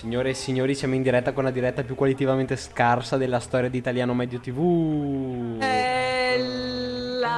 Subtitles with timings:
[0.00, 3.76] Signore e signori, siamo in diretta con la diretta più qualitativamente scarsa della storia di
[3.76, 5.58] Italiano Medio TV.
[5.58, 7.28] Bella!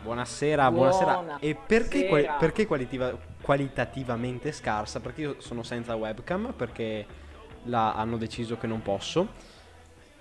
[0.00, 1.14] Buonasera, buonasera.
[1.14, 5.00] Buona E perché, qual- perché qualitiva- qualitativamente scarsa?
[5.00, 7.04] Perché io sono senza webcam, perché
[7.64, 9.26] la hanno deciso che non posso.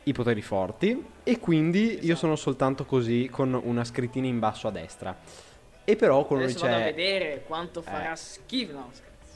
[0.05, 1.05] I poteri forti.
[1.23, 2.15] E quindi io Esatto.
[2.15, 5.15] sono soltanto così con una scrittina in basso a destra.
[5.83, 6.85] E però noi Adesso vado a c'è.
[6.85, 8.15] vedere quanto farà Eh.
[8.15, 8.71] schifo.
[8.73, 8.89] No.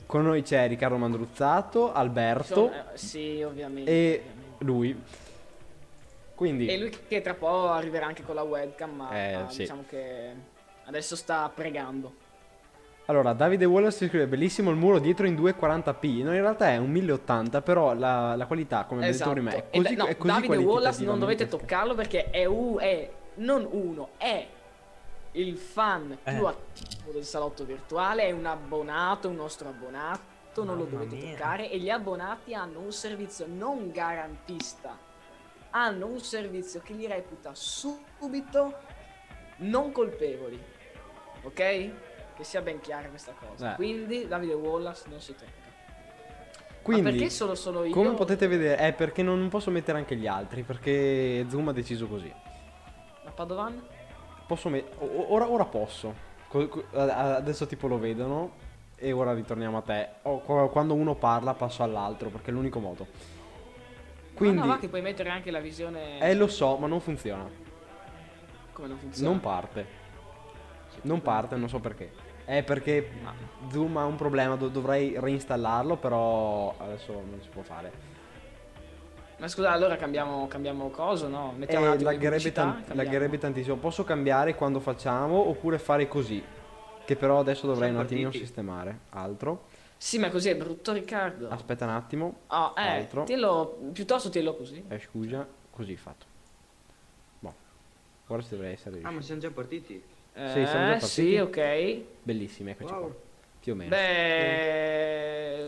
[0.05, 3.89] Con noi c'è Riccardo Mandruzzato, Alberto Sono- eh, sì, ovviamente.
[3.91, 4.63] e ovviamente.
[4.65, 5.01] lui.
[6.35, 6.67] Quindi.
[6.67, 9.59] E lui che tra poco arriverà anche con la webcam, ma Eh, sì.
[9.59, 10.31] diciamo che
[10.85, 12.21] adesso sta pregando.
[13.05, 16.23] Allora, Davide Wallace scrive bellissimo il muro dietro in 240p.
[16.23, 19.33] No, in realtà è un 1080, però la, la qualità, come Esatto.
[19.33, 22.45] detto prima, è così, da- no, è così Davide Wallace non dovete toccarlo perché è,
[22.45, 24.45] u- è non uno, è
[25.33, 26.49] il fan più Eh.
[26.49, 31.31] attivo del salotto virtuale, è un abbonato, un nostro abbonato, non lo Mamma dovete mia.
[31.35, 34.97] toccare e gli abbonati hanno un servizio non garantista,
[35.71, 38.73] hanno un servizio che li reputa subito
[39.57, 40.61] non colpevoli,
[41.43, 41.53] ok?
[42.35, 43.73] Che sia ben chiara questa cosa.
[43.73, 43.75] Eh.
[43.75, 45.61] Quindi Davide Wallace non si tocca.
[46.81, 47.93] Quindi, Ma perché solo sono io?
[47.93, 52.07] come potete vedere, è perché non posso mettere anche gli altri, perché Zoom ha deciso
[52.07, 52.31] così.
[53.23, 53.81] Ma Padovan?
[54.45, 56.31] Posso me- o- ora, ora posso.
[56.93, 58.51] Adesso tipo lo vedono
[58.95, 60.09] e ora ritorniamo a te.
[60.21, 63.07] Quando uno parla passo all'altro, perché è l'unico modo.
[64.35, 66.19] Quindi, Ma no, va che puoi mettere anche la visione.
[66.19, 67.47] eh lo so, ma non funziona.
[68.73, 69.29] Come non funziona?
[69.29, 69.85] Non parte.
[71.01, 72.11] Non parte, non so perché.
[72.45, 73.09] È perché
[73.71, 77.91] Zoom ha un problema, do- dovrei reinstallarlo, però adesso non si può fare.
[79.37, 81.53] Ma scusa, allora cambiamo, cambiamo cosa, no?
[81.57, 83.01] Mettiamo un Eh, attimo pubblicità, tan- cambiamo.
[83.03, 83.75] lagherebbe tantissimo.
[83.77, 86.41] Posso cambiare quando facciamo oppure fare così?
[87.05, 88.45] Che però adesso dovrei un Siamo attimino partiti.
[88.45, 88.99] sistemare.
[89.09, 89.65] Altro.
[89.97, 91.49] Sì, ma così è brutto, Riccardo.
[91.49, 92.41] Aspetta un attimo.
[92.47, 93.23] Ah, eh, altro.
[93.23, 94.83] tienilo, piuttosto tienilo così.
[94.87, 96.25] Eh, scusa, così fatto.
[97.39, 97.53] Boh.
[98.27, 100.01] Ora si dovrei essere Ah, ma siamo già partiti?
[100.33, 101.07] Eh, Sì, siamo già partiti.
[101.09, 102.01] sì, ok.
[102.23, 103.01] Bellissimi, eccoci Wow.
[103.01, 103.13] qua.
[103.59, 103.89] Più o meno.
[103.89, 105.61] Beh...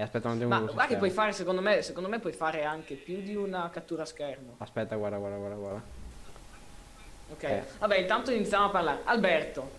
[0.00, 0.48] Eh, aspetta un attimo.
[0.48, 3.68] Ma guarda che puoi fare, secondo me, secondo me puoi fare anche più di una
[3.70, 4.54] cattura schermo.
[4.56, 5.82] Aspetta, guarda, guarda, guarda, guarda.
[7.32, 7.42] Ok.
[7.42, 7.62] Eh.
[7.78, 9.00] Vabbè, intanto iniziamo a parlare.
[9.04, 9.70] Alberto,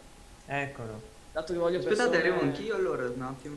[0.45, 1.01] Eccolo.
[1.31, 3.55] dato che voglio Aspettate, persone- arrivo anch'io allora un attimo.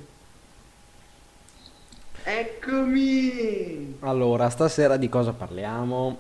[2.23, 3.99] Eccomi!
[4.01, 6.19] Allora, stasera di cosa parliamo?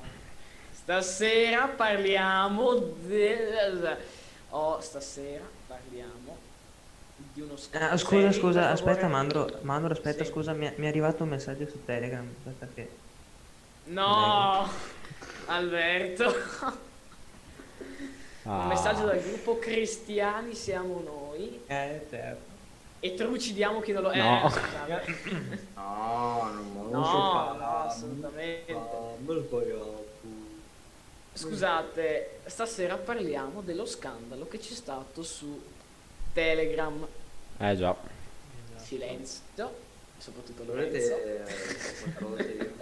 [0.72, 3.97] Stasera parliamo del...
[4.50, 6.14] Oh, stasera parliamo.
[7.72, 9.09] Ah, scusa, scusa, aspetta.
[9.09, 10.31] Mandro, Mandro, aspetta, Sì.
[10.31, 12.89] scusa, mi è, mi è arrivato un messaggio su Telegram, aspetta che...
[13.87, 14.69] No,
[15.47, 16.33] Alberto.
[18.47, 18.59] Ah.
[18.59, 22.43] Un messaggio dal gruppo Cristiani siamo noi Eh, certo.
[23.00, 24.19] e trucidiamo chi non lo è.
[24.19, 24.53] No.
[25.75, 28.75] No, non No, no, assolutamente.
[29.25, 30.06] me lo pagato.
[31.33, 35.62] Scusate, stasera parliamo dello scandalo che c'è stato su
[36.34, 37.06] Telegram.
[37.59, 37.97] Eh già.
[38.76, 39.75] Silenzio,
[40.19, 41.15] soprattutto Lorenzo.
[41.15, 42.72] Volete eh, qualcosa io?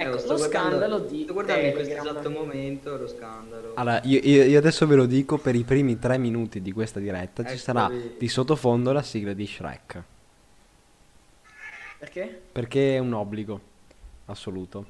[0.00, 3.72] Ecco, Eh, lo scandalo di Sto guardando in questo esatto momento lo scandalo.
[3.74, 7.00] Allora, io, io- io adesso ve lo dico, per i primi tre minuti di questa
[7.00, 8.14] diretta ci Ecco sarà lì.
[8.16, 10.02] di sottofondo la sigla di Shrek.
[11.98, 12.42] Perché?
[12.52, 13.60] Perché è un obbligo
[14.26, 14.86] assoluto.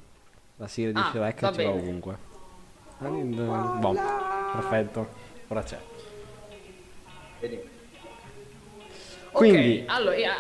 [0.57, 1.71] La sigla di Ah, Shrek ci va bene.
[1.71, 2.19] ovunque.
[2.99, 3.95] Boh,
[4.53, 5.09] perfetto.
[5.49, 5.79] Ora c'è.
[7.41, 7.61] Vedi?
[9.31, 10.35] Quindi- Ok, allora,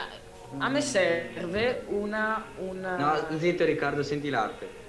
[0.59, 2.45] a me serve una...
[2.59, 2.97] una...
[2.97, 4.87] No, zitto Riccardo, senti l'arte.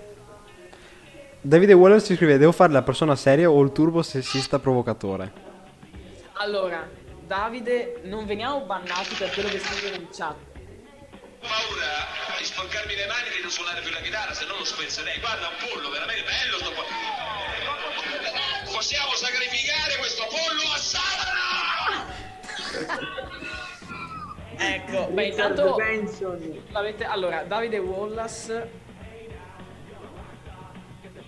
[1.42, 5.32] Davide Waller ci scrive: Devo fare la persona seria o il turbo sessista provocatore?
[6.34, 6.86] Allora,
[7.26, 10.36] Davide, non veniamo bannati per quello che scrive in chat.
[11.40, 11.92] Paura
[12.38, 15.20] di sporcarmi le mani e di non suonare più la chitarra, se no lo spezzerei.
[15.20, 16.88] Guarda, un pollo, veramente bello sto pollo.
[18.72, 22.08] Possiamo sacrificare questo pollo a Satana!
[24.62, 25.76] Ecco, beh, intanto
[26.72, 27.06] l'avete...
[27.06, 28.88] Allora, Davide Wallace...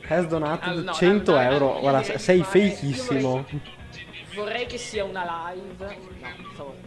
[0.08, 1.80] Has donato Ah, no, 100 no, no, euro.
[1.80, 3.30] Guarda, sei fakissimo.
[3.46, 3.62] vorrei-
[4.34, 5.86] Vorrei che sia una live.
[5.86, 6.80] No, per favore.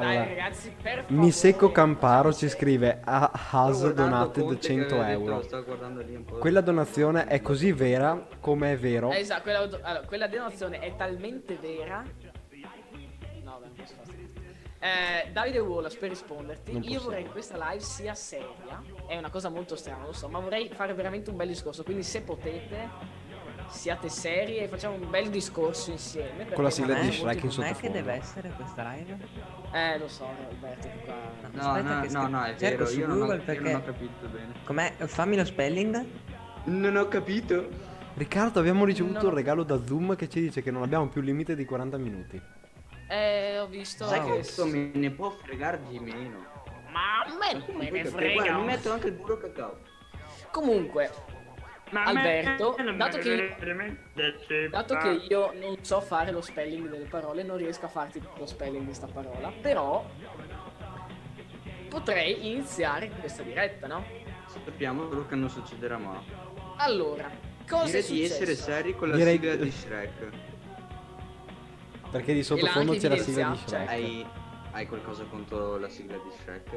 [0.00, 1.14] Dai, Allora, ragazzi, per favore.
[1.22, 5.34] Mi secco Camparo ci scrive: "Ah, Has donated Conte che 100 aveva detto, euro.
[5.36, 6.36] lo sto guardando lì un po'.
[6.38, 9.10] Quella donazione è così vera come è vero.
[9.12, 12.02] Eh, esatto, quella, allora, quella donazione è talmente vera.
[12.02, 14.18] No, beh, non posso fare.
[14.82, 17.04] Eh, Davide Wallace per risponderti, Non io possiamo.
[17.08, 18.82] vorrei che questa live sia seria.
[19.06, 21.82] È una cosa molto strana, lo so, ma vorrei fare veramente un bel discorso.
[21.82, 22.88] Quindi, se potete,
[23.68, 26.46] siate seri e facciamo un bel discorso insieme.
[26.54, 27.92] Con la sigla non di è- Shrek in Com'è che sottofondo.
[27.98, 29.18] deve essere questa live?
[29.72, 31.14] Eh, lo so, Alberto, che qua...
[31.52, 33.60] No, Aspetta no, che no, no, è cerco vero, su io non, ho, io perché-
[33.70, 34.52] non ho capito bene.
[34.64, 34.92] Com'è?
[35.06, 36.04] Fammi lo spelling.
[36.64, 37.68] Non ho capito.
[38.14, 39.28] Riccardo, abbiamo ricevuto No.
[39.28, 42.40] un regalo da Zoom che ci dice che non abbiamo più limite di 40 minuti.
[43.08, 44.28] Eh, ho visto Sai che...
[44.28, 46.38] questo me ne può fregare di meno.
[46.90, 48.34] Ma a me non me ne frega.
[48.34, 49.78] guarda, mi metto anche il burro cacao.
[50.50, 51.10] Comunque,
[51.92, 53.56] Alberto, dato che,
[54.70, 58.46] dato che io non so fare lo spelling delle parole, non riesco a farti lo
[58.46, 60.04] spelling di sta parola, però
[61.88, 64.04] potrei iniziare questa diretta, no?
[64.46, 66.18] Sappiamo solo che non succederà mai.
[66.76, 67.30] Allora,
[67.68, 68.62] cosa Direi è di essere successo?
[68.70, 70.28] seri con la Direi- sigla di Shrek.
[72.10, 73.88] Perché di sottofondo c'è la sigla di Shrek.
[73.88, 74.26] Hai,
[74.72, 76.70] hai qualcosa contro la sigla di Shrek?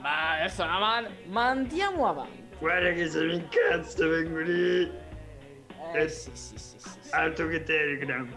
[0.00, 2.46] Ma adesso, ma, ma andiamo avanti.
[2.58, 4.80] Guarda che se mi incazzo vengo lì.
[5.94, 6.08] Eh, Eh.
[6.08, 7.10] sì, sì, sì, sì, sì.
[7.14, 8.28] Altro che Telegram.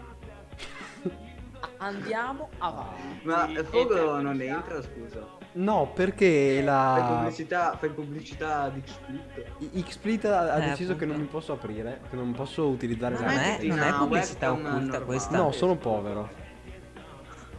[1.78, 3.20] Andiamo avanti.
[3.24, 5.40] Ma Fogo per non entra, scusa.
[5.54, 9.82] No, perché Fai la pubblicità, fai pubblicità di Split.
[9.88, 11.12] Xsplit ha, ha Eh, deciso che appunto.
[11.14, 15.00] non mi posso aprire, che non posso utilizzare Non la è, non è pubblicità occulta
[15.02, 15.36] questa.
[15.36, 16.30] No, sono povero.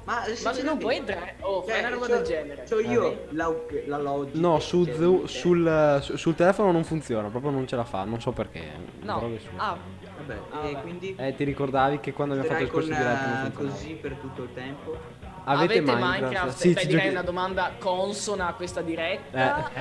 [0.06, 2.64] Ma, Ma se non puoi entrare, oh, fai cioè, una roba c'ho- del genere.
[2.70, 3.54] C'ho io la,
[3.86, 4.38] la logica.
[4.40, 8.04] No, su cioè, di- sul, su- sul telefono non funziona, proprio non ce la fa,
[8.04, 8.62] non so perché.
[9.02, 9.78] No, ah,
[10.18, 11.16] Vabbè, Ah, e quindi...
[11.18, 13.74] Eh, ti ricordavi che quando abbiamo fatto il corso con, di diretta non eh, funzionava.
[13.76, 14.98] così per tutto il tempo?
[15.46, 16.20] Avete, Avete Minecraft?
[16.22, 16.58] Minecraft?
[16.58, 19.72] Sì, Beh, direi giochi- una domanda consona a questa diretta.
[19.74, 19.80] Eh.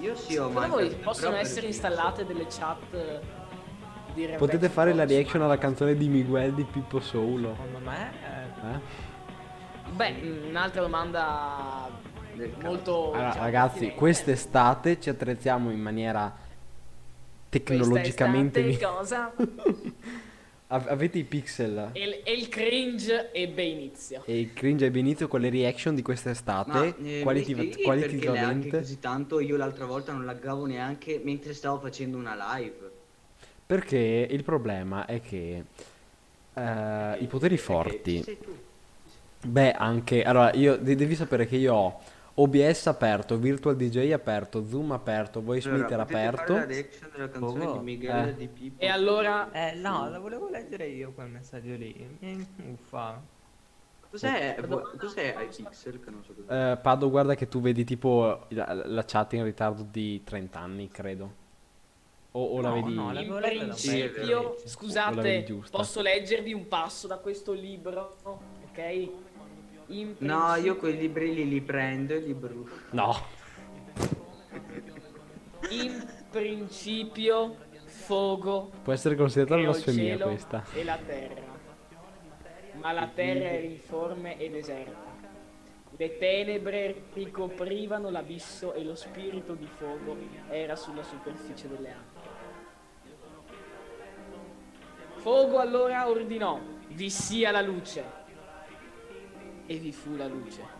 [0.00, 0.90] Eh, Io sì ho Secondo Minecraft.
[0.94, 3.38] voi possono essere installate delle chat eh,
[4.36, 7.54] Potete fare la reaction alla canzone di Miguel di Pippo Soulo.
[7.56, 8.12] Secondo me
[8.62, 8.80] eh, Eh?
[9.92, 11.88] Beh, mm, un'altra domanda
[12.62, 13.12] molto...
[13.12, 16.34] Allora, diciamo, ragazzi, quest'estate ci attrezziamo in maniera
[17.48, 19.32] tecnologicamente mi- estate cosa?
[20.72, 24.22] Av- avete i pixel e, il- e il cringe ebbe inizio.
[24.24, 27.82] e il cringe ebbe inizio con le reaction di quest'estate Ma, eh, qualiti- mi spieghi
[27.82, 27.82] perché neanche
[28.22, 32.88] qualitativamente così tanto io l'altra volta non laggavo neanche mentre stavo facendo una live.
[33.66, 35.64] perché il problema è che
[36.54, 38.24] eh, i poteri forti
[39.42, 42.00] beh anche allora io de- devi sapere che io ho
[42.34, 47.28] OBS aperto Virtual DJ aperto Zoom aperto VoiceMeter Allora, potete aperto fare la reaction della
[47.28, 48.34] canzone Oh, di Miguel eh.
[48.34, 48.82] di Pippo.
[48.82, 49.50] E allora...
[49.52, 52.16] eh, no, la volevo leggere io quel messaggio lì.
[52.20, 53.20] Mi uffa.
[54.10, 56.72] Cos'è, vo- cos'è iPixel che non so cos'è?
[56.72, 60.88] Eh, Pado guarda che tu vedi tipo la, la chat in ritardo di 30 anni
[60.88, 61.34] credo
[62.32, 67.18] o, o la No, vedi no, In principio, la scusate, posso leggervi un passo da
[67.18, 69.10] questo libro, ok?
[69.88, 72.72] In No, io principio- quei libri lì li prendo e li brucio.
[72.90, 73.16] no
[75.70, 81.48] In principio, fogo può essere considerata blasfemia questa e la terra.
[82.80, 85.08] Ma la terra era informe e deserta.
[85.96, 90.16] Le tenebre ricoprivano l'abisso e lo spirito di fuoco
[90.48, 92.19] era sulla superficie delle acque.
[95.20, 96.58] Fogo allora ordinò,
[96.88, 98.04] vi sia la luce.
[99.66, 100.78] E vi fu la luce.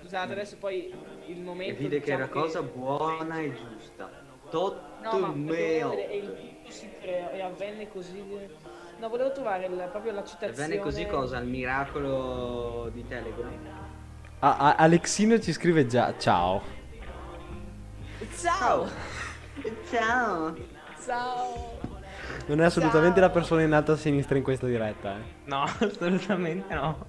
[0.00, 0.94] Scusate, adesso poi
[1.26, 1.82] il E momento...
[1.82, 4.08] vide che diciamo era cosa buona e giusta.
[4.50, 5.92] Tot No, meo.
[5.92, 8.22] e il tutto si creò e avvenne così.
[8.98, 10.68] No, volevo trovare il- proprio la E citazione.
[10.68, 11.38] venne così cosa?
[11.38, 13.52] Il miracolo di Telegram?
[14.40, 16.62] Ah, ah, Alexino ci scrive già ciao
[18.40, 18.88] Ciao!
[19.90, 20.56] Ciao!
[21.08, 21.78] Ciao!
[22.48, 25.22] non è assolutamente la persona in alto a sinistra in questa diretta eh.
[25.44, 27.06] No, assolutamente no.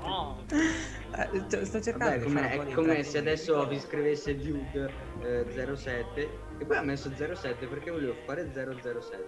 [0.00, 0.42] No!
[0.50, 4.36] Eh, sto- cercando Vabbè, di come, fare un po' è come se adesso vi scrivesse
[4.36, 4.90] Duke
[5.22, 9.24] eh, 07 e poi ha messo 07 perché volevo fare 007.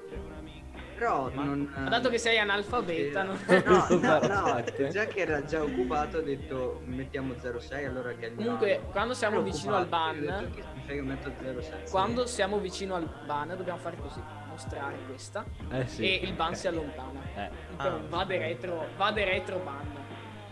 [0.98, 1.70] Però non...
[1.74, 3.38] Ma dato che sei analfabeta, non...
[3.46, 4.88] No, no, no, 07.
[4.88, 8.56] già che era già occupato ho detto mettiamo 06 allora che andiamo.
[8.56, 11.90] Comunque, quando siamo vicino al ban- ho detto che mi frega, metto 07.
[11.90, 16.54] Quando siamo vicino al ban dobbiamo fare così, mostrare questa eh sì e il ban
[16.54, 17.20] si allontana.
[17.36, 17.50] Eh.
[17.76, 20.06] Però Vade retro, vade retro ban.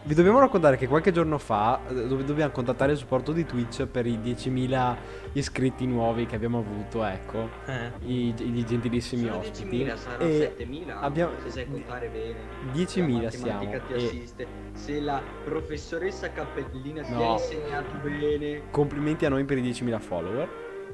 [0.06, 3.86] Vi dobbiamo raccontare che qualche giorno fa eh, dove dobbiamo contattare il supporto di Twitch
[3.86, 4.96] per i 10.000
[5.32, 7.90] iscritti nuovi che abbiamo avuto, ecco, Eh.
[8.04, 9.84] i, i gentilissimi Sono ospiti.
[9.84, 12.36] 10.000, saranno E 7.000 abbiamo- se sai contare bene.
[12.72, 14.46] 10.000 La siamo, ti e- assiste.
[14.74, 17.30] Se la professoressa Cappellina ti No.
[17.30, 18.62] ha insegnato bene.
[18.70, 20.48] Complimenti a noi per i 10.000 follower.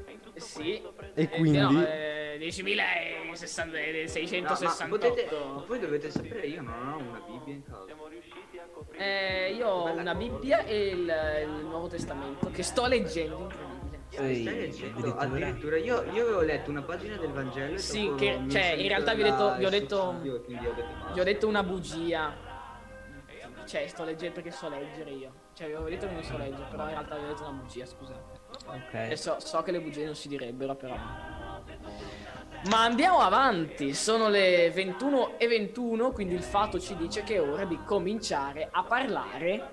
[0.07, 0.81] Eh, Sì.
[1.13, 4.41] E Eh, quindi- no, eh, 10.668.
[4.41, 5.27] No, ma, potete,
[5.67, 7.85] voi dovete sapere, io non ho una Bibbia in casa.
[8.95, 10.99] Eh, io ho una Bibbia e il,
[11.43, 13.49] il Nuovo Testamento che sto leggendo.
[14.09, 14.41] incredibile.
[14.41, 14.97] Stai leggendo?
[14.99, 18.87] addirittura- Addirittura io, io avevo letto una pagina del Vangelo e Sì, che- cioè, in
[18.87, 22.51] realtà vi ho detto- vi ho il detto- quindi ho detto una bugia.
[23.65, 25.31] Cioè, sto leggendo perché so leggere io.
[25.53, 27.51] Cioè, vi avevo detto che non so leggere, però in realtà vi ho detto una
[27.51, 28.39] bugia, scusate.
[28.65, 28.93] Ok.
[29.11, 30.95] E so, so che le bugie non si direbbero, però.
[32.69, 37.41] Ma andiamo avanti, sono le 21 e 21, quindi il fatto ci dice che è
[37.41, 39.69] ora di cominciare a parlare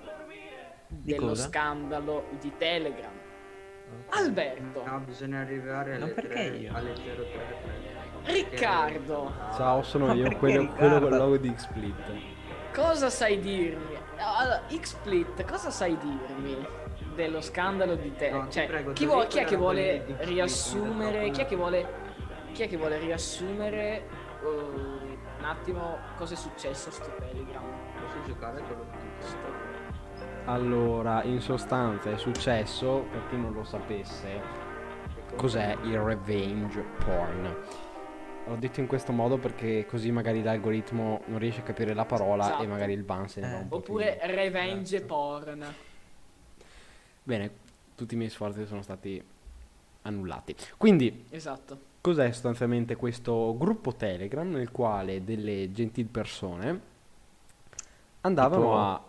[0.89, 1.47] Di dello cosa?
[1.49, 3.13] scandalo di Telegram.
[4.09, 4.17] Ok.
[4.19, 6.73] Alberto, No, bisogna arrivare alle, 3, io?
[6.75, 7.99] alle 033.
[8.25, 11.95] Riccardo, Ciao, sono Ma io, quello, quello con il logo di Xsplit.
[12.75, 13.97] cosa sai dirmi?
[14.17, 16.57] Allora, Xsplit, cosa sai dirmi
[17.15, 18.45] dello scandalo di Telegram?
[18.45, 21.31] No, cioè, prego, chi, vuole- chi è che vuole riassumere?
[21.31, 22.00] Chi è che vuole
[22.61, 24.03] chi è che vuole riassumere
[24.43, 27.63] uh, un attimo cosa è successo su Telegram?
[27.99, 28.87] Posso giocare con lo
[30.45, 34.43] Allora, in sostanza è successo, per chi non lo sapesse,
[35.37, 37.57] cos'è il revenge porn.
[38.47, 42.45] L'ho detto in questo modo perché così magari l'algoritmo non riesce a capire la parola
[42.45, 42.63] Esatto.
[42.63, 43.61] e magari il ban se ne va Eh.
[43.63, 44.35] un po' Oppure più.
[44.35, 45.65] revenge porn.
[47.23, 47.51] Bene,
[47.95, 49.23] tutti i miei sforzi sono stati
[50.03, 50.55] annullati.
[50.77, 51.89] Quindi, Esatto.
[52.01, 56.81] Cos'è sostanzialmente questo gruppo Telegram nel quale delle gentil persone
[58.23, 59.03] andavano Tipo- a...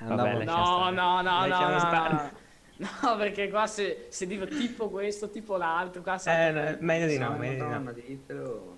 [0.00, 2.14] andavano- lascia No, no, no, no, no, stare.
[2.14, 2.46] no.
[2.78, 7.18] No, perché qua se, se dico tipo questo, tipo l'altro, qua Eh, no, meglio di
[7.18, 7.92] no, meglio di no.
[7.92, 8.76] Ditelo.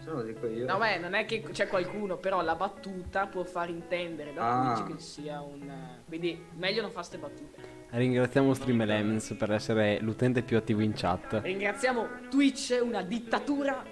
[0.00, 0.66] Se lo dico io.
[0.66, 4.82] No, beh, non è che c'è qualcuno, però la battuta può far intendere da Ah.
[4.84, 5.66] Che sia un...
[6.06, 7.75] Quindi meglio non fare ste battute.
[7.88, 11.40] Ringraziamo Stream Elements per essere l'utente più attivo in chat.
[11.42, 13.82] Ringraziamo Twitch, una dittatura.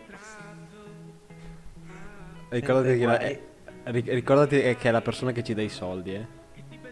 [2.49, 3.43] Ricordati che, la- eh,
[3.85, 6.27] ri- ricordati che è la persona che ci dà i soldi, eh.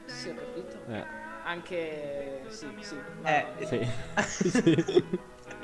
[0.06, 0.84] Sì, ho capito.
[0.90, 1.04] Eh,
[1.44, 2.42] Anche...
[2.48, 2.96] Sì, sì.
[3.24, 3.80] Eh, sì.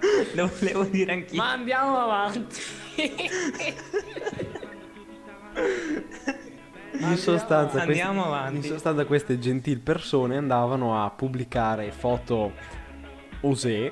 [0.01, 0.35] Sì.
[0.35, 1.37] lo volevo dire anch'io.
[1.43, 2.61] Ma andiamo avanti.
[7.01, 8.57] In sostanza, questi- Andiamo avanti.
[8.57, 12.53] in sostanza queste gentil persone andavano a pubblicare foto
[13.43, 13.91] osè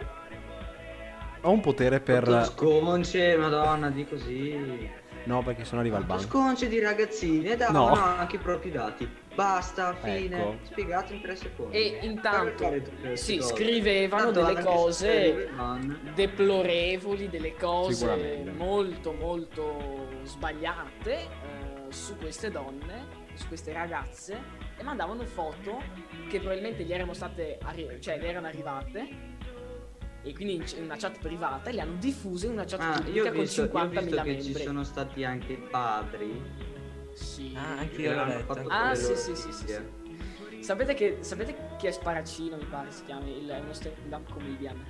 [1.43, 4.91] ho un potere per sconce, madonna, di così.
[5.25, 7.95] no perché sono arriva al banco sconce di ragazzini e davano No.
[7.95, 9.09] anche i propri dati.
[9.37, 10.41] Basta, fine.
[10.41, 10.57] Ecco.
[10.63, 11.77] Spiegato in tre secondi.
[11.77, 13.55] E intanto, queste sì, cose.
[13.55, 15.49] scrivevano Tanto delle cose
[16.15, 21.29] deplorevoli, delle cose molto molto sbagliate eh,
[21.91, 24.39] su queste donne, su queste ragazze
[24.77, 25.83] e mandavano foto
[26.29, 29.35] che probabilmente gli erano state arri- cioè le erano arrivate
[30.23, 33.03] e quindi in, una chat privata e le hanno diffuse in una chat Ah, io
[33.03, 34.55] pubblica ho con visto, io ho 50.000 visto che membri.
[34.55, 36.43] ci sono stati anche i padri.
[37.13, 37.53] Sì.
[37.57, 38.55] Ah, anche che io l'ho letto.
[38.55, 39.75] fatto Ah, sì, sì, sì, sì.
[40.61, 44.85] Sapete, che, sapete chi è Sparacino, mi pare si chiami, il, uno stand-up comedian?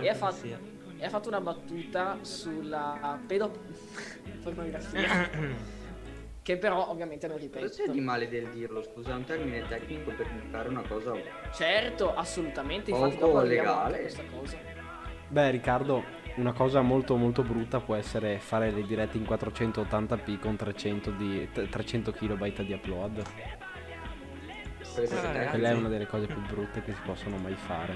[0.00, 0.58] E ha fatto, sia.
[1.00, 3.50] E ha fatto una battuta sulla pedo...
[4.42, 5.28] pornografia.
[6.42, 7.92] che però ovviamente non Cosa c'è ripeto.
[7.92, 8.82] di male del dirlo?
[8.82, 11.12] Scusa, è un termine tecnico per fare una cosa.
[11.52, 14.00] Certo, assolutamente, infatti Poco legale.
[14.00, 14.56] questa cosa.
[15.28, 20.56] beh Riccardo una cosa molto molto brutta può essere fare le dirette in 480p con
[20.56, 23.22] 300 di 300 kilobyte di upload
[24.94, 27.94] quella è una delle cose più brutte che si possono mai fare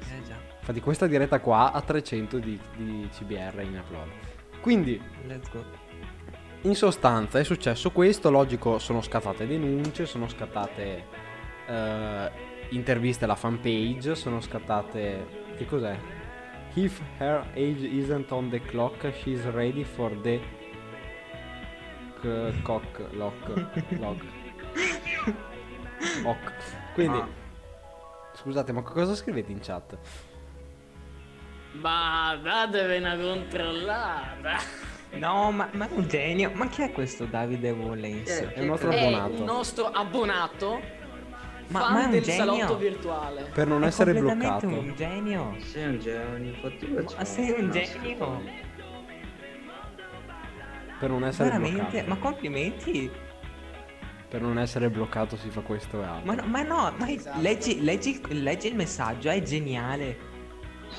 [0.00, 0.36] Eh già.
[0.68, 4.08] Infatti questa diretta qua ha 300 di, di CBR in upload
[4.60, 5.64] quindi Let's go.
[6.62, 11.04] In sostanza è successo questo, logico sono scattate denunce, sono scattate
[11.66, 12.30] eh,
[12.70, 15.54] interviste alla fanpage, sono scattate...
[15.56, 15.96] che cos'è?
[16.74, 20.40] If her age isn't on the clock, she's ready for the...
[22.20, 24.24] c- cock, lock, lock.
[26.24, 26.52] Ok.
[26.94, 27.22] Quindi...
[28.34, 29.96] Scusate, ma cosa scrivete in chat?
[31.72, 34.56] Ma datevi una controllata.
[35.12, 36.50] No, ma, ma è un genio.
[36.54, 38.28] Ma chi è questo Davide Wollens?
[38.28, 39.32] Eh, È il nostro È abbonato.
[39.32, 40.80] un nostro abbonato
[41.68, 42.44] Ma- fan ma è un del genio.
[42.56, 43.50] salotto virtuale.
[43.52, 44.66] Per non È essere bloccato.
[44.66, 45.56] un genio.
[45.60, 48.42] Sei un genio, infatti Ma sei un genio.
[50.98, 51.80] Per non essere Veramente?
[52.02, 52.08] bloccato.
[52.08, 53.10] Ma complimenti.
[54.28, 56.26] Per non essere bloccato si fa questo e altro.
[56.26, 57.40] Ma no, ma, no, ma Esatto.
[57.40, 60.26] leggi, leggi, leggi il messaggio, è geniale.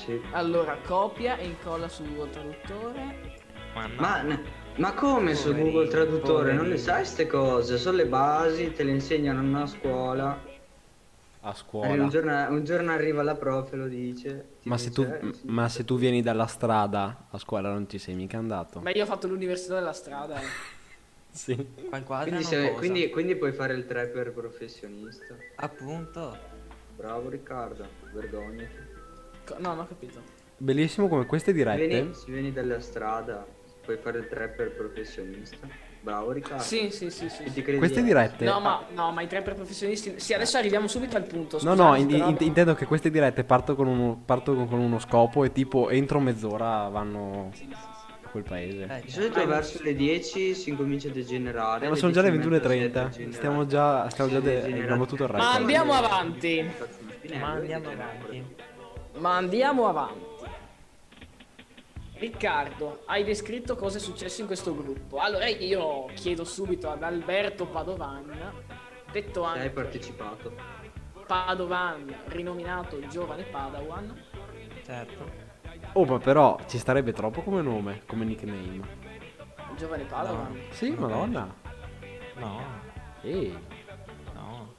[0.04, 0.20] Sì.
[0.32, 3.38] Allora, copia e incolla su Google Traduttore.
[3.74, 4.00] Ma no.
[4.00, 4.40] Ma,
[4.76, 6.52] ma come su Poverino, Google Traduttore?
[6.52, 6.76] Non le poverino.
[6.78, 7.78] sai ste cose?
[7.78, 10.48] Sono le basi, te le insegnano a scuola.
[11.42, 12.02] A scuola.
[12.02, 14.48] Un giorno, un giorno arriva la prof e lo dice.
[14.60, 15.40] ti Ma se, tu, dice, eh, sì.
[15.46, 18.80] ma se tu vieni dalla strada a scuola non ci sei mica andato.
[18.80, 20.40] Ma io ho fatto l'università della strada.
[20.40, 20.44] eh.
[21.32, 21.54] Sì.
[22.24, 25.36] Quindi, se- quindi- quindi puoi fare il trapper professionista.
[25.54, 26.36] Appunto.
[26.96, 28.89] Bravo Riccardo, vergognati.
[29.58, 30.20] No, non ho capito.
[30.56, 31.86] Bellissimo come queste dirette.
[31.86, 33.46] vieni, se vieni dalla strada,
[33.82, 35.56] puoi fare il trapper professionista.
[36.02, 36.62] Bravo Riccardo.
[36.62, 37.48] Sì, sì, sì, sì.
[37.50, 37.62] Sì.
[37.76, 38.02] Queste eh?
[38.02, 38.44] dirette.
[38.46, 40.18] No, ma, no, ma i trapper professionisti.
[40.18, 41.56] Sì, adesso arriviamo subito al punto.
[41.62, 44.78] No, scusate, no, in- però- in- intendo che queste dirette partono con, uno, partono con
[44.78, 47.50] uno scopo e tipo entro mezz'ora vanno
[48.22, 48.84] a quel paese.
[48.84, 51.84] Eh, Di solito verso le 10 si incomincia a degenerare.
[51.84, 53.08] Eh, ma sono già le alle 10 e mezza si è 21.30.
[53.10, 53.32] degenerati.
[53.36, 55.44] Stiamo già, stiamo già de- abbiamo tutto il resto.
[55.46, 56.70] Ma andiamo avanti.
[57.38, 58.44] Ma andiamo avanti.
[59.20, 60.28] Ma andiamo avanti.
[62.14, 65.18] Riccardo, hai descritto cosa è successo in questo gruppo.
[65.18, 68.30] Allora io chiedo subito ad Alberto Padovan,
[69.12, 70.54] detto Se hai anche partecipato.
[71.26, 74.22] Padovan, rinominato giovane Padawan.
[74.84, 75.48] Certo.
[75.92, 78.80] Oh, ma però ci starebbe troppo come nome, come nickname.
[79.76, 80.60] Giovane Padawan.
[80.70, 81.54] Sì, madonna.
[82.36, 82.62] No,
[83.22, 83.58] Ehi.
[84.34, 84.74] no.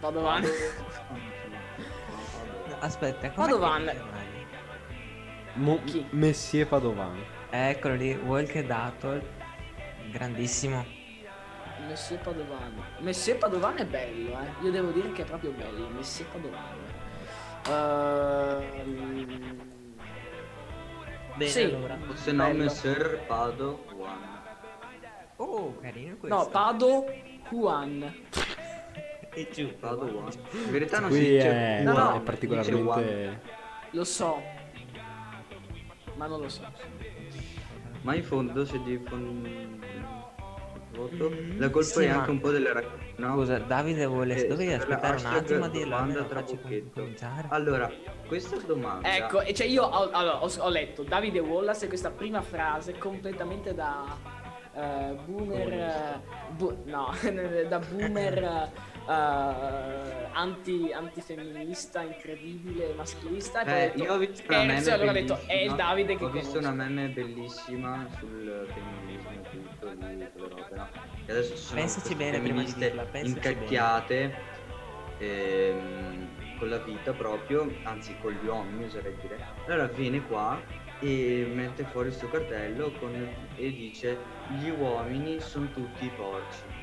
[0.00, 0.44] Padovan.
[2.84, 3.90] Aspetta, come Padovan.
[5.54, 6.06] Mo- Chi?
[6.10, 7.16] Messie Padovan.
[7.48, 9.22] Eccolo lì, Walker Dator.
[10.10, 10.84] Grandissimo.
[11.88, 12.74] Messie Padovan.
[12.98, 14.64] Messie Padovan è bello, eh.
[14.64, 15.88] Io devo dire che è proprio bello.
[15.88, 16.76] Messie Padovan.
[17.68, 19.62] Ehm,
[21.36, 21.62] Bene, Sì.
[21.62, 21.96] allora.
[22.06, 22.52] O se no.
[22.52, 24.42] Messer Pado One.
[25.36, 26.36] Oh, carino questo.
[26.36, 27.06] No, Pado
[27.48, 28.14] Juan.
[29.34, 29.74] E giù.
[29.78, 30.30] Pado One.
[30.52, 33.40] In verità non si Qui dice è, No, no, è si particolarmente...
[33.90, 34.40] Lo so.
[36.14, 36.62] Ma non lo so.
[38.02, 39.72] Ma in fondo se di voto
[40.96, 43.14] Mm, la colpa sì, è ma- anche un po' delle ragazze.
[43.16, 43.34] No?
[43.34, 44.36] Scusa, Davide vuole...
[44.36, 47.48] Eh, Dovevi aspettare un attimo a dirlo, domanda almeno tra facci cominciare.
[47.50, 47.90] Allora,
[48.28, 52.10] questa domanda Ecco, e cioè io ho, allora, ho, ho letto Davide Wallace e questa
[52.10, 54.04] prima frase completamente da
[54.76, 56.20] eh, boomer eh,
[56.52, 57.12] bu- no,
[57.68, 58.70] da boomer
[59.08, 65.12] eh, anti antifemminista, incredibile, maschilista Eh, detto, io ho visto una meme e allora ho
[65.14, 65.74] detto è il bellissima.
[65.76, 70.88] Davide che Ho visto una meme bellissima sul femminismo e tutto robe, no?
[71.26, 74.34] E adesso ci sono Pensaci bene prima di femministe dirla, pensaci incacchiate
[75.18, 76.28] ehm,
[76.58, 79.38] con la vita proprio, anzi con gli uomini oserei dire.
[79.66, 80.60] Allora viene qua
[81.00, 84.16] e mette fuori sto cartello con- e dice
[84.48, 86.73] gli uomini sono tutti porci.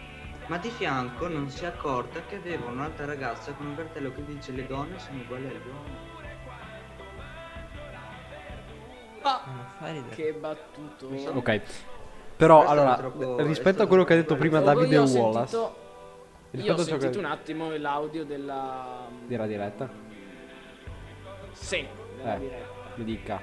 [0.51, 4.25] Ma di fianco non si è accorta che aveva un'altra ragazza con un cartello che
[4.25, 5.95] dice le donne sono uguali agli uomini.
[9.21, 11.07] Ah, che battuto.
[11.07, 11.61] Ok.
[12.35, 15.47] Però, Questo allora, troppo- rispetto è a quello che ha detto prima Davide io Wallace,
[15.55, 15.57] sentito,
[16.51, 17.17] io rispetto ho sentito che...
[17.19, 19.89] un attimo l'audio della Della diretta,
[21.53, 21.87] Sì,
[22.17, 22.39] della Eh.
[22.39, 22.91] diretta.
[22.95, 23.41] mi dica.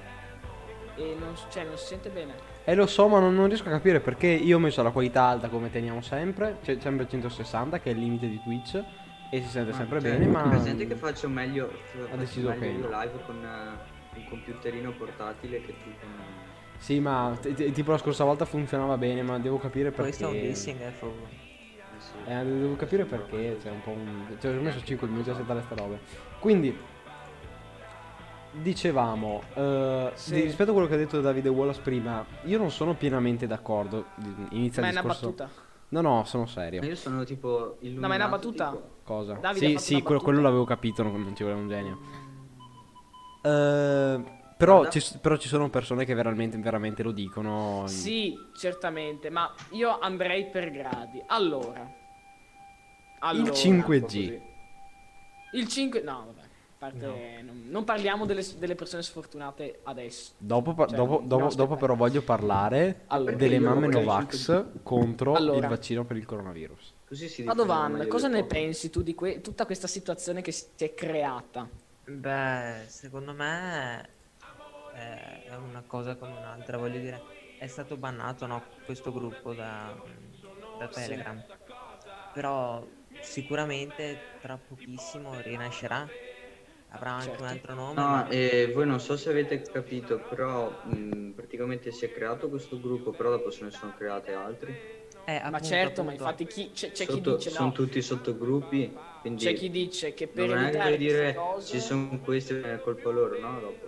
[0.94, 2.47] E non, cioè, non si sente bene.
[2.68, 5.22] Eh lo so, ma non, non riesco a capire perché io ho messo la qualità
[5.22, 8.84] alta come teniamo sempre, c'è sempre 160 che è il limite di Twitch
[9.30, 12.66] e si sente sempre Cioè, bene, ma presente che faccio meglio, faccio deciso meglio che
[12.66, 13.00] io no.
[13.00, 16.10] live con eh, un computerino portatile che tu con
[16.76, 20.24] Sì, ma t- t- tipo la scorsa volta funzionava bene, ma devo capire perché Questo
[20.24, 21.30] è un dissing, eh, favore.
[22.26, 22.38] eh.
[22.38, 24.36] Eh, devo capire perché, c'è un po' un...
[24.38, 26.00] Cioè, ho messo 5 minuti a settare ste robe.
[26.38, 26.76] Quindi,
[28.52, 30.34] dicevamo, eh, Sì.
[30.34, 34.06] di- rispetto a quello che ha detto Davide Wallace prima, io non sono pienamente d'accordo.
[34.16, 35.26] Di- Inizia Ma è il una discorso...
[35.36, 35.66] battuta.
[35.90, 36.80] No, no, sono serio.
[36.80, 38.00] Ma io sono tipo illuminato.
[38.00, 38.70] No, ma è una battuta.
[38.70, 39.32] tipo- Cosa?
[39.34, 40.24] Davide sì, sì, una quello, battuta.
[40.24, 41.98] quello l'avevo capito, non, non ci voleva un genio.
[43.42, 47.84] Eh, però, ci, però ci sono persone che veramente, veramente lo dicono.
[47.86, 51.22] Sì, certamente, ma io andrei per gradi.
[51.28, 51.90] Allora.
[53.20, 54.00] Allora, 5G.
[54.00, 54.40] così.
[55.52, 56.34] Il 5 No,
[56.78, 60.32] parte, non, non parliamo delle, delle persone sfortunate adesso.
[60.38, 65.58] Dopo, Cioè, dopo, no, dopo- dopo però voglio parlare Allora, delle mamme Novax contro Allora.
[65.58, 66.94] il vaccino per il coronavirus.
[67.08, 70.94] Così si Padovan, cosa ne pensi tu di que- tutta questa situazione che si è
[70.94, 71.68] creata?
[72.04, 74.00] Beh, secondo me
[74.94, 77.20] è è una cosa come un'altra, voglio dire,
[77.58, 79.94] è stato bannato no, questo gruppo da,
[80.78, 81.40] da Telegram,
[82.32, 82.84] però
[83.20, 86.08] sicuramente tra pochissimo rinascerà,
[86.90, 87.42] avrà anche Certo.
[87.42, 91.90] un altro nome, No, ma e voi non so se avete capito, però mh, praticamente
[91.92, 94.74] si è creato questo gruppo, però dopo se ne sono create altri.
[95.24, 97.74] eh, ma appunto, certo, ma appunto, infatti chi, c'è, c'è chi Sotto- dice sono no.
[97.74, 101.66] tutti sottogruppi, quindi C'è chi dice che per non è che evitare dire queste cose
[101.66, 103.60] ci sono questi è colpa loro, no?
[103.60, 103.86] Dopo.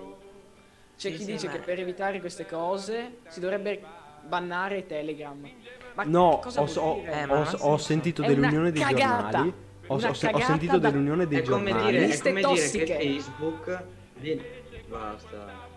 [0.97, 3.81] C'è Sì, chi sì, dice ma- che per evitare queste cose si dovrebbe
[4.21, 5.49] bannare Telegram.
[5.95, 7.05] Ma No, ho, ho-?
[7.07, 9.39] Eh, ma ho- ho sentito dell'unione dei cagata.
[9.39, 9.55] giornali.
[9.92, 11.90] Ho, ho ho sentito da- dell'unione dei È come giornali.
[11.98, 12.94] dire, è come dire che tossiche.
[12.94, 13.83] Facebook
[14.18, 14.42] viene-
[14.88, 15.68] basta.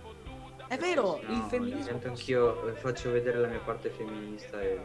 [0.67, 4.79] È vero, il No, femminismo divento anch'io eh, faccio vedere la mia parte femminista e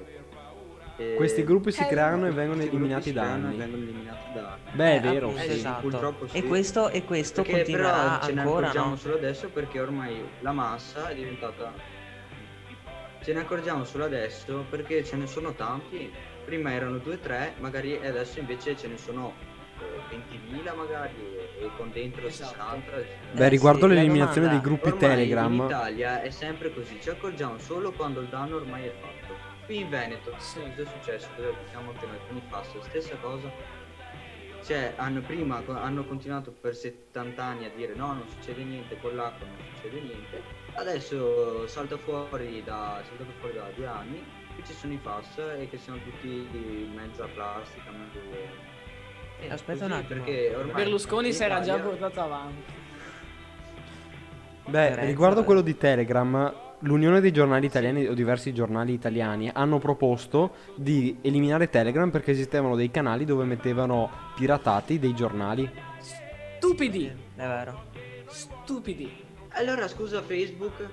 [1.01, 3.57] E- Questi gruppi si Eh, creano e vengono eliminati da anni.
[3.57, 4.71] vengono eliminati da anni.
[4.77, 5.51] Beh, è Eh, vero, appunto, sì.
[5.53, 5.81] esatto.
[5.89, 6.37] Purtroppo sì.
[6.39, 8.97] E questo, e questo Perché continuerà però ce ne ancora, accorgiamo no?
[8.97, 11.73] solo adesso perché ormai la massa è diventata
[13.23, 16.11] ce ne accorgiamo solo adesso perché ce ne sono tanti
[16.49, 19.35] prima erano 2-3 magari e adesso invece ce ne sono
[19.81, 21.15] eh, 20.000 magari
[21.61, 22.53] e, con dentro Esatto.
[22.55, 22.91] 60
[23.33, 26.73] Beh, Eh, riguardo sì, la l'eliminazione domanda- dei gruppi Ormai in Telegram, Italia è sempre
[26.73, 29.37] così, ci accorgiamo solo quando il danno ormai è fatto.
[29.67, 30.61] Qui in Veneto, Sì.
[30.61, 31.29] cosa è successo?
[31.37, 33.51] Cosa siamo appena alcuni passi, stessa cosa.
[34.65, 39.15] Cioè, hanno prima hanno continuato per 70 anni a dire no, non succede niente, con
[39.15, 40.43] l'acqua non succede niente.
[40.75, 44.25] Adesso salta fuori da, saltato fuori da due anni
[44.59, 48.19] che ci sono i FAS e che siano tutti in mezzo a plastica, mezzo...
[49.41, 50.25] Eh, Aspetta un attimo.
[50.25, 52.73] Perché ormai Berlusconi si era già portato avanti.
[54.67, 55.45] beh, Renzo, riguardo eh.
[55.45, 61.71] quello di Telegram, l'Unione dei giornali italiani o diversi giornali italiani hanno proposto di eliminare
[61.71, 65.71] Telegram perché esistevano dei canali dove mettevano piratati dei giornali.
[66.57, 67.85] Stupidi, è vero.
[68.27, 69.27] stupidi.
[69.51, 70.89] Allora scusa Facebook,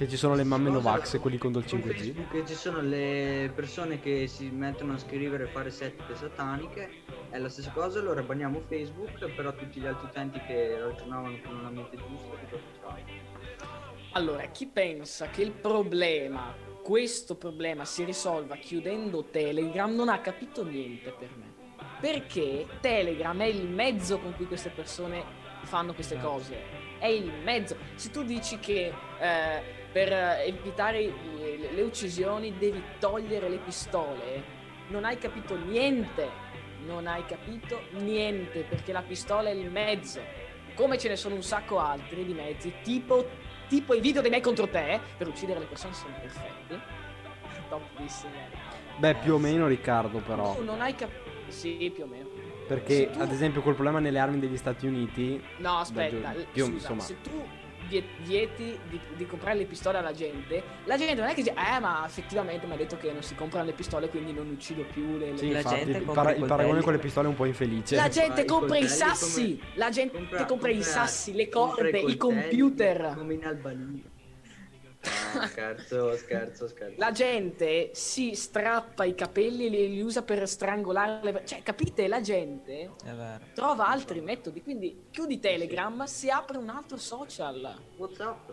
[0.00, 2.14] Che ci sono le mamme Novax e quelli contro il Con 5G.
[2.14, 6.88] Facebook ci sono le persone che si mettono a scrivere e fare sette sataniche.
[7.28, 11.54] È la stessa cosa, allora banniamo Facebook, però tutti gli altri utenti che ragionavano con
[11.54, 12.96] una mente giusta, che facciamo?
[14.12, 20.64] Allora, chi pensa che il problema, questo problema si risolva chiudendo Telegram non ha capito
[20.64, 21.52] niente per me.
[22.00, 25.22] Perché Telegram è il mezzo con cui queste persone
[25.64, 26.56] fanno queste cose.
[26.98, 27.76] È il mezzo.
[27.96, 34.42] Se tu dici che eh, per eh, evitare le, le uccisioni devi togliere le pistole,
[34.88, 36.48] non hai capito niente.
[36.86, 40.20] Non hai capito niente perché la pistola è il mezzo.
[40.74, 43.28] Come ce ne sono un sacco altri di mezzi, tipo,
[43.68, 46.80] tipo i video dei me contro te, per uccidere le persone sono perfetti.
[47.68, 48.32] Topissimo.
[48.96, 50.54] Beh, più o meno Riccardo però.
[50.54, 51.28] Tu non hai capito.
[51.48, 52.28] Sì, più o meno.
[52.66, 56.64] Perché tu- ad esempio col problema nelle armi degli Stati Uniti No, aspetta, l- più-
[56.64, 57.00] scusa, insomma.
[57.02, 57.44] se tu
[58.22, 61.80] vieti di, di comprare le pistole alla gente, la gente non è che dice, eh,
[61.80, 65.18] ma effettivamente mi ha detto che non si comprano le pistole, quindi non uccido più
[65.18, 65.32] le...
[65.32, 67.36] le-" Sì, La infatti, gente il, para- i il paragone con le pistole è un
[67.36, 67.96] po' infelice.
[67.96, 71.32] La Ma gente i compra i coltelli sassi, come- la gente compra- compra, i sassi,
[71.34, 73.14] le corde, i computer.
[73.16, 74.02] Come in Albania.
[75.34, 76.94] No, scherzo, scherzo, scherzo.
[76.98, 81.42] La gente si strappa i capelli e li, li usa per strangolare le...
[81.46, 82.06] Cioè, capite?
[82.08, 83.44] La gente È vero.
[83.54, 87.74] trova altri metodi, quindi chiudi Telegram, si apre un altro social.
[87.96, 88.50] Whatsapp.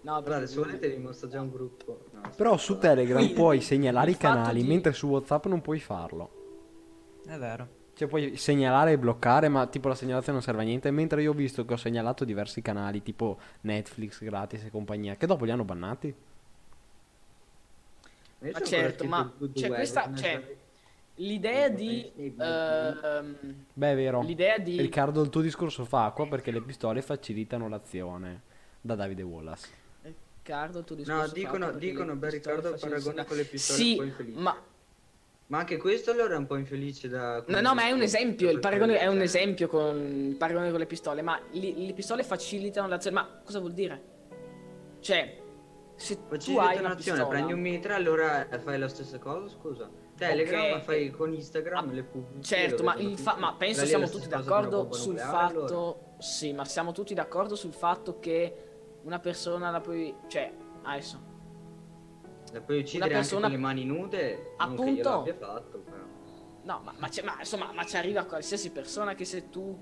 [0.00, 2.06] No, Guarda, se volete vi mostro già un gruppo.
[2.12, 6.30] No, Però su Telegram puoi segnalare i canali, mentre su WhatsApp non puoi farlo.
[7.26, 7.76] È vero.
[7.98, 10.88] Cioè puoi segnalare e bloccare, ma tipo la segnalazione non serve a niente.
[10.92, 15.26] Mentre io ho visto che ho segnalato diversi canali, tipo Netflix, gratis e compagnia, che
[15.26, 16.14] dopo li hanno bannati.
[18.38, 20.14] Ma certo, ma web, questa...
[20.14, 20.56] Cioè,
[21.16, 22.08] l'idea di...
[22.38, 24.22] Ehm, Beh, è vero.
[24.22, 24.80] l'idea di...
[24.80, 28.42] Riccardo, il tuo discorso fa acqua perché le pistole facilitano l'azione.
[28.80, 29.66] Da Davide Wallace.
[30.02, 33.76] Riccardo, il tuo discorso No, fa dicono, perché dicono beh, Riccardo paragona con le pistole
[33.76, 34.56] Sì, ma...
[35.48, 37.42] Ma anche questo allora è un po' infelice da...
[37.46, 39.96] No, no, ma è un esempio, il paragone è un Cioè, esempio con
[40.28, 44.02] il paragone con le pistole, ma li- le pistole facilitano l'azione, ma cosa vuol dire?
[45.00, 45.40] Cioè,
[45.96, 47.26] se tu Facilita hai una pistola...
[47.26, 49.88] prendi un mitra, allora fai la stessa cosa, scusa.
[50.16, 50.82] Telegram Ok.
[50.82, 52.42] fai con Instagram Ah, le pubblici.
[52.54, 55.64] Certo, ma, fa- ma penso siamo tutti d'accordo sul nucleare, fatto...
[55.64, 55.96] allora.
[56.18, 58.54] Sì, ma siamo tutti d'accordo sul fatto che
[59.04, 60.14] una persona la puoi...
[60.26, 61.27] Cioè, adesso...
[62.52, 65.34] La puoi uccidere persona- anche con le mani nude, non che Appunto.
[65.38, 66.02] fatto, però.
[66.62, 69.78] No, ma, ma ma, insomma, ma ci arriva qualsiasi persona che se tu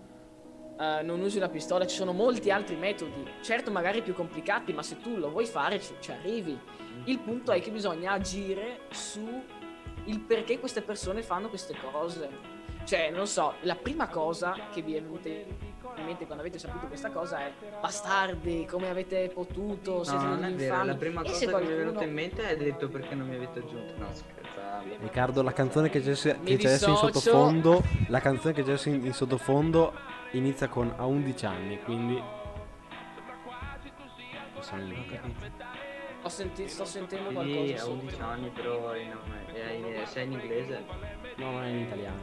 [0.79, 3.27] eh, non usi una pistola ci sono molti altri metodi.
[3.41, 6.59] Certo, magari più complicati, ma se tu lo vuoi fare ci, ci arrivi.
[7.05, 9.27] Il punto è che bisogna agire su
[10.05, 12.29] il perché queste persone fanno queste cose.
[12.85, 15.29] Cioè, non so, la prima cosa che vi è venuta
[16.01, 20.41] in mente quando avete saputo questa cosa è bastardi, come avete potuto, No, siete non
[20.41, 22.49] degli è vero, la prima E cosa se che mi è qualcuno- venuta in mente
[22.49, 23.93] è detto perché non mi avete aggiunto.
[23.97, 24.85] No, scherzavo.
[25.01, 28.89] Riccardo, la canzone che c'è, che c'è adesso in sottofondo, la canzone che c'è adesso
[28.89, 29.93] in, in sottofondo
[30.33, 32.23] inizia con a 11 anni, quindi...
[34.61, 35.31] Sono in-
[36.23, 37.93] Ho senti- sto sentendo Sì, qualcosa a sotto.
[37.93, 39.17] 11 anni però è in,
[39.55, 40.85] è in- sei in inglese.
[41.37, 42.21] No, non è in italiano.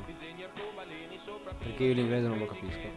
[1.60, 2.88] Perché io l'inglese non lo capisco.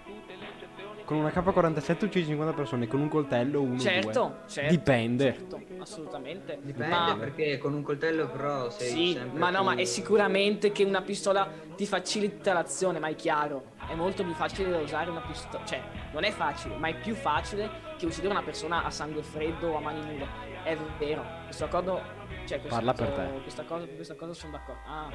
[1.07, 4.49] Con una K47 uccidi 50 persone, con un coltello uno Certo, due.
[4.49, 4.71] certo.
[4.75, 5.25] Dipende.
[5.35, 6.59] Certo, assolutamente.
[6.61, 9.85] Dipende Ma, perché con un coltello però sei sì, sempre ma no, più- ma è
[9.85, 13.66] sicuramente che una pistola ti facilita l'azione, ma è chiaro.
[13.88, 15.64] È molto più facile da usare una pistola.
[15.64, 15.81] Cioè,
[16.12, 19.77] non è facile, ma è più facile che uccidere una persona a sangue freddo o
[19.77, 20.27] a mani nude.
[20.64, 21.25] È vero.
[21.45, 22.01] questo accordo,
[22.47, 23.42] cioè questo, Parla per questo- te.
[23.42, 24.81] Questa cosa, questa cosa sono d'accordo.
[24.88, 25.09] Ah,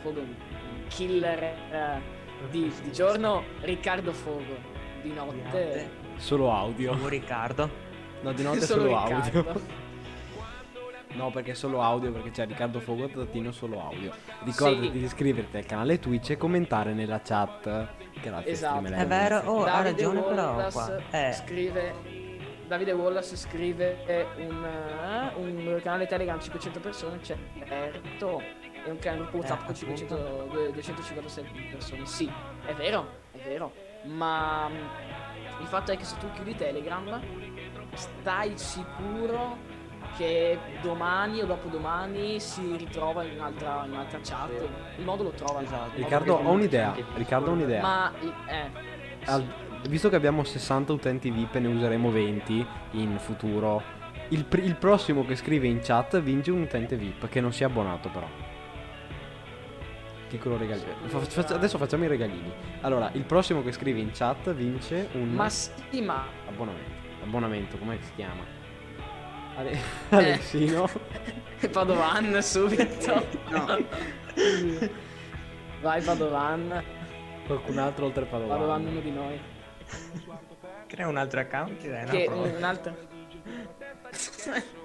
[0.00, 0.22] Fogo
[0.88, 2.00] killer eh,
[2.50, 4.72] di, di giorno, Riccardo Fogo,
[5.04, 6.92] di Di notte, Solo audio.
[6.92, 7.70] Siamo Riccardo.
[8.22, 9.82] No, di notte solo solo audio.
[11.14, 14.12] No, perché è solo audio, perché c'è Riccardo Fogo trattino solo audio.
[14.42, 14.90] Ricordati Sì.
[14.90, 17.86] di iscriverti al canale Twitch e commentare nella chat.
[18.20, 18.84] Grazie, Esatto.
[18.84, 20.98] È vero, oh, ha ragione però qua.
[21.12, 21.94] Eh, scrive
[22.66, 23.98] Davide Wallace scrive
[24.38, 28.40] un, eh, un canale Telegram 500 persone certo
[28.84, 30.16] e un canale WhatsApp Eh, con 500,
[30.72, 32.30] 256 persone sì
[32.64, 33.72] è vero è vero
[34.04, 37.20] ma mm, il fatto è che se tu chiudi Telegram
[37.94, 39.56] stai sicuro
[40.16, 44.50] che domani o dopodomani si ritrova in un'altra, in un'altra chat
[44.98, 45.96] il modo lo trova Esatto.
[45.96, 46.94] Riccardo, ho un'idea.
[47.14, 47.80] Riccardo, ho un'idea.
[47.82, 48.70] ma eh,
[49.24, 49.44] Al-
[49.88, 53.82] visto che abbiamo 60 utenti VIP e ne useremo 20 in futuro,
[54.28, 57.66] il, pr- il prossimo che scrive in chat vince un utente VIP che non sia
[57.66, 58.26] abbonato però.
[60.34, 60.94] Piccolo regalino.
[61.06, 62.52] Fa- fa- adesso facciamo i regalini.
[62.80, 66.90] Allora, il prossimo che scrive in chat vince un ma sì ma abbonamento.
[67.22, 68.42] Abbonamento, come si chiama?
[69.56, 69.78] Ale- Eh.
[70.16, 70.88] Alessino.
[71.70, 73.26] Padovan subito.
[73.50, 73.78] No.
[75.80, 76.82] Vai Padovan.
[77.46, 78.86] Qualcun altro oltre Padovan Padovan.
[78.86, 79.38] uno di noi.
[80.88, 81.86] crea un altro account.
[81.86, 82.96] Dai, no, che un altro.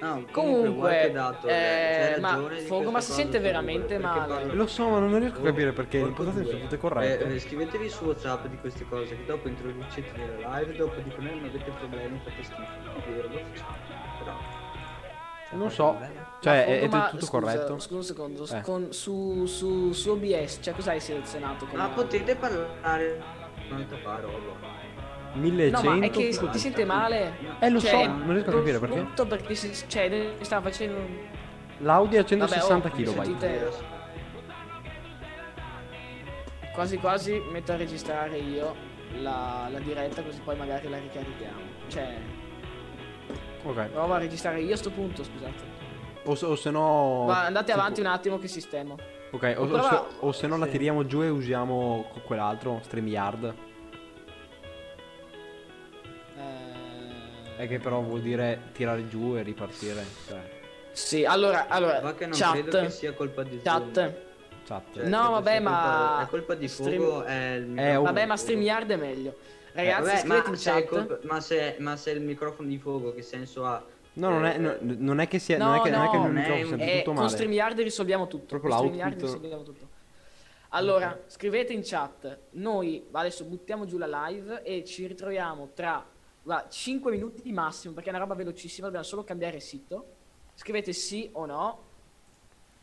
[0.00, 4.26] No, comunque, Comunque, qualche dato, eh, c'è ma Fogo, ma si cosa sente veramente male.
[4.34, 7.24] parlo- Lo so, ma non riesco a capire perché l'importante è che tutte corrette.
[7.24, 11.28] Eh, eh, scrivetevi su WhatsApp di queste cose che dopo introducete nella live, dopo dicono
[11.28, 12.62] eh, non avete problemi, fate schifo.
[12.62, 13.76] È vero, lo facciamo.
[14.18, 14.32] Però
[15.50, 15.96] non qualche so.
[16.40, 17.78] Cioè, Ma è, è tutto scusa, corretto?
[17.78, 18.46] Scusa un secondo.
[18.46, 18.60] Eh.
[18.60, 21.64] con- su, su, su OBS, cioè cos'hai selezionato?
[21.66, 23.20] come- Ma potete parlare
[23.68, 24.77] un'altra parola.
[25.34, 25.82] 1100.
[25.82, 27.36] No, ma è che ti sente male.
[27.60, 28.96] Eh, lo Cioè, so, non riesco a capire perché.
[28.98, 30.96] Tutto perché si, cioè, sta facendo.
[31.78, 33.04] L'audio è a Vabbè, 160 oh, kB.
[33.22, 33.96] sentite-
[36.72, 38.74] Quasi quasi metto a registrare io
[39.20, 41.60] la, la diretta così poi magari la ricarichiamo.
[41.88, 42.16] Cioè,
[43.64, 43.86] Ok.
[43.88, 45.76] provo a registrare io a sto punto, scusate.
[46.24, 47.24] O, se- o se no.
[47.26, 48.96] Ma andate avanti un attimo che sistemo.
[49.32, 50.70] Ok, o, o se, o se no la Sì.
[50.72, 53.54] tiriamo giù e usiamo quell'altro, StreamYard.
[57.58, 60.04] È che però vuol dire tirare giù e ripartire.
[60.28, 60.38] Cioè,
[60.92, 63.92] Sì, allora, allora, Ma che non credo che chat, sia colpa di Zoom.
[63.92, 64.12] chat.
[64.64, 64.82] chat.
[64.94, 68.02] Cioè, No, vabbè, sia ma colpa- È colpa di stream- fuoco, è il Eh, microfono
[68.02, 68.36] Vabbè, ma.
[68.36, 69.34] StreamYard è meglio.
[69.72, 70.84] Eh, Ragazzi, vabbè, scrivete ma se, è chat.
[70.86, 73.84] colpa- ma, se, ma se il microfono di fuoco che senso ha?
[74.14, 75.58] No, non è, Eh, no, non è che sia.
[75.58, 77.14] No, non è che, non è che no, non è microfono un- Eh, tutto con
[77.14, 77.28] male.
[77.28, 78.46] StreamYard risolviamo tutto.
[78.46, 79.88] Proprio con StreamYard risolviamo tutto.
[80.70, 82.38] Allora, scrivete in chat.
[82.50, 86.04] Noi adesso buttiamo giù la live e ci ritroviamo tra
[86.68, 90.14] 5 minuti massimo, perché è una roba velocissima, dobbiamo solo cambiare sito.
[90.54, 91.86] Scrivete sì o no.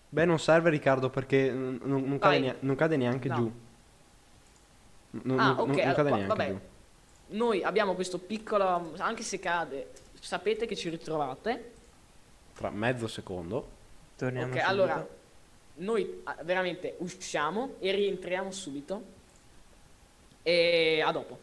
[0.09, 3.35] Beh, non serve Riccardo perché non, non- cade, nea- non cade neanche No.
[3.35, 3.51] giù.
[5.23, 6.47] Non, ah, non- ok, non allora, qua- vabbè.
[6.49, 6.59] giù.
[7.27, 11.71] Noi abbiamo questo piccolo, anche se cade, sapete che ci ritrovate.
[12.53, 13.67] Tra mezzo secondo.
[14.15, 14.69] Torniamo ok, subito.
[14.69, 15.07] allora
[15.77, 19.03] noi ah, veramente usciamo e rientriamo subito.
[20.43, 21.39] E a dopo.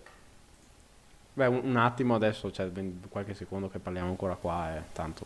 [1.34, 2.70] Beh, un, un attimo adesso, cioè
[3.08, 5.24] qualche secondo che parliamo ancora qua, eh, tanto.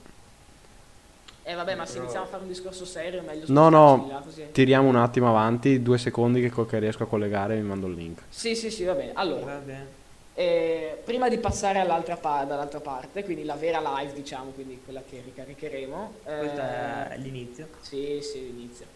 [1.42, 4.18] E vabbè, ma se iniziamo a fare un discorso serio è meglio No, no, là,
[4.18, 4.44] così.
[4.50, 7.94] tiriamo un attimo avanti, due secondi che, che riesco a collegare e vi mando il
[7.94, 8.22] link.
[8.28, 9.12] Sì, sì, sì, va bene.
[9.14, 9.86] Allora, Va bene.
[10.34, 15.02] eh, prima di passare all'altra pa- dall'altra parte, quindi la vera live, diciamo, quindi quella
[15.08, 16.12] che ricaricheremo.
[16.24, 17.68] eh, Questo è l'inizio.
[17.80, 18.86] Sì, sì, inizio.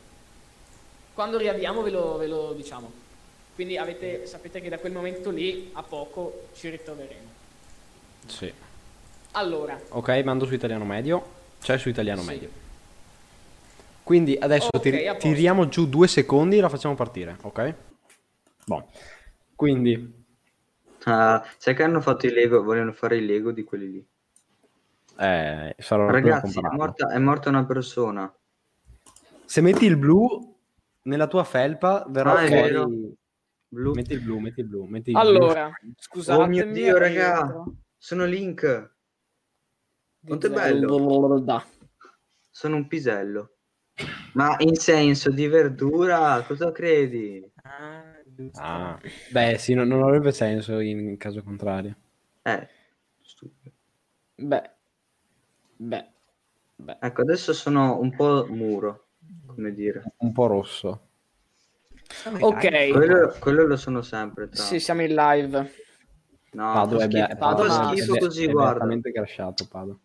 [1.14, 2.90] Quando riavviamo ve lo, ve lo diciamo.
[3.54, 7.28] Quindi avete, sapete che da quel momento lì a poco ci ritroveremo.
[8.26, 8.52] Sì.
[9.32, 11.38] Allora, Ok, mando su italiano medio.
[11.60, 12.26] C'è su italiano Sì.
[12.28, 12.48] medio.
[14.02, 15.28] Quindi adesso Ok, tiri- a posto.
[15.28, 17.74] tiriamo giù due secondi e la facciamo partire, ok?
[18.66, 18.88] Boh.
[19.54, 20.18] Quindi,
[21.04, 24.06] Ah, sai che hanno fatto i Lego, vogliono fare i Lego di quelli lì.
[25.16, 28.30] eh, sarò Ragazzi, è morta, è morta una persona.
[29.46, 30.54] Se metti il blu
[31.02, 33.16] nella tua felpa, verrà Ah, fuori...
[33.72, 33.92] Blu.
[33.92, 35.92] Metti il blu, metti il blu, metti il allora, blu.
[35.96, 36.42] scusate.
[36.42, 37.64] Oh mio Dio, raga.
[37.96, 38.94] Sono Link.
[40.26, 41.66] Quanto è bello.
[42.50, 43.56] Sono un pisello.
[44.34, 47.48] Ma in senso di verdura, cosa credi?
[47.62, 48.10] Ah.
[48.54, 48.98] Ah,
[49.30, 51.94] beh, sì, non, non avrebbe senso in, in caso contrario.
[52.42, 52.68] Eh,
[53.20, 53.74] stupido.
[54.36, 54.70] Beh,
[55.76, 56.10] beh,
[56.76, 56.96] beh.
[57.00, 59.08] Ecco, adesso sono un po' muro,
[59.46, 60.02] come dire.
[60.18, 61.09] Un po' rosso.
[62.40, 62.90] Ok?
[62.92, 64.48] Quello, quello lo sono sempre.
[64.48, 65.74] tra- sì, siamo in live.
[66.52, 68.72] No, Pado è, schifo, be- Pado no, schifo è be- così, è guarda.
[68.72, 69.98] veramente crashato Pado.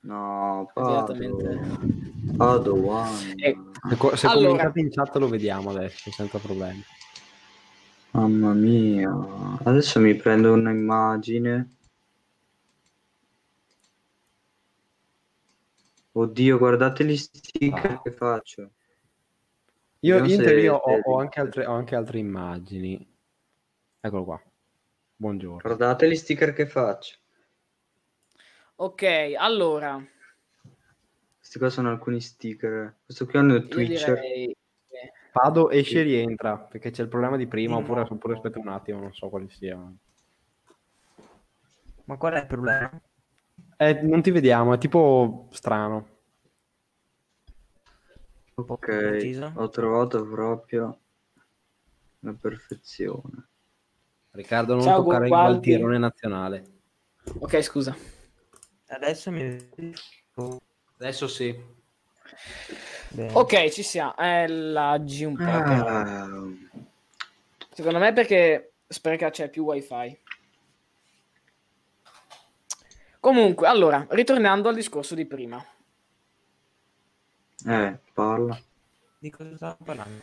[0.00, 1.14] No, È Pado.
[2.36, 3.34] Pado one.
[3.36, 3.56] Eh,
[4.14, 4.48] Se, Allora.
[4.48, 6.82] commentate in chat lo vediamo adesso, senza problemi.
[8.12, 9.10] Mamma mia.
[9.62, 11.74] Adesso mi prendo un'immagine.
[16.12, 18.00] Oddio, guardate gli sticker Ah.
[18.02, 18.70] che faccio.
[20.04, 23.08] Io, Vediamo io in se- teoria ho, ho anche altre, ho anche altre immagini.
[24.00, 24.42] Eccolo qua.
[25.14, 25.60] Buongiorno.
[25.62, 27.18] Guardate gli sticker che faccio.
[28.76, 30.04] Ok, allora,
[31.38, 32.96] Questi qua sono alcuni sticker.
[33.04, 34.14] Questo qui io Twitcher.
[34.14, 34.56] direi...
[35.30, 39.00] Pado esce e rientra perché c'è il problema di prima, oppure, oppure aspetta un attimo,
[39.00, 39.80] non so quale sia.
[42.04, 43.00] Ma qual è il problema?
[43.76, 46.21] Eh, non ti vediamo, è tipo strano.
[48.64, 49.52] Poco Ok, preciso?
[49.54, 50.98] ho trovato proprio
[52.20, 53.48] la perfezione.
[54.32, 55.50] Riccardo, non Ciao, toccare il Gualdi.
[55.50, 56.64] gualtierone nazionale.
[57.38, 57.96] Ok, scusa.
[58.88, 59.70] Adesso mi...
[60.98, 61.80] Adesso sì.
[63.10, 63.32] Bene.
[63.34, 64.16] Ok, ci siamo.
[64.16, 65.42] Eh, laggi un po'.
[65.44, 66.28] Ah,
[67.72, 70.18] Secondo me perché spreca c'è più wifi.
[73.20, 75.64] Comunque, allora, ritornando al discorso di prima.
[77.66, 78.60] Eh, parla.
[79.18, 80.22] Di cosa stavo parlando?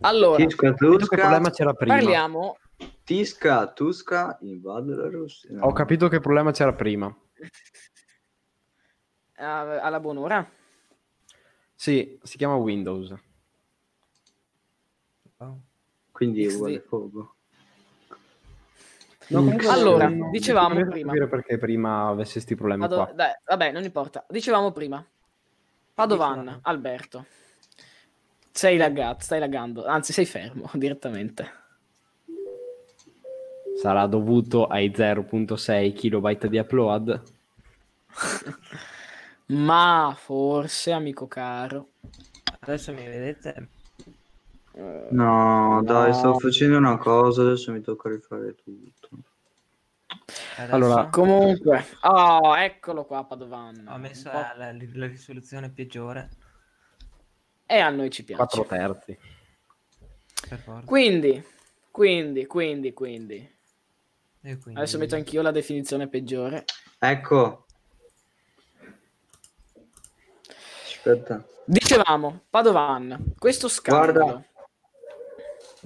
[0.00, 1.94] Allora, Tisca, Ho capito che Tusca, problema c'era prima.
[1.94, 2.58] parliamo...
[3.04, 5.50] Tisca, Tusca invade la Russia.
[5.52, 5.66] No.
[5.66, 7.14] Ho capito che problema c'era prima.
[9.36, 10.48] eh, alla buon'ora.
[11.74, 13.14] Sì, si chiama Windows.
[15.38, 15.60] Oh.
[16.10, 16.54] Quindi è XD.
[16.54, 17.33] uguale fuoco.
[19.28, 21.12] No, comunque Allora, non- non dicevamo a prima.
[21.26, 23.12] perché prima avesse questi problemi Pado- qua.
[23.14, 24.24] dai, vabbè, non importa.
[24.28, 25.04] Dicevamo prima.
[25.94, 26.58] Padovan, Dicevamo.
[26.62, 27.26] Alberto.
[28.50, 29.86] Sei laggato, stai laggando.
[29.86, 31.62] Anzi, sei fermo direttamente.
[33.76, 37.22] Sarà dovuto ai 0.6 kilobyte di upload.
[39.46, 41.88] Ma forse, amico caro.
[42.60, 43.68] Adesso mi vedete?
[44.74, 46.14] Eh, No, dai, No.
[46.14, 49.08] sto facendo una cosa, adesso mi tocca rifare tutto.
[50.56, 53.86] Adesso Allora, Comunque, oh, eccolo qua, Padovan.
[53.88, 56.30] ho messo la, la- la risoluzione peggiore,
[57.66, 58.42] E a noi ci piace.
[58.42, 59.18] 4 terzi.
[60.48, 60.86] per forza.
[60.86, 61.42] Quindi,
[61.90, 63.36] quindi, quindi, quindi.
[64.42, 66.64] E quindi- Adesso metto anch'io la definizione peggiore.
[66.98, 67.64] Ecco.
[70.84, 74.12] Aspetta, Dicevamo, Padovan, questo scambio.
[74.22, 74.44] Guarda.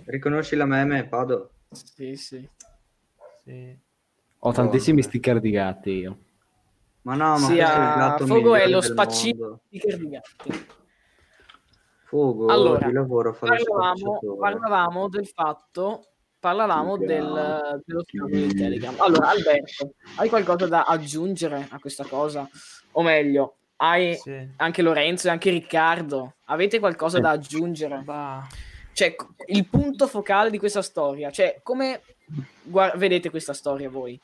[0.09, 1.51] Riconosci la meme, Pado?
[1.71, 2.49] Sì, sì.
[3.45, 3.79] Sì.
[4.41, 6.19] Ho tantissimi sticker di gatti io.
[7.03, 10.67] Ma no, ma Sì, è il a gatto Fogo è lo spaccino sticker di gatti.
[12.05, 16.07] Fuoco Allora, di lavoro Parlavamo, parlavamo del fatto,
[16.39, 18.95] parlavamo Sì, del, dello scambio di Telegram.
[18.99, 22.49] Allora, Alberto, hai qualcosa da aggiungere a questa cosa?
[22.93, 24.49] O meglio, hai Sì.
[24.57, 27.23] anche Lorenzo e anche Riccardo, avete qualcosa Sì.
[27.23, 27.99] da aggiungere?
[27.99, 28.47] Bah,
[28.99, 29.15] Cioè,
[29.47, 32.03] il punto focale di questa storia, cioè, come
[32.65, 34.21] guar- vedete questa storia voi?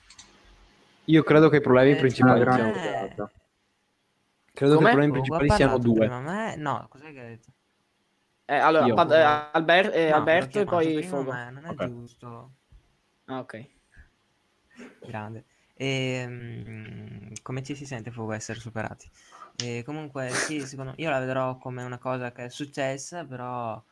[1.05, 2.73] Io credo che i problemi Eh, principali grande siano...
[2.73, 3.31] me- figata.
[4.53, 4.89] Credo Come?
[4.89, 6.07] che i problemi Fogo ha principali siano parlato due.
[6.07, 7.53] prima, ma- No, cos'è che ha detto?
[8.47, 8.95] Eh, allora, Io.
[8.95, 11.31] Pad- eh, Alber- eh, No, Alberto e poi Fogo.
[11.31, 11.87] ma non è Ok.
[11.87, 12.51] giusto.
[13.27, 13.69] Ah, ok.
[15.07, 15.45] Grande.
[15.77, 19.09] E, mm, come ci si sente Fuoco essere superati?
[19.57, 23.83] E comunque sì, secondo io la vedrò come una cosa che è successa, però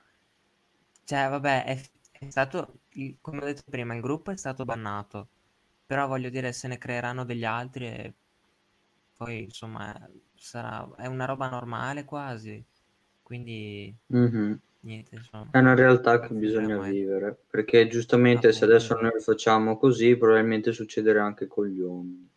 [1.05, 1.81] cioè vabbè, è,
[2.13, 5.29] è stato il- come ho detto prima, il gruppo è stato bannato.
[5.87, 8.15] Però voglio dire, se ne creeranno degli altri e
[9.17, 9.95] poi insomma
[10.35, 12.63] sarà è una roba normale quasi.
[13.23, 14.61] Quindi Mhm.
[14.81, 15.49] niente, insomma.
[15.51, 16.91] È una realtà che bisogna eh.
[16.91, 18.75] vivere, perché giustamente se Appunto.
[18.77, 22.31] adesso noi lo facciamo così, probabilmente succederà anche con gli uomini.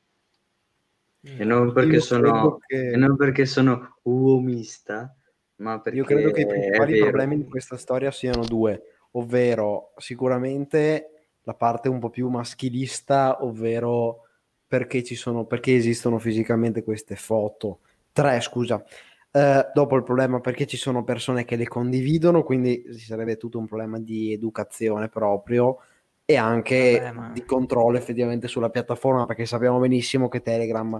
[1.22, 1.48] E Mm.
[1.50, 5.16] non perché Io sono, credo che- e non perché sono uomista,
[5.58, 11.10] ma perché Io credo che i principali problemi di questa storia siano due, ovvero sicuramente
[11.44, 14.22] la parte un po' più maschilista, ovvero
[14.68, 17.80] perché ci sono, perché esistono fisicamente queste foto.
[18.12, 18.84] Tre, scusa.
[19.32, 23.60] Eh, dopo il problema perché ci sono persone che le condividono, quindi ci sarebbe tutto
[23.60, 25.80] un problema di educazione proprio
[26.26, 30.98] e anche Vabbè, ma- di controllo effettivamente sulla piattaforma, perché sappiamo benissimo che Telegram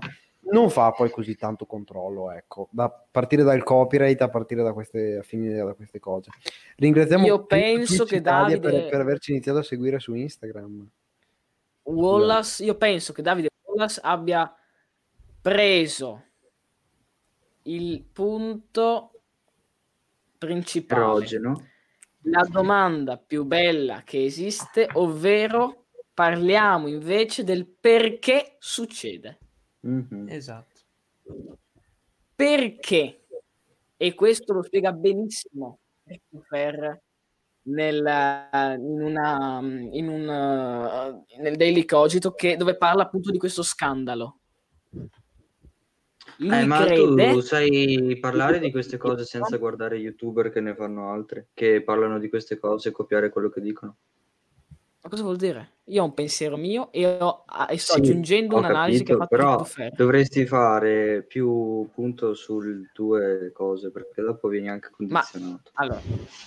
[0.52, 5.18] non fa poi così tanto controllo, ecco, da partire dal copyright, a partire da queste,
[5.18, 6.30] a finire da queste cose.
[6.78, 10.88] Ringraziamo Io penso che Davide- per, per averci iniziato a seguire su Instagram.
[11.84, 14.54] Wallace, io penso che Davide Wallace abbia
[15.42, 16.24] preso
[17.64, 19.12] il punto
[20.38, 21.68] principale Erogeno.
[22.22, 29.40] la domanda più bella che esiste, ovvero parliamo invece del perché succede.
[29.86, 30.28] Mhm.
[30.30, 30.82] Esatto.
[32.36, 33.26] Perché?
[33.98, 35.80] E questo lo spiega benissimo
[36.48, 37.02] Fer
[37.64, 37.98] nel,
[38.78, 44.40] in una, in un, eh, nel Daily Cogito che, dove parla appunto di questo scandalo.
[46.38, 50.76] Lui Eh, ma crede tu sai parlare di queste cose senza guardare youtuber che ne
[50.76, 53.98] fanno altre, che parlano di queste cose e copiare quello che dicono.
[55.06, 55.82] Ma cosa vuol dire?
[55.90, 59.28] Io ho un pensiero mio e, ho- e sto Sì, aggiungendo un'analisi che ha capito,
[59.28, 59.64] fatto però
[59.96, 65.72] dovresti fare più punto sulle tue cose, perché dopo vieni anche condizionato.
[65.74, 66.02] Allora,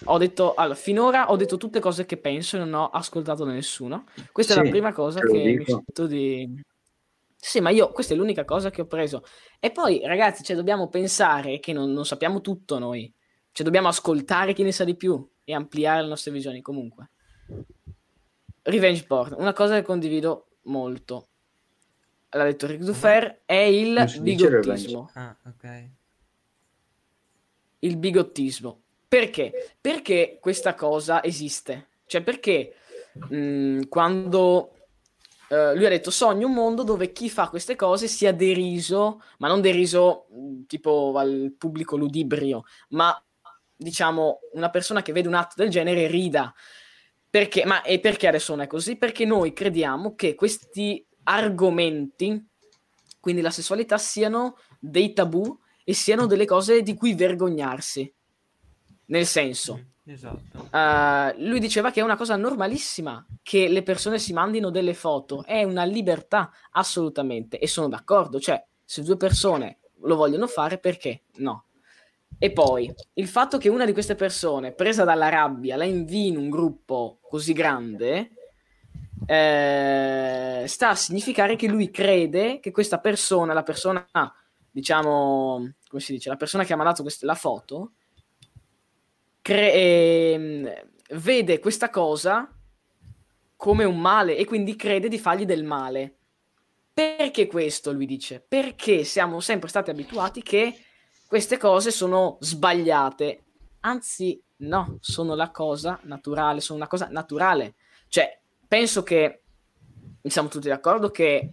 [0.05, 4.07] ho detto, allora, finora ho detto tutte cose che penso e non ho ascoltato nessuno.
[4.33, 5.85] Questa è Sì, la prima cosa che mi dico.
[5.85, 6.61] sento di...
[7.37, 9.23] Sì, ma io, questa è l'unica cosa che ho preso.
[9.61, 13.13] E poi, ragazzi, cioè, dobbiamo pensare che non, non sappiamo tutto noi.
[13.53, 17.11] Cioè, dobbiamo ascoltare chi ne sa di più e ampliare le nostre visioni comunque.
[18.63, 21.29] Revenge porn, una cosa che condivido molto.
[22.31, 25.11] L'ha detto Ric Dufer, è il bigottismo.
[25.15, 25.89] Ah, ok.
[27.81, 28.83] il bigottismo.
[29.09, 29.73] Perché?
[29.81, 31.89] Perché questa cosa esiste.
[32.07, 32.75] Cioè, perché
[33.31, 34.73] mh, quando
[35.49, 39.49] eh, lui ha detto sogno un mondo dove chi fa queste cose sia deriso, ma
[39.49, 43.19] non deriso mh, tipo al pubblico ludibrio, ma
[43.75, 46.53] diciamo una persona che vede un atto del genere rida.
[47.39, 47.65] Perché?
[47.65, 48.97] Ma e perché adesso non è così?
[48.97, 52.45] Perché noi crediamo che questi argomenti,
[53.21, 58.13] quindi la sessualità, siano dei tabù e siano delle cose di cui vergognarsi.
[59.07, 60.69] Nel senso, Esatto.
[60.73, 65.45] eh, lui diceva che è una cosa normalissima che le persone si mandino delle foto,
[65.45, 71.23] è una libertà assolutamente e sono d'accordo, cioè se due persone lo vogliono fare perché
[71.37, 71.67] no?
[72.41, 76.37] E poi il fatto che una di queste persone, presa dalla rabbia, la invii in
[76.37, 78.31] un gruppo così grande,
[79.27, 84.07] eh, sta a significare che lui crede che questa persona, la persona,
[84.71, 87.95] diciamo, come si dice, la persona che ha mandato quest- la foto,
[89.43, 90.73] cre- ehm,
[91.15, 92.49] vede questa cosa
[93.57, 96.15] come un male e quindi crede di fargli del male.
[96.95, 98.45] Perché questo, lui dice?
[98.47, 100.85] Perché siamo sempre stati abituati che
[101.29, 103.45] queste cose sono sbagliate.
[103.81, 107.75] Anzi, no, sono la cosa naturale, sono una cosa naturale.
[108.09, 109.43] Cioè, penso che
[110.23, 111.53] siamo tutti d'accordo che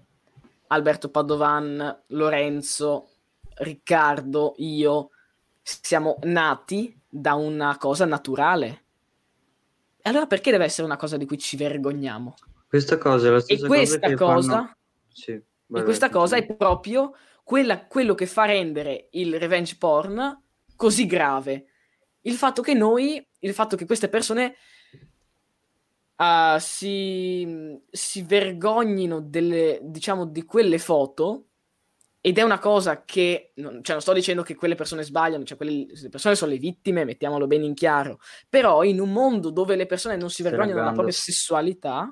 [0.68, 3.10] Alberto Padovan, Lorenzo,
[3.58, 5.10] Riccardo, io
[5.62, 8.84] siamo nati da una cosa naturale.
[10.02, 12.36] E allora perché deve essere una cosa di cui ci vergogniamo?
[12.68, 14.76] Questa cosa è la E stessa questa cosa cosa, fanno...
[15.10, 17.14] Sì, e questa cosa è proprio
[17.46, 20.44] quella- quello che fa rendere il revenge porn
[20.76, 21.68] così grave.
[22.22, 24.56] Il fatto che noi, il fatto che queste persone
[26.16, 31.50] ah, si, si vergognino delle, diciamo, di quelle foto.
[32.20, 35.56] Ed è una cosa che, non, cioè non sto dicendo che quelle persone sbagliano, cioè
[35.56, 38.20] quelle le persone sono le vittime, mettiamolo bene in chiaro,
[38.50, 42.12] però in un mondo dove le persone non si vergognano della propria sessualità,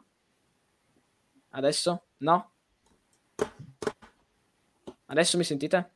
[1.50, 2.06] adesso?
[2.18, 2.52] No?
[5.14, 5.90] Adesso mi sentite?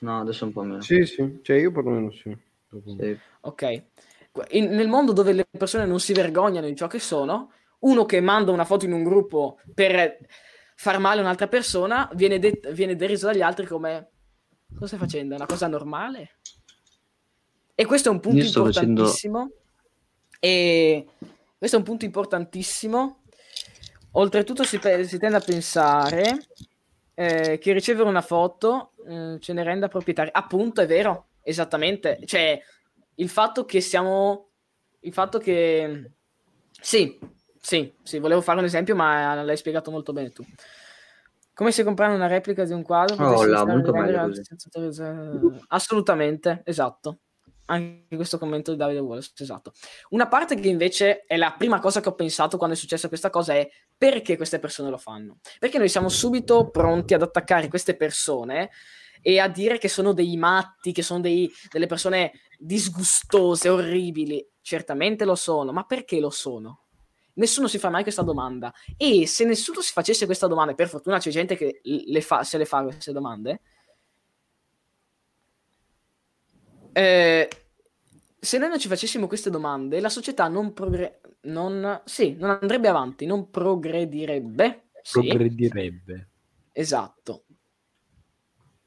[0.00, 0.80] No, adesso un po' meno.
[0.80, 2.36] Sì, sì, cioè io perlomeno sì.
[2.98, 3.16] Sì.
[3.42, 3.82] Ok.
[4.50, 8.20] In- nel mondo dove le persone non si vergognano di ciò che sono, uno che
[8.20, 10.18] manda una foto in un gruppo per
[10.74, 14.08] far male a un'altra persona viene, det- viene deriso dagli altri come
[14.74, 15.34] cosa stai facendo?
[15.34, 16.38] È una cosa normale?
[17.76, 19.50] E questo è un punto sto facendo- importantissimo.
[20.40, 21.06] E
[21.56, 23.22] questo è un punto importantissimo.
[24.16, 26.46] Oltretutto si, pe- si tende a pensare
[27.14, 30.30] eh, che ricevere una foto eh, ce ne renda proprietari.
[30.32, 32.18] Appunto, è vero, esattamente.
[32.24, 32.60] Cioè,
[33.16, 34.50] il fatto che siamo...
[35.00, 36.10] Il fatto che...
[36.80, 37.18] Sì,
[37.60, 40.44] sì, sì, volevo fare un esempio, ma l'hai spiegato molto bene tu.
[41.54, 44.44] Come se comprare una replica di un quadro Oh, là, molto meglio altri così.
[44.44, 47.18] senza autorizzare- Assolutamente, esatto.
[47.66, 49.72] Anche questo commento di Davide Wallace, esatto.
[50.10, 53.30] Una parte che invece è la prima cosa che ho pensato quando è successa questa
[53.30, 55.38] cosa è perché queste persone lo fanno?
[55.58, 58.70] Perché noi siamo subito pronti ad attaccare queste persone
[59.22, 64.46] e a dire che sono dei matti, che sono dei- delle persone disgustose, orribili.
[64.60, 66.80] Certamente lo sono, ma perché lo sono?
[67.36, 68.72] Nessuno si fa mai questa domanda.
[68.98, 72.44] E se nessuno si facesse questa domanda, e per fortuna c'è gente che le fa,
[72.44, 73.62] se le fa queste domande,
[76.94, 77.48] eh,
[78.38, 82.88] se noi non ci facessimo queste domande, la società non, progre- non, sì, non andrebbe
[82.88, 84.90] avanti, non progredirebbe.
[85.02, 85.26] Sì.
[85.26, 86.28] Progredirebbe.
[86.72, 87.44] Esatto.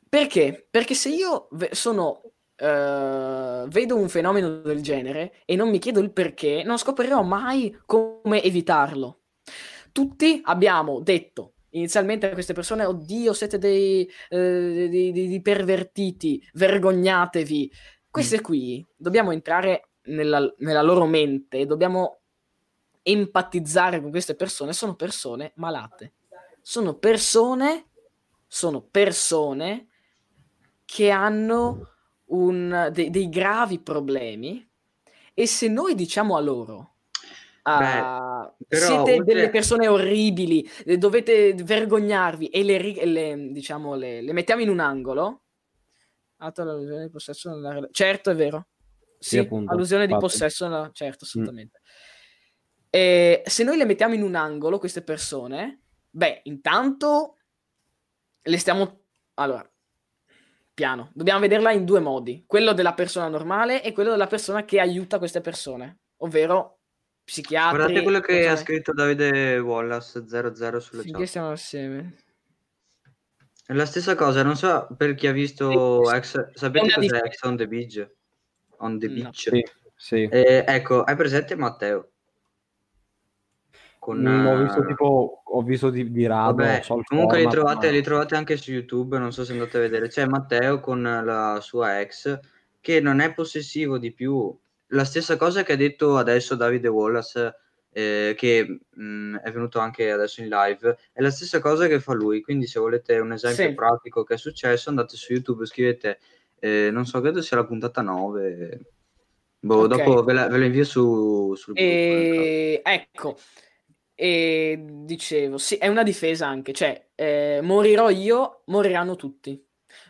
[0.10, 0.68] Perché?
[0.70, 2.22] Perché se io ve- sono
[2.56, 7.78] eh, vedo un fenomeno del genere e non mi chiedo il perché, non scoprirò mai
[7.86, 9.22] come evitarlo.
[9.92, 16.42] Tutti abbiamo detto inizialmente a queste persone: Oddio, siete dei, eh, dei- dei- dei pervertiti,
[16.54, 17.72] vergognatevi.
[18.10, 22.20] Queste qui dobbiamo entrare nella, nella loro mente, dobbiamo
[23.04, 24.74] empatizzare con queste persone.
[24.74, 26.14] Sono persone malate,
[26.62, 27.86] sono persone,
[28.48, 29.88] sono persone
[30.86, 31.90] che hanno
[32.26, 34.66] un- de- dei gravi problemi.
[35.34, 36.94] E se noi diciamo a loro,
[37.64, 44.22] ah, però siete oltre- delle persone orribili, eh, dovete vergognarvi e le, le, diciamo, le,
[44.22, 45.42] le mettiamo in un angolo.
[46.38, 48.68] Atto all'allusione di possesso nella rela- Certo, è vero.
[49.20, 50.32] Sì, appunto, allusione di infatti.
[50.32, 51.82] possesso, nella- certo, assolutamente.
[52.90, 57.38] E se noi le mettiamo in un angolo, queste persone, beh, intanto
[58.42, 59.06] le stiamo...
[59.36, 59.68] Allora,
[60.74, 64.80] piano, dobbiamo vederla in due modi, quello della persona normale e quello della persona che
[64.80, 66.80] aiuta queste persone, ovvero
[67.24, 67.78] psichiatri...
[67.78, 71.28] Guardate quello che ha scritto Davide Wallace 00 sulla Finché chat.
[71.28, 72.16] stiamo assieme.
[73.68, 76.16] È la stessa cosa, non so per chi ha visto Sì.
[76.16, 77.18] Ex, sapete cos'è.
[77.26, 78.10] Ex on the Beach?
[78.78, 79.14] On the No.
[79.14, 79.50] Beach.
[79.50, 80.24] Sì, sì.
[80.24, 82.12] Eh, ecco, hai presente Matteo?
[84.00, 87.52] Con, Mm, ho eh, visto tipo, ho visto di, di rado, Vabbè, comunque li format,
[87.52, 90.08] trovate, ma- li trovate anche su YouTube, non so se andate a vedere.
[90.08, 92.40] C'è Matteo con la sua ex
[92.80, 94.58] che non è possessivo di più.
[94.92, 97.54] La stessa cosa che ha detto adesso Davide Wallace,
[97.98, 102.14] eh, che mh, è venuto anche adesso in live, è la stessa cosa che fa
[102.14, 102.42] lui.
[102.42, 103.74] Quindi se volete un esempio Sì.
[103.74, 106.20] pratico che è successo, andate su YouTube, scrivete,
[106.60, 108.86] eh, non so, credo sia la puntata 9.
[109.60, 109.88] Boh, Ok.
[109.88, 111.84] dopo ve la, ve la invio su, sul gruppo.
[111.84, 113.38] E ecco,
[114.14, 119.64] e dicevo, sì, è una difesa anche, cioè, eh, morirò io, moriranno tutti.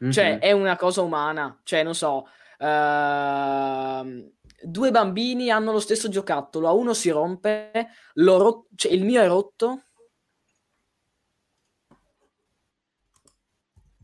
[0.10, 0.40] Cioè, Mhm.
[0.40, 1.60] è una cosa umana.
[1.64, 2.28] Cioè, non so,
[2.60, 4.32] ehm,
[4.62, 7.90] due bambini hanno lo stesso giocattolo, a uno si rompe,
[8.38, 9.84] ro- cioè, il mio è rotto.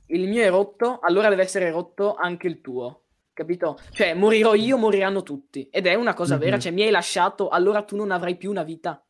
[0.08, 3.00] Il mio è rotto, allora deve essere rotto anche il tuo.
[3.34, 3.80] Capito?
[3.92, 5.68] Cioè, morirò io, moriranno tutti.
[5.72, 6.62] Ed è una cosa vera, Mhm.
[6.62, 9.04] cioè, mi hai lasciato, allora tu non avrai più una vita.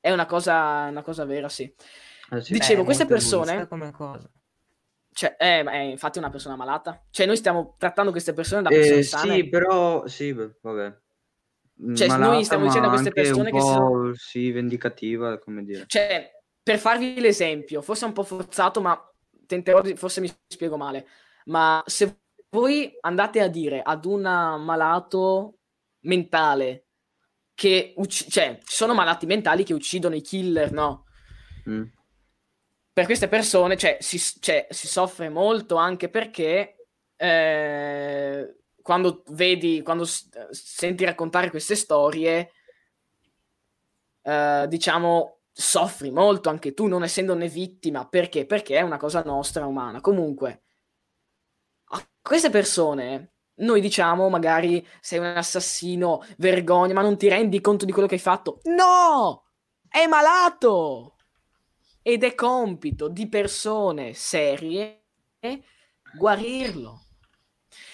[0.00, 1.70] È una cosa, una cosa vera, sì.
[2.40, 2.52] Sì.
[2.54, 4.30] Dicevo, Beh, queste persone- come cosa.
[5.20, 7.04] Cioè, eh, ma è infatti una persona malata.
[7.10, 9.34] Cioè, noi stiamo trattando queste persone da persone Eh, sane.
[9.34, 10.98] sì, però sì, vabbè.
[11.94, 15.62] Cioè, noi Malata, stiamo ma dicendo a queste persone che si po' sì, vendicativa, come
[15.62, 15.84] dire.
[15.86, 16.30] Cioè,
[16.62, 18.98] per farvi l'esempio, forse è un po' forzato, ma
[19.44, 21.06] tenterò di, forse mi spiego male.
[21.44, 25.58] Ma se voi andate a dire ad un malato
[26.04, 26.86] mentale
[27.52, 31.04] che ucc- cioè, ci sono malati mentali che uccidono i killer, no?
[31.68, 31.82] Mm.
[32.92, 36.86] Per queste persone cioè, si, cioè, si soffre molto anche perché
[37.16, 42.50] eh, quando vedi, quando senti raccontare queste storie,
[44.22, 48.08] eh, diciamo, soffri molto anche tu, non essendone vittima.
[48.08, 48.46] Perché?
[48.46, 50.00] Perché è una cosa nostra, umana.
[50.00, 50.62] Comunque,
[51.90, 57.84] a queste persone, noi diciamo, magari sei un assassino, vergogna, ma non ti rendi conto
[57.84, 58.60] di quello che hai fatto.
[58.64, 59.44] No!
[59.88, 61.16] È malato!
[62.10, 65.04] Ed è compito di persone serie
[66.16, 67.04] guarirlo.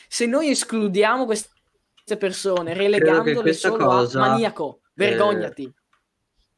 [0.09, 5.71] Se noi escludiamo queste persone relegandole solo cosa, a maniaco, eh, vergognati.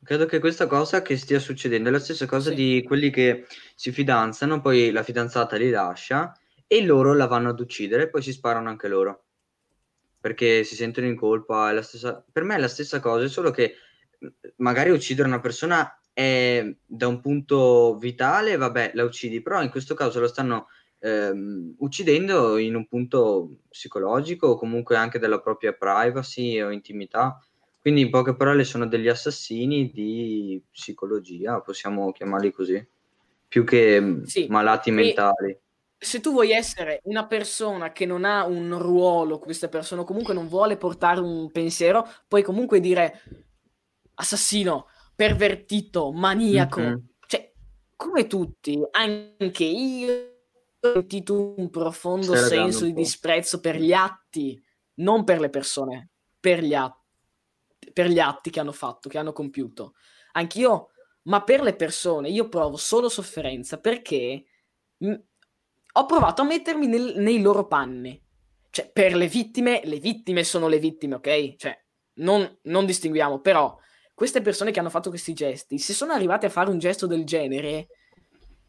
[0.05, 2.55] Credo che questa cosa che stia succedendo è la stessa cosa Sì.
[2.55, 6.33] di quelli che si fidanzano, poi la fidanzata li lascia
[6.65, 9.25] e loro la vanno ad uccidere poi si sparano anche loro.
[10.21, 12.25] Perché si sentono in colpa, stessa...
[12.31, 13.75] per me è la stessa cosa, solo che
[14.17, 14.27] mh,
[14.59, 19.95] magari uccidere una persona è da un punto vitale, vabbè, la uccidi, però in questo
[19.95, 20.67] caso lo stanno
[20.99, 27.41] ehm, uccidendo in un punto psicologico o comunque anche della propria privacy o intimità.
[27.79, 32.85] Quindi in poche parole sono degli assassini di psicologia, possiamo chiamarli così,
[33.47, 35.59] più che mh, Sì, malati e- mentali.
[36.01, 39.41] Se tu vuoi essere una persona che non ha un ruolo
[39.71, 43.21] persone, o comunque non vuole portare un pensiero, puoi comunque dire
[44.15, 44.87] assassino,
[45.19, 46.81] pervertito, maniaco.
[46.81, 47.09] Mhm.
[47.27, 47.53] Cioè,
[47.97, 50.13] come tutti, anche io
[50.79, 54.63] ho sentito un profondo laggando senso di disprezzo per gli atti,
[55.01, 57.01] non per le persone, per gli atti,
[57.93, 59.95] per gli atti che hanno fatto, che hanno compiuto.
[60.35, 60.91] Anch'io,
[61.25, 64.45] ma per le persone, io provo solo sofferenza perché
[64.99, 65.15] mh,
[65.95, 68.23] ho provato a mettermi nel- nei loro panni.
[68.71, 71.57] Cioè, per le vittime, le vittime sono le vittime, ok?
[71.57, 71.85] Cioè,
[72.21, 73.77] non, non distinguiamo, però
[74.19, 77.25] queste persone che hanno fatto questi gesti, se sono arrivate a fare un gesto del
[77.25, 77.87] genere,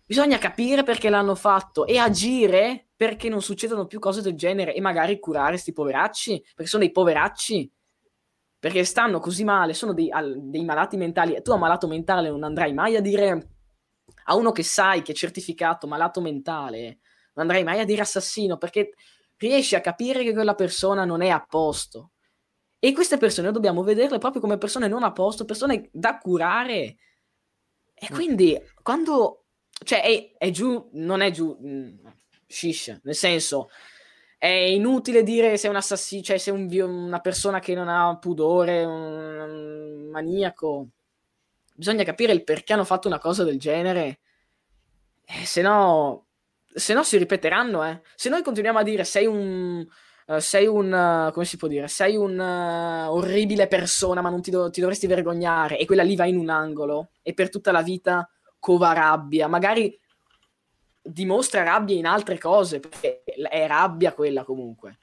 [0.06, 4.80] bisogna capire perché l'hanno fatto e agire perché non succedono più cose del genere e
[4.80, 7.68] magari curare sti poveracci, perché sono dei poveracci,
[8.60, 11.34] perché stanno così male, sono dei, al- dei malati mentali.
[11.34, 13.48] E tu a malato mentale non andrai mai a dire
[14.26, 17.00] a uno che sai che è certificato malato mentale,
[17.34, 18.92] non andrai mai a dire assassino, perché
[19.38, 22.12] riesci a capire che quella persona non è a posto.
[22.80, 26.96] E queste persone dobbiamo vederle proprio come persone non a posto, persone da curare.
[27.94, 29.44] E quindi quando
[29.84, 32.14] cioè è, è giù, non è giù, mh,
[32.48, 33.70] shish, nel senso
[34.40, 37.90] è inutile dire se è un assassino, cioè se è un una persona che non
[37.90, 40.88] ha pudore, un, un maniaco.
[41.76, 44.20] Bisogna capire il perché hanno fatto una cosa del genere.
[45.26, 46.28] Eh, se no,
[46.74, 48.02] se no si ripeteranno, eh.
[48.16, 49.86] Se noi continuiamo a dire sei un,
[50.30, 54.42] eh, sei un, eh, come si può dire, sei un eh, orribile persona, ma non
[54.42, 57.72] ti, do- ti dovresti vergognare, e quella lì va in un angolo e per tutta
[57.72, 59.98] la vita cova rabbia, magari
[61.02, 65.00] dimostra rabbia in altre cose, perché è rabbia quella comunque.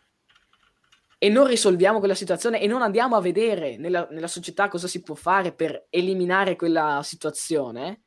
[1.18, 5.03] E non risolviamo quella situazione e non andiamo a vedere nella, nella società cosa si
[5.03, 8.03] può fare per eliminare quella situazione,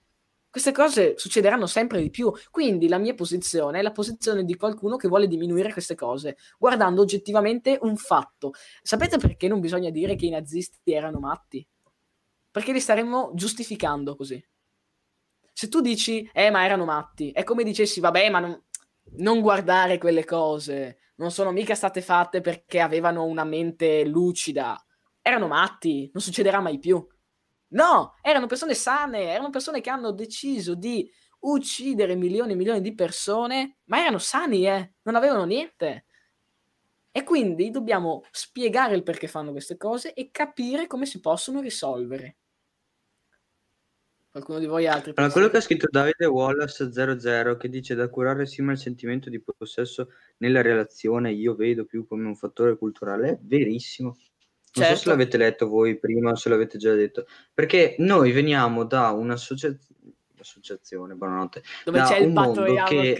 [0.49, 2.31] queste cose succederanno sempre di più.
[2.49, 7.01] Quindi la mia posizione è la posizione di qualcuno che vuole diminuire queste cose, guardando
[7.01, 8.53] oggettivamente un fatto.
[8.81, 11.65] Sapete perché non bisogna dire che i nazisti erano matti?
[12.51, 14.43] Perché li staremmo giustificando così.
[15.53, 18.63] Se tu dici, eh, ma erano matti, è come dicessi, vabbè, ma non,
[19.17, 24.81] non guardare quelle cose, non sono mica state fatte perché avevano una mente lucida.
[25.21, 27.05] Erano matti, non succederà mai più.
[27.69, 31.09] No, erano persone sane, erano persone che hanno deciso di
[31.41, 36.05] uccidere milioni e milioni di persone, ma erano sani, eh, non avevano niente.
[37.11, 42.37] E quindi dobbiamo spiegare il perché fanno queste cose e capire come si possono risolvere.
[44.31, 45.11] Qualcuno di voi altri?
[45.15, 49.27] Allora, quello che ha scritto Davide Wallace 00 che dice da curare simile il sentimento
[49.27, 54.15] di possesso nella relazione io vedo più come un fattore culturale è verissimo.
[54.71, 55.09] Non so se Certo.
[55.09, 61.63] l'avete letto voi prima o se l'avete già detto, perché noi veniamo da un'associazione, buonanotte,
[61.85, 63.17] Dove da c'è il mondo che-.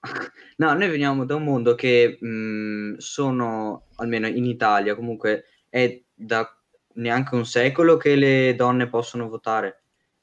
[0.58, 6.48] No, noi veniamo da un mondo che mh, sono, almeno in Italia, comunque è da
[6.94, 9.82] neanche un secolo che le donne possono votare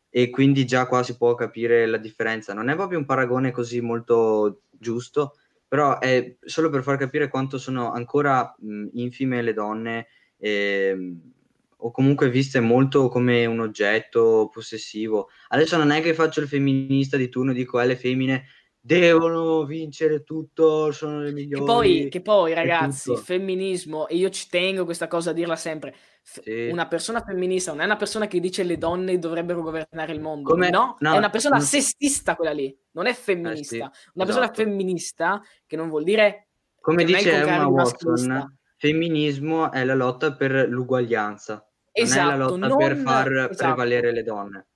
[0.10, 2.54] e quindi già qua si può capire la differenza.
[2.54, 5.36] Non è proprio un paragone così molto giusto,
[5.68, 10.08] però è solo per far capire quanto sono ancora mh, infime le donne
[10.38, 11.32] ehm,
[11.78, 15.30] o comunque viste molto come un oggetto possessivo.
[15.50, 18.46] Adesso non è che faccio il femminista di turno e dico eh, le femmine
[18.80, 21.64] devono vincere tutto, sono le Che migliori.
[21.64, 23.22] poi, che poi, ragazzi, tutto.
[23.24, 25.96] femminismo, e io ci tengo questa cosa a dirla sempre,
[26.28, 26.70] Sì.
[26.72, 30.50] una persona femminista non è una persona che dice le donne dovrebbero governare il mondo,
[30.50, 33.92] Come- no, no, è una persona non- sessista quella lì, non è femminista.
[34.16, 34.64] una persona esatto.
[34.64, 36.48] femminista che non vuol dire
[36.82, 41.64] Come dice Emma Watson, femminismo è la lotta per l'uguaglianza, non
[41.94, 43.56] è la Esatto, lotta per non- far esatto.
[43.58, 44.68] prevalere le donne.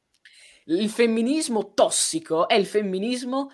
[0.65, 3.49] Il femminismo tossico è il femminismo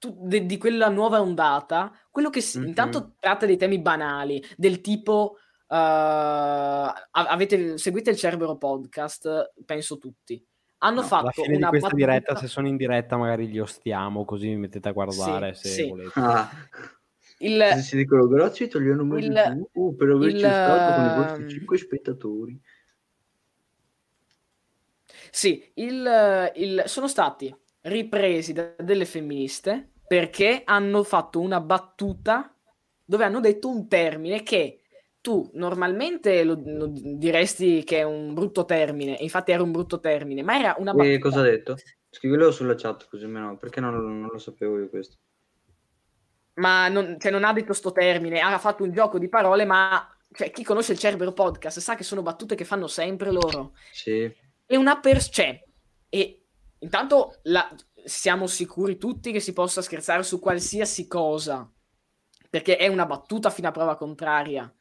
[0.00, 2.66] di quella nuova ondata, quello che Mhm.
[2.66, 9.98] intanto tratta dei temi banali, del tipo eh, a- avete, seguite il Cerbero podcast, penso
[9.98, 10.42] tutti.
[10.80, 13.48] Hanno No, fatto alla fine di una questa battuta- diretta, se sono in diretta, magari
[13.50, 15.88] li ostiamo, così mi mettete a guardare Sì, se sì.
[15.88, 16.12] volete.
[16.14, 16.48] Ah,
[17.40, 18.68] il, se si dicono grazie
[19.04, 22.60] meglio il- tu oh, per averci il- stato con i vostri 5 spettatori.
[25.30, 32.54] Sì, il- il- sono stati ripresi da delle femministe perché hanno fatto una battuta
[33.04, 34.80] dove hanno detto un termine che
[35.20, 40.00] tu normalmente lo, lo diresti che è un brutto termine, e infatti era un brutto
[40.00, 41.14] termine, ma era una battuta.
[41.14, 41.76] E cosa ha detto?
[42.10, 45.16] Scrivilo sulla chat così almeno, perché non, non lo sapevo io questo.
[46.54, 50.08] Ma non, cioè, non ha detto sto termine, ha fatto un gioco di parole, ma
[50.32, 53.74] cioè, chi conosce il Cerbero Podcast sa che sono battute che fanno sempre loro.
[53.92, 54.30] Sì,
[54.66, 55.32] E una persona.
[55.32, 55.64] Cioè,
[56.08, 56.46] e
[56.78, 57.72] intanto la-
[58.04, 61.70] siamo sicuri tutti che si possa scherzare su qualsiasi cosa.
[62.50, 64.72] Perché è una battuta fino a prova contraria.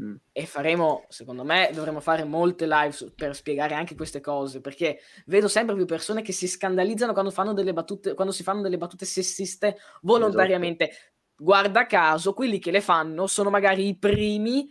[0.00, 0.14] Mm.
[0.32, 4.60] E faremo, secondo me, dovremo fare molte live su- per spiegare anche queste cose.
[4.60, 8.62] Perché vedo sempre più persone che si scandalizzano quando, fanno delle battute, quando si fanno
[8.62, 10.90] delle battute sessiste volontariamente.
[11.36, 14.70] Guarda caso, quelli che le fanno sono magari i primi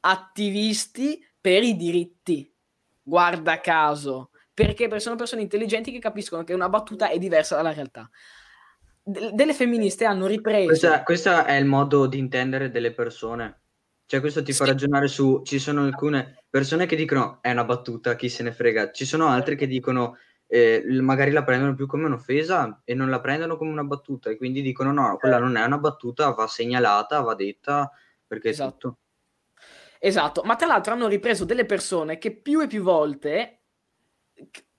[0.00, 2.50] attivisti per i diritti.
[3.02, 7.72] Guarda caso, perché per- sono persone intelligenti che capiscono che una battuta è diversa dalla
[7.72, 8.08] realtà.
[9.02, 10.66] De- delle femministe hanno ripreso.
[10.68, 13.60] Questa- questo è il modo di intendere delle persone.
[14.06, 14.70] Cioè, questo ti fa Sì.
[14.70, 15.42] ragionare su.
[15.44, 18.90] Ci sono alcune persone che dicono è una battuta, chi se ne frega.
[18.90, 23.20] Ci sono altre che dicono eh, magari la prendono più come un'offesa e non la
[23.20, 27.20] prendono come una battuta e quindi dicono no, quella non è una battuta, va segnalata,
[27.20, 27.90] va detta
[28.26, 28.70] perché è Esatto.
[28.72, 28.98] tutto.
[29.98, 33.62] Esatto, ma tra l'altro hanno ripreso delle persone che più e più volte,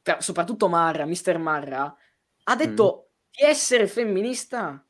[0.04, 1.94] tra- soprattutto Marra, Mister Marra,
[2.44, 4.85] ha detto di essere femminista.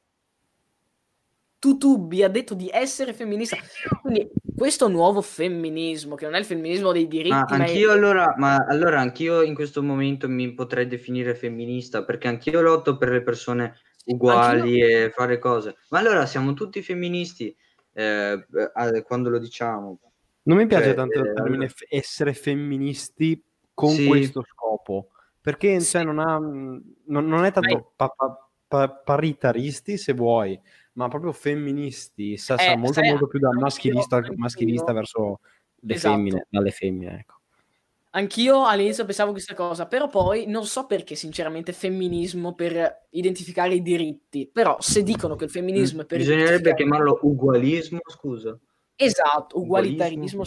[1.65, 3.57] Tutubi ha detto di essere femminista.
[4.01, 7.91] Quindi questo nuovo femminismo, che non è il femminismo dei diritti, Ma ma è- anch'io
[7.91, 13.09] allora, ma allora anch'io in questo momento mi potrei definire femminista perché anch'io lotto per
[13.09, 15.75] le persone uguali e fare cose.
[15.89, 17.55] Ma allora siamo tutti femministi
[17.93, 18.45] eh,
[18.93, 19.99] eh, quando lo diciamo.
[20.43, 23.41] Non mi piace Cioè, tanto il eh, termine f- essere femministi
[23.73, 24.05] con Sì.
[24.05, 25.07] questo scopo,
[25.41, 25.89] perché Sì.
[25.89, 26.83] cioè, non, ha, non,
[27.27, 30.59] non è tanto pa- pa- pa- paritaristi se vuoi,
[30.93, 35.39] ma proprio femministi, sa, sa Eh, molto, sai, molto più da maschilista, maschilista verso
[35.81, 36.15] le Esatto.
[36.15, 37.33] femmine, dalle femmine, ecco.
[38.15, 43.81] Anch'io all'inizio pensavo questa cosa, però poi non so perché, sinceramente, femminismo per identificare i
[43.81, 44.49] diritti.
[44.49, 46.81] Però se dicono che il femminismo è per Bisognerebbe identificare...
[46.81, 48.57] chiamarlo ugualismo, scusa.
[48.95, 50.43] Esatto, ugualitarismo.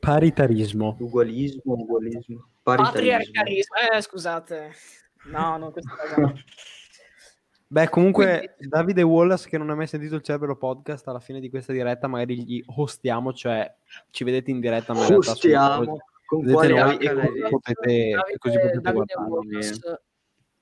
[0.00, 0.96] Paritarismo.
[0.98, 2.92] Ugualismo, ugualismo, paritarismo.
[2.92, 3.76] Patriarcalismo.
[3.92, 4.72] Eh, scusate.
[5.26, 6.34] No, no, questa cosa no.
[7.68, 11.50] Beh, comunque Davide Wallace che non ha mai sentito il Cerbero podcast alla fine di
[11.50, 13.74] questa diretta magari gli hostiamo, cioè
[14.10, 15.98] ci vedete in diretta ma in Hostiamo.
[16.26, 19.14] Con vedete quale noi e così potete, Davide, così potete Davide.
[19.16, 20.00] Wallace,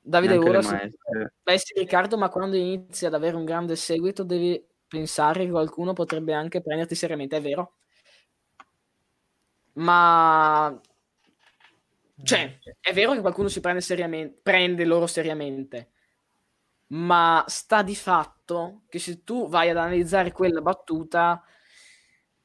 [0.01, 0.61] Davide neanche le
[1.45, 5.93] Wallace, sì Riccardo, ma quando inizi ad avere un grande seguito devi pensare che qualcuno
[5.93, 7.75] potrebbe anche prenderti seriamente, è vero?
[9.75, 10.81] Ma
[12.23, 15.91] cioè, è vero che qualcuno si prende seriamente, prende loro seriamente,
[16.89, 21.43] ma sta di fatto che se tu vai ad analizzare quella battuta,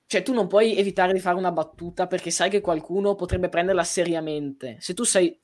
[0.06, 3.84] cioè tu non puoi evitare di fare una battuta perché sai che qualcuno potrebbe prenderla
[3.84, 4.78] seriamente.
[4.80, 5.40] Se tu sei,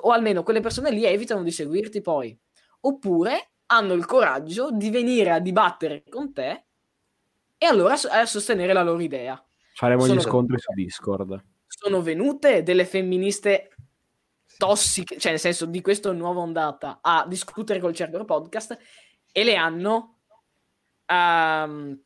[0.00, 2.38] o almeno quelle persone lì evitano di seguirti poi,
[2.80, 6.64] oppure hanno il coraggio di venire a dibattere con te
[7.56, 9.42] e allora a sostenere la loro idea
[9.74, 11.44] Faremo Sono- gli scontri su Discord.
[11.66, 13.70] sono venute delle femministe
[14.60, 18.78] tossiche, cioè nel senso di questa nuova ondata, a discutere col Cerbero Podcast
[19.32, 20.18] e le hanno
[21.06, 21.98] ehm,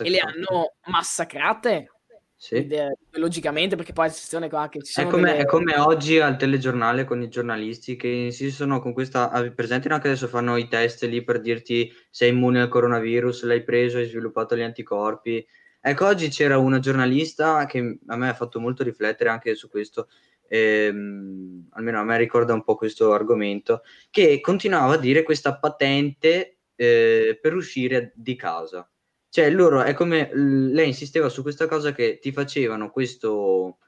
[0.00, 1.90] e le hanno massacrate
[2.36, 2.56] Sì.
[2.58, 6.20] ide- logicamente perché poi attenzione qua che ci È sono come, delle- è come oggi
[6.20, 9.30] al telegiornale con i giornalisti che insistono con questa.
[9.30, 13.64] ah, Presente anche adesso fanno i test lì per dirti sei immune al coronavirus, l'hai
[13.64, 15.44] preso, hai sviluppato gli anticorpi.
[15.80, 20.08] Ecco, oggi c'era una giornalista che a me ha fatto molto riflettere anche su questo,
[20.48, 26.58] ehm, almeno a me ricorda un po' questo argomento, che continuava a dire questa patente
[26.74, 28.90] eh, per uscire di casa.
[29.30, 33.78] Cioè, loro è come lei insisteva su questa cosa che ti facevano questo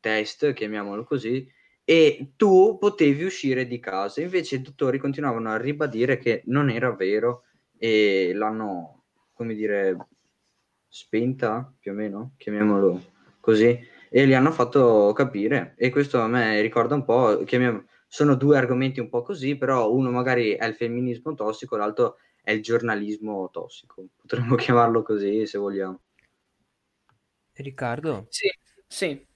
[0.00, 1.50] test, chiamiamolo così,
[1.84, 4.20] e tu potevi uscire di casa.
[4.20, 7.44] Invece i dottori continuavano a ribadire che non era vero
[7.78, 9.96] e l'hanno, come dire,
[10.88, 13.02] spenta più o meno, chiamiamolo
[13.40, 13.78] così,
[14.10, 15.74] e li hanno fatto capire.
[15.76, 19.92] E questo a me ricorda un po', chiamiamo, sono due argomenti un po' così, però
[19.92, 24.04] uno magari è il femminismo tossico, l'altro è il giornalismo tossico.
[24.16, 26.00] Potremmo chiamarlo così se vogliamo.
[27.54, 28.48] Riccardo, sì,
[28.86, 29.26] sì.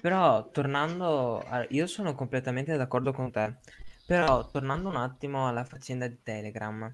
[0.00, 3.58] però tornando, a- io sono completamente d'accordo con te,
[4.06, 6.92] però tornando un attimo alla faccenda di Telegram,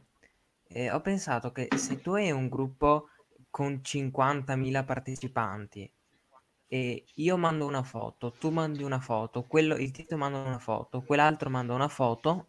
[0.68, 3.08] eh, ho pensato che se tu hai un gruppo
[3.50, 5.90] con 50.000 partecipanti
[6.68, 11.02] e io mando una foto, tu mandi una foto, quello, il tizio manda una foto,
[11.02, 12.48] quell'altro manda una foto,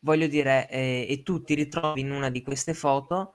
[0.00, 3.34] voglio dire, eh, e tu ti ritrovi in una di queste foto,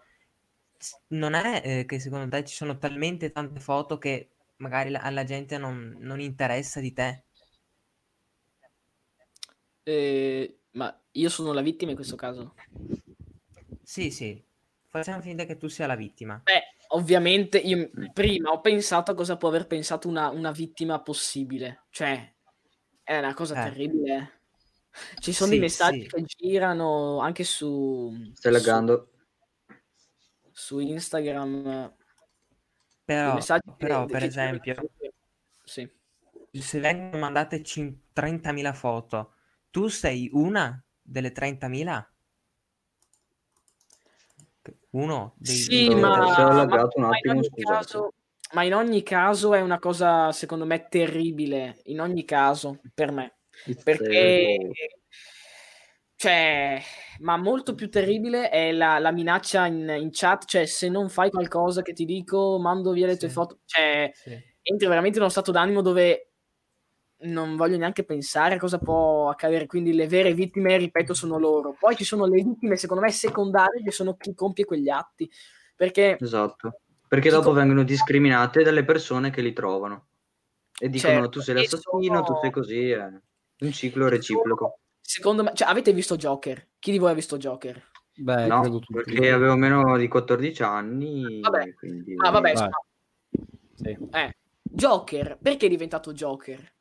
[1.10, 5.24] non è eh, che secondo te ci sono talmente tante foto che magari la- alla
[5.24, 7.24] gente non, non interessa di te?
[9.84, 12.54] Eh, ma io sono la vittima in questo caso
[13.84, 14.42] Sì, sì,
[14.88, 16.42] facciamo finta che tu sia la vittima.
[16.46, 16.62] Beh,
[16.94, 21.84] ovviamente io prima ho pensato a cosa può aver pensato una, una vittima possibile.
[21.90, 22.34] Cioè,
[23.04, 23.70] è una cosa Eh.
[23.70, 24.40] terribile.
[25.20, 26.08] Ci sono Sì, dei messaggi sì.
[26.08, 29.12] che girano anche su, Stai su, laggando?
[30.52, 31.64] su Instagram.
[31.64, 31.90] dei
[33.06, 35.10] Però, che- però che per esempio, su-
[35.64, 35.90] Sì.
[36.62, 39.34] se vengono mandate cin- 30.000 foto,
[39.70, 42.11] tu sei una delle 30.000?
[44.92, 45.56] Uno dei...
[45.56, 48.14] Sì, ma, sono laggato un ma in attimo, caso,
[48.54, 51.80] ma in ogni caso è una cosa, secondo me, terribile.
[51.86, 53.38] In ogni caso, per me.
[53.84, 54.70] Perché,
[56.16, 56.82] cioè,
[57.20, 60.46] ma molto più terribile è la, la minaccia in, in chat.
[60.46, 63.34] Cioè, se non fai qualcosa che ti dico, mando via le tue Sì.
[63.34, 63.60] foto.
[63.66, 64.38] Cioè, Sì.
[64.62, 66.31] entri veramente in uno stato d'animo dove
[67.22, 69.66] non voglio neanche pensare a cosa può accadere.
[69.68, 71.76] Quindi le vere vittime, ripeto, sono loro.
[71.78, 75.30] Poi ci sono le vittime, secondo me, secondarie, che sono chi compie quegli atti.
[75.76, 76.80] Perché Esatto.
[77.08, 80.08] Perché dopo com- vengono discriminate dalle persone che li trovano.
[80.80, 82.90] E dicono Certo, tu sei e l'assassino, sono- tu sei così.
[82.90, 83.10] È
[83.60, 84.80] un ciclo reciproco.
[85.02, 86.70] secondo me, cioè, avete visto Joker?
[86.80, 87.90] Chi di voi ha visto Joker?
[88.14, 91.40] Beh, no, perché avevo meno di 14 anni.
[91.42, 91.74] Vabbè.
[91.74, 92.16] quindi...
[92.18, 92.54] Ah, vabbè,
[93.76, 93.98] Sì.
[94.12, 96.72] Eh, Joker, perché è diventato Joker?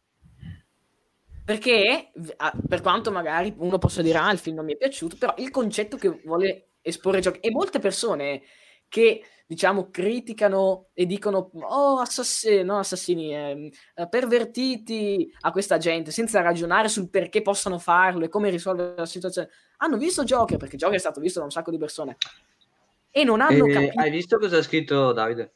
[1.50, 2.12] Perché,
[2.68, 5.50] per quanto magari uno possa dire, ah, il film non mi è piaciuto, però il
[5.50, 8.42] concetto che vuole esporre Joker, e molte persone
[8.86, 16.12] che, diciamo, criticano e dicono, oh, assassini, no, assassini, ehm, eh, pervertiti a questa gente,
[16.12, 19.48] senza ragionare sul perché possano farlo e come risolvere la situazione,
[19.78, 22.16] hanno visto Joker, perché Joker è stato visto da un sacco di persone,
[23.10, 24.00] e non hanno E capito...
[24.00, 25.52] hai visto cosa ha scritto Davide?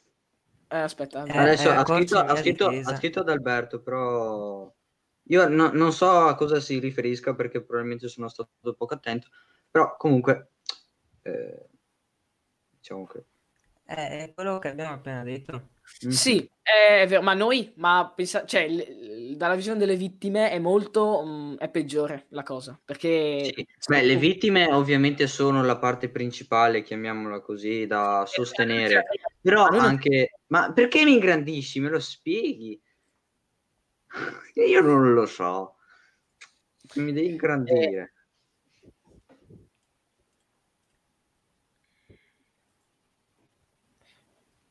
[0.67, 4.69] Eh, aspetta, Eh, Adesso eh, ha, scritto, ha, scritto, ha scritto ad Alberto, però
[5.27, 9.29] io no- non so a cosa si riferisca perché probabilmente sono stato poco attento,
[9.69, 10.49] però comunque
[11.23, 11.65] eh,
[12.77, 13.25] diciamo che...
[13.87, 15.69] Eh, È quello che abbiamo appena detto.
[16.07, 16.09] Mm.
[16.09, 20.57] Sì, è vero, ma noi, ma pensa- cioè, l- l- dalla visione delle vittime è
[20.57, 23.51] molto, mm, è peggiore la cosa, perché...
[23.53, 23.67] Sì.
[23.87, 29.05] Beh, le vittime ovviamente sono la parte principale, chiamiamola così, da sostenere,
[29.39, 30.39] però noi non- anche...
[30.47, 31.79] Ma perché mi ingrandisci?
[31.79, 32.81] Me lo spieghi?
[34.55, 35.75] Io non lo so.
[36.95, 38.13] Mi devi ingrandire.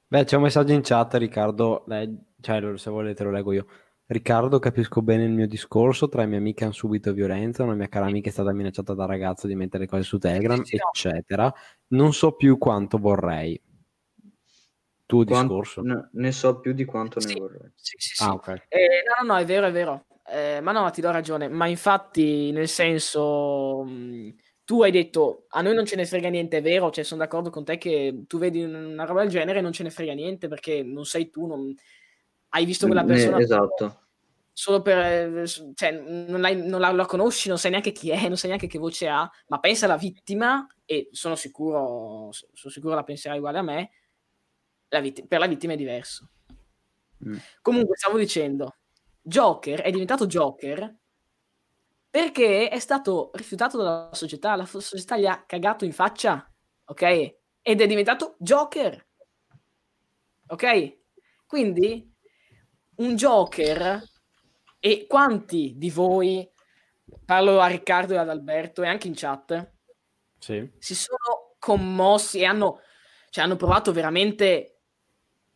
[0.07, 3.67] Beh, c'è un messaggio in chat, Riccardo, le- cioè se volete lo leggo io.
[4.07, 7.89] Riccardo, capisco bene il mio discorso, tra le mie amiche hanno subito violenza, una mia
[7.89, 11.53] cara amica è stata minacciata da ragazzo di mettere cose su Telegram, eccetera.
[11.89, 13.61] Non so più quanto vorrei.
[15.07, 15.83] Tuo Quan- discorso.
[15.83, 17.35] ne- ne so più di quanto Sì.
[17.35, 17.71] ne vorrei.
[17.75, 18.23] Sì, sì, sì.
[18.23, 18.49] Ah, ok.
[18.69, 20.07] Eh, no, no, no, è vero, è vero.
[20.27, 21.49] Eh, ma no, ti do ragione.
[21.49, 24.35] Ma infatti, nel senso, mh,
[24.65, 26.91] tu hai detto a noi non ce ne frega niente, è vero?
[26.91, 29.83] Cioè, sono d'accordo con te che tu vedi una roba del genere e non ce
[29.83, 31.75] ne frega niente perché non sei tu, non...
[32.51, 34.01] hai visto quella Ne- persona esatto.
[34.55, 38.27] solo per, eh, cioè, non, l'hai- non la, la conosci, non sai neanche chi è,
[38.29, 42.95] non sai neanche che voce ha, ma pensa alla vittima e sono sicuro, sono sicuro
[42.95, 43.91] la penserai uguale a me.
[44.95, 46.31] La vitt- per la vittima è diverso.
[47.27, 47.37] Mm.
[47.61, 48.77] Comunque, stavo dicendo,
[49.21, 50.97] Joker è diventato Joker
[52.11, 56.49] perché è stato rifiutato dalla società, la società gli ha cagato in faccia,
[56.85, 57.03] ok?
[57.61, 59.05] Ed è diventato Joker,
[60.47, 60.99] ok?
[61.47, 62.13] Quindi
[62.97, 64.01] un Joker
[64.79, 66.49] e quanti di voi,
[67.25, 69.73] parlo a Riccardo e ad Alberto e anche in chat,
[70.39, 70.71] Sì.
[70.79, 72.81] si sono commossi e hanno,
[73.31, 74.74] cioè, hanno provato veramente,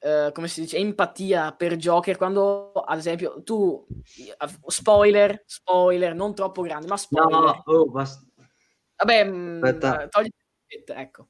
[0.01, 3.87] eh, come si dice, empatia per Joker quando, ad esempio, tu,
[4.67, 7.41] spoiler, spoiler, non troppo grande, ma spoiler.
[7.41, 8.25] No, oh, basta.
[8.97, 10.09] Vabbè, mh, Aspetta.
[10.09, 10.29] togli
[10.87, 11.29] ecco.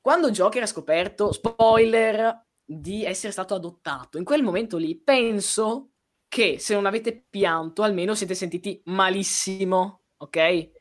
[0.00, 5.90] Quando Joker ha scoperto, spoiler, di essere stato adottato, in quel momento lì penso
[6.28, 10.73] che se non avete pianto, almeno siete sentiti malissimo, ok?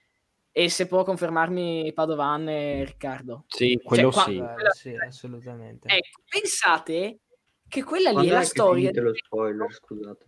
[0.55, 3.45] E se può confermarmi Padovan e Riccardo.
[3.47, 4.35] Sì, quello qua- sì.
[4.35, 5.87] Quella- sì, assolutamente.
[5.87, 7.21] Ecco, pensate
[7.67, 8.81] che quella lì Quando è la è che storia.
[8.89, 10.25] finite lo spoiler, scusate.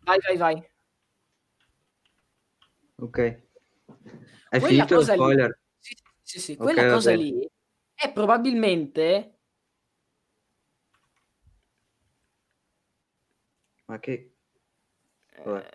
[0.00, 0.70] Vai, vai, vai.
[3.00, 3.18] Ok.
[3.18, 3.42] È
[4.48, 5.60] Quella finito lo cosa lì- spoiler?
[5.78, 7.22] Sì, sì, sì, quella cosa vabbè.
[7.22, 7.50] lì
[7.94, 9.32] è probabilmente
[13.88, 14.34] Ma che...
[15.44, 15.68] Vabbè.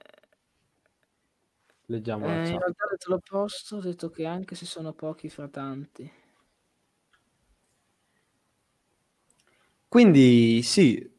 [1.91, 5.27] Leggiamo Eh, la in realtà ho detto l'opposto, ho detto che anche se sono pochi
[5.27, 6.09] fra tanti.
[9.89, 11.13] Quindi sì,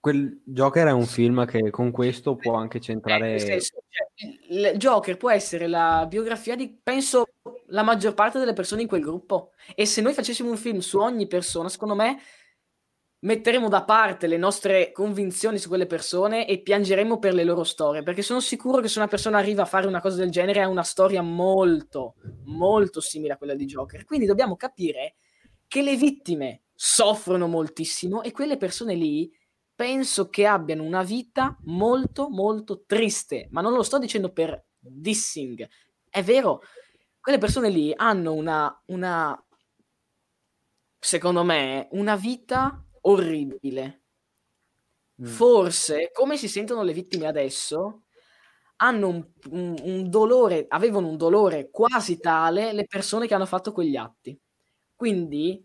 [0.00, 3.30] quel Joker è un film che con questo può anche Eh, centrare...
[3.32, 7.26] nel senso, cioè, il il Joker può essere la biografia di, penso,
[7.66, 9.52] la maggior parte delle persone in quel gruppo.
[9.74, 12.18] E se noi facessimo un film su ogni persona, secondo me
[13.20, 18.02] metteremo da parte le nostre convinzioni su quelle persone e piangeremo per le loro storie.
[18.02, 20.68] Perché sono sicuro che se una persona arriva a fare una cosa del genere ha
[20.68, 22.14] una storia molto,
[22.44, 24.04] molto simile a quella di Joker.
[24.04, 25.16] Quindi dobbiamo capire
[25.66, 29.30] che le vittime soffrono moltissimo e quelle persone lì
[29.74, 35.68] penso che abbiano una vita molto molto triste, ma non lo sto dicendo per dissing.
[36.08, 36.62] È vero,
[37.20, 39.40] quelle persone lì hanno una, una
[40.98, 44.02] secondo me, una vita orribile.
[45.20, 45.24] Mm.
[45.26, 48.04] Forse, come si sentono le vittime adesso,
[48.76, 53.72] hanno un, un- un dolore, avevano un dolore quasi tale le persone che hanno fatto
[53.72, 54.38] quegli atti.
[54.94, 55.64] Quindi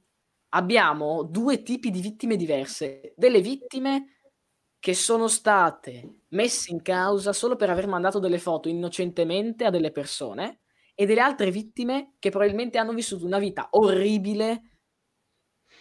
[0.49, 4.07] abbiamo due tipi di vittime diverse, delle vittime
[4.79, 9.91] che sono state messe in causa solo per aver mandato delle foto innocentemente a delle
[9.91, 10.61] persone
[10.95, 14.72] e delle altre vittime che probabilmente hanno vissuto una vita orribile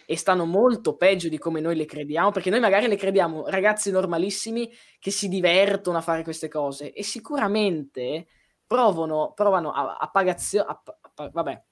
[0.05, 3.91] e stanno molto peggio di come noi le crediamo, perché noi magari le crediamo ragazzi
[3.91, 8.27] normalissimi che si divertono a fare queste cose e sicuramente
[8.65, 10.81] provano, provano a, a pagazio, a,
[11.15, 11.63] a, vabbè,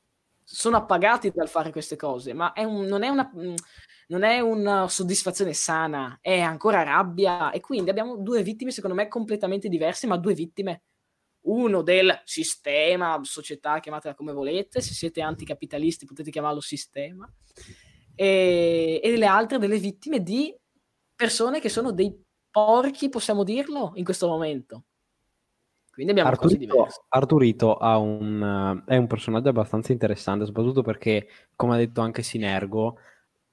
[0.43, 3.31] sono appagati dal fare queste cose, ma è un, non, è una,
[4.07, 9.07] non è una soddisfazione sana, è ancora rabbia e quindi abbiamo due vittime secondo me
[9.07, 10.83] completamente diverse, ma due vittime.
[11.43, 17.27] Uno del sistema, società, chiamatela come volete, se siete anticapitalisti potete chiamarlo sistema,
[18.21, 20.55] e, e le altre delle vittime di
[21.15, 22.15] persone che sono dei
[22.51, 24.83] porchi, possiamo dirlo, in questo momento.
[25.91, 26.87] Quindi abbiamo Arturito.
[27.09, 32.99] Arturito ha un, è un personaggio abbastanza interessante, soprattutto perché, come ha detto anche Sinergo,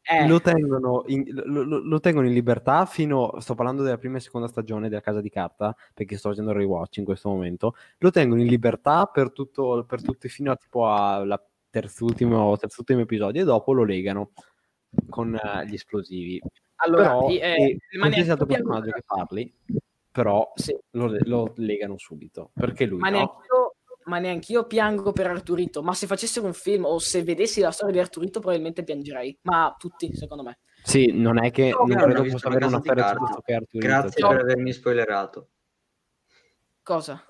[0.02, 4.20] Eh, lo tengono, in, lo, lo- tengono in libertà fino, sto parlando della prima e
[4.20, 8.10] seconda stagione della Casa di Carta, perché sto facendo il rewatch in questo momento, lo
[8.10, 13.44] tengono in libertà per tutto, per tutti fino a tipo alla terzultimo, terzultimo episodio e
[13.44, 14.30] dopo lo legano
[15.08, 16.40] con eh, gli esplosivi.
[16.76, 19.54] allora, però, eh, altro neanche- personaggio che parli,
[20.10, 20.76] però Sì.
[20.92, 23.16] lo, lo legano subito, perché lui ma no.
[23.16, 23.74] neanch'io,
[24.04, 27.94] ma neanch'io piango per Arturito, ma se facessero un film o se vedessi la storia
[27.94, 30.58] di Arturito probabilmente piangerei, ma tutti secondo me.
[30.82, 32.76] Sì, non è che No, non io non credo ho visto possa la avere Casa
[32.76, 33.18] una di storia Carta.
[33.18, 33.86] piuttosto che Arturito.
[33.88, 34.30] Grazie cioè.
[34.30, 35.48] per avermi spoilerato.
[36.82, 37.24] Cosa?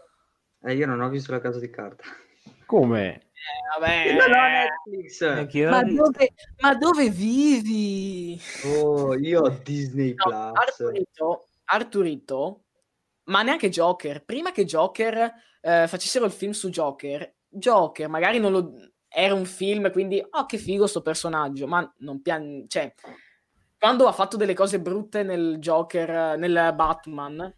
[0.62, 2.04] Eh, io non ho visto la casa di carta.
[2.66, 3.27] Come?
[3.38, 4.12] Eh, vabbè.
[4.12, 5.68] Non ho Netflix.
[5.70, 8.40] Ma dove, ma dove vivi?
[8.64, 10.34] Oh, io ho Disney No, Plus.
[10.34, 12.64] Arturito, Arturito,
[13.24, 14.24] ma neanche Joker.
[14.24, 18.72] Prima che Joker eh, facessero il film su Joker, Joker magari non lo...
[19.10, 22.66] Era un film, quindi, oh che figo sto personaggio, ma non pian...
[22.68, 22.92] Cioè,
[23.78, 27.56] quando ha fatto delle cose brutte nel Joker, nel Batman,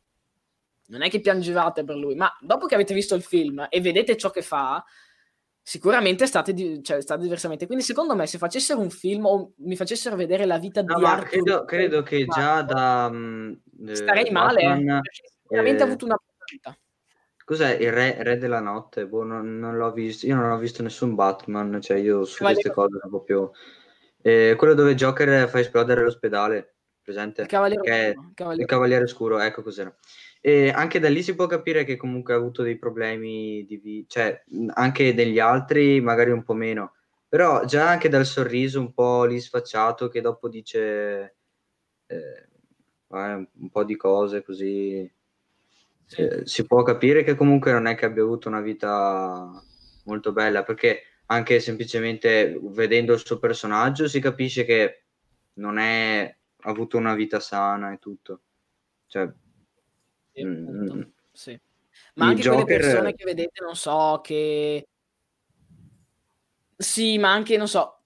[0.90, 4.16] non è che piangevate per lui, ma dopo che avete visto il film e vedete
[4.16, 4.84] ciò che fa,
[5.62, 7.66] sicuramente state, di- cioè, state diversamente.
[7.66, 11.02] Quindi, secondo me, se facessero un film o mi facessero vedere la vita No, di
[11.02, 13.10] ma Arthur, credo, credo che già da...
[13.10, 16.16] eh, starei male, eh, Batman- perché sicuramente eh, ha avuto una
[16.50, 16.76] vita.
[17.44, 19.06] Cos'è il re, re della notte?
[19.06, 20.24] Boh, non, non l'ho visto.
[20.26, 23.52] Io non ho visto nessun Batman, cioè io su Cavaliere- queste cose proprio...
[24.22, 27.42] Eh, quello dove Joker fa esplodere l'ospedale, presente?
[27.42, 29.92] Il Cavaliere Oscuro, il Cavaliere- il Cavaliere Scuro, ecco cos'era.
[30.42, 34.06] E anche da lì si può capire che comunque ha avuto dei problemi di vita,
[34.08, 34.42] cioè
[34.74, 36.94] anche degli altri magari un po' meno,
[37.28, 41.36] però già anche dal sorriso un po' lì sfacciato che dopo dice
[42.06, 42.48] eh,
[43.08, 45.10] eh, un po' di cose così,
[46.06, 46.22] Sì.
[46.22, 49.62] eh, si può capire che comunque non è che abbia avuto una vita
[50.04, 55.04] molto bella, perché anche semplicemente vedendo il suo personaggio si capisce che
[55.54, 58.42] non è ha avuto una vita sana e tutto.
[59.06, 59.30] Cioè,
[60.32, 61.00] Sì, Mm,
[61.32, 61.60] sì.
[62.14, 64.86] Ma Il anche quelle Joker- persone che vedete, non so, che...
[66.76, 68.00] Sì, ma anche, non so,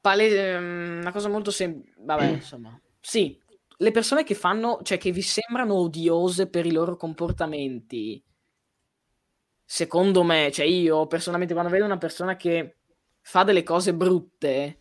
[0.00, 3.38] pale- ehm, una cosa molto semplice, vabbè, insomma, sì,
[3.78, 8.22] le persone che fanno, cioè che vi sembrano odiose per i loro comportamenti,
[9.64, 12.76] secondo me, cioè io personalmente quando vedo una persona che
[13.22, 14.80] fa delle cose brutte,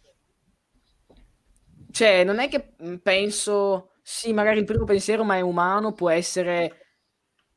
[1.91, 6.09] cioè non è che mm, penso, sì, magari il primo pensiero, ma è umano, può
[6.09, 6.97] essere,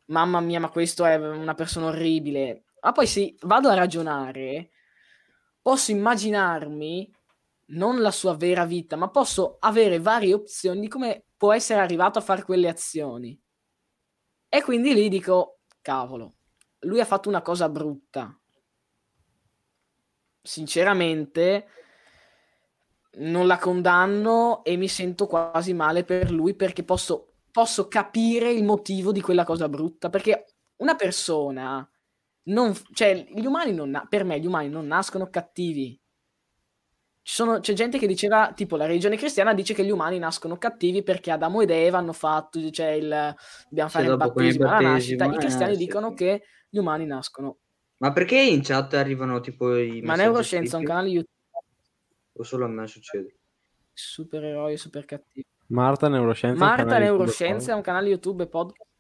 [0.09, 2.64] mamma mia, ma questo è una persona orribile.
[2.82, 4.68] Ma poi se vado a ragionare,
[5.62, 7.11] posso immaginarmi
[7.68, 12.18] non la sua vera vita, ma posso avere varie opzioni di come può essere arrivato
[12.18, 13.40] a fare quelle azioni.
[14.46, 16.34] E quindi lì dico, cavolo,
[16.80, 18.38] lui ha fatto una cosa brutta.
[20.42, 21.66] Sinceramente,
[23.14, 28.64] non la condanno e mi sento quasi male per lui perché posso, posso capire il
[28.64, 30.08] motivo di quella cosa brutta.
[30.08, 30.46] Perché
[30.76, 31.86] una persona,
[32.44, 35.98] non, cioè, gli umani non na- per me, gli umani non nascono cattivi.
[37.24, 40.56] Ci sono- c'è gente che diceva, tipo la religione cristiana dice che gli umani nascono
[40.56, 43.34] cattivi perché Adamo ed Eva hanno fatto, cioè il,
[43.68, 45.26] dobbiamo fare con il battesimo alla nascita.
[45.26, 46.14] I eh, cristiani dicono sì.
[46.14, 47.58] che gli umani nascono.
[47.98, 51.30] Ma perché in chat arrivano tipo i Ma Neuroscienza è un canale YouTube
[52.35, 53.37] O solo a me succede?
[53.95, 55.45] supereroi super cattivi.
[55.66, 56.57] Marta Neuroscienza.
[56.57, 58.91] è un Marta canale YouTube Neuroscienza è un canale YouTube e podcast.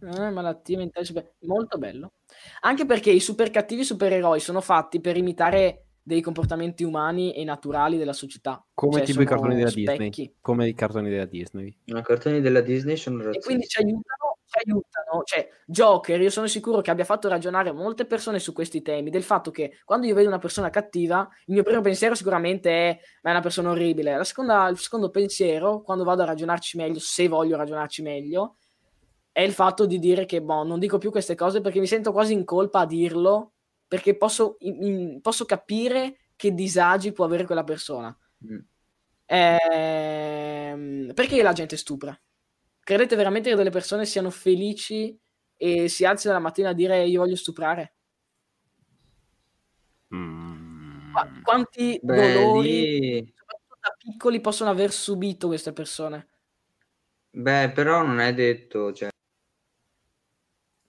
[0.00, 2.12] Eh, malattie mentali super- molto bello.
[2.60, 7.96] Anche perché i super cattivi supereroi sono fatti per imitare dei comportamenti umani e naturali
[7.96, 8.62] della società.
[8.74, 9.96] Come Cioè, tipo i cartoni della specchi.
[10.10, 10.34] Disney.
[10.40, 11.74] Come i cartoni della Disney.
[11.84, 13.46] I cartoni della Disney sono E razzisti.
[13.46, 18.06] quindi ci aiutano, ci aiutano, cioè Joker, io sono sicuro che abbia fatto ragionare molte
[18.06, 21.62] persone su questi temi, del fatto che quando io vedo una persona cattiva, il mio
[21.62, 24.16] primo pensiero sicuramente è ma è una persona orribile.
[24.16, 28.56] La seconda, il secondo pensiero, quando vado a ragionarci meglio, se voglio ragionarci meglio,
[29.32, 32.12] è il fatto di dire che boh, non dico più queste cose perché mi sento
[32.12, 33.54] quasi in colpa a dirlo,
[33.88, 38.16] perché posso, in- in- posso capire che disagi può avere quella persona.
[38.46, 38.58] Mm.
[39.26, 42.16] Ehm, perché la gente stupra?
[42.84, 45.18] Credete veramente che delle persone siano felici
[45.56, 47.94] e si alzino la mattina a dire io voglio stuprare?
[50.14, 51.12] Mm.
[51.12, 53.34] Qua- quanti Beh, dolori, lì...
[53.34, 56.28] soprattutto da piccoli, possono aver subito queste persone?
[57.30, 59.08] Beh, però non è detto, cioè...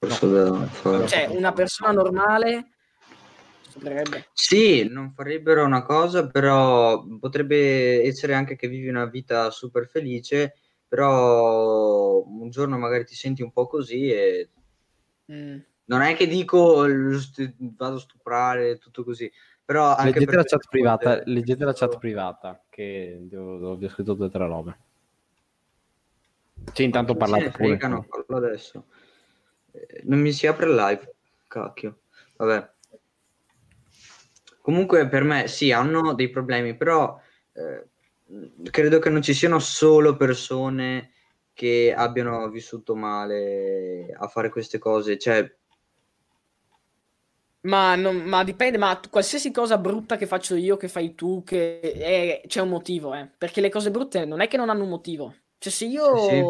[0.06, 1.08] Fare.
[1.08, 2.72] Cioè, una persona normale.
[4.34, 10.56] Sì, non farebbero una cosa, però potrebbe essere anche che vivi una vita super felice,
[10.88, 14.50] però un giorno magari ti senti un po' così e
[15.32, 15.58] Mm.
[15.86, 19.32] non è che dico "L- st- vado a stuprare, tutto così,
[19.64, 23.86] però anche Leggete per la chat privata, cose- leggete la chat privata che devo- vi
[23.86, 24.78] ho scritto due o tre robe.
[26.74, 27.70] Sì, intanto parlate pure.
[27.70, 28.86] fregano, parlo adesso.
[29.72, 31.16] Eh, Non mi si apre il live,
[31.48, 32.02] cacchio.
[32.36, 32.74] Vabbè.
[34.62, 37.20] Comunque per me sì, hanno dei problemi, però
[37.54, 37.88] eh,
[38.72, 41.12] credo che non ci siano solo persone
[41.54, 45.50] che abbiano vissuto male a fare queste cose, cioè
[47.66, 51.80] Ma, non- ma dipende, ma qualsiasi cosa brutta che faccio io, che fai tu, che
[51.80, 53.28] è- c'è un motivo, eh.
[53.38, 55.34] Perché le cose brutte non è che non hanno un motivo.
[55.58, 56.16] Cioè, se io...
[56.18, 56.44] Sì, sì.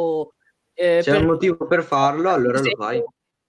[0.74, 3.04] eh, c'è per- un motivo per farlo, allora lo esempio- fai.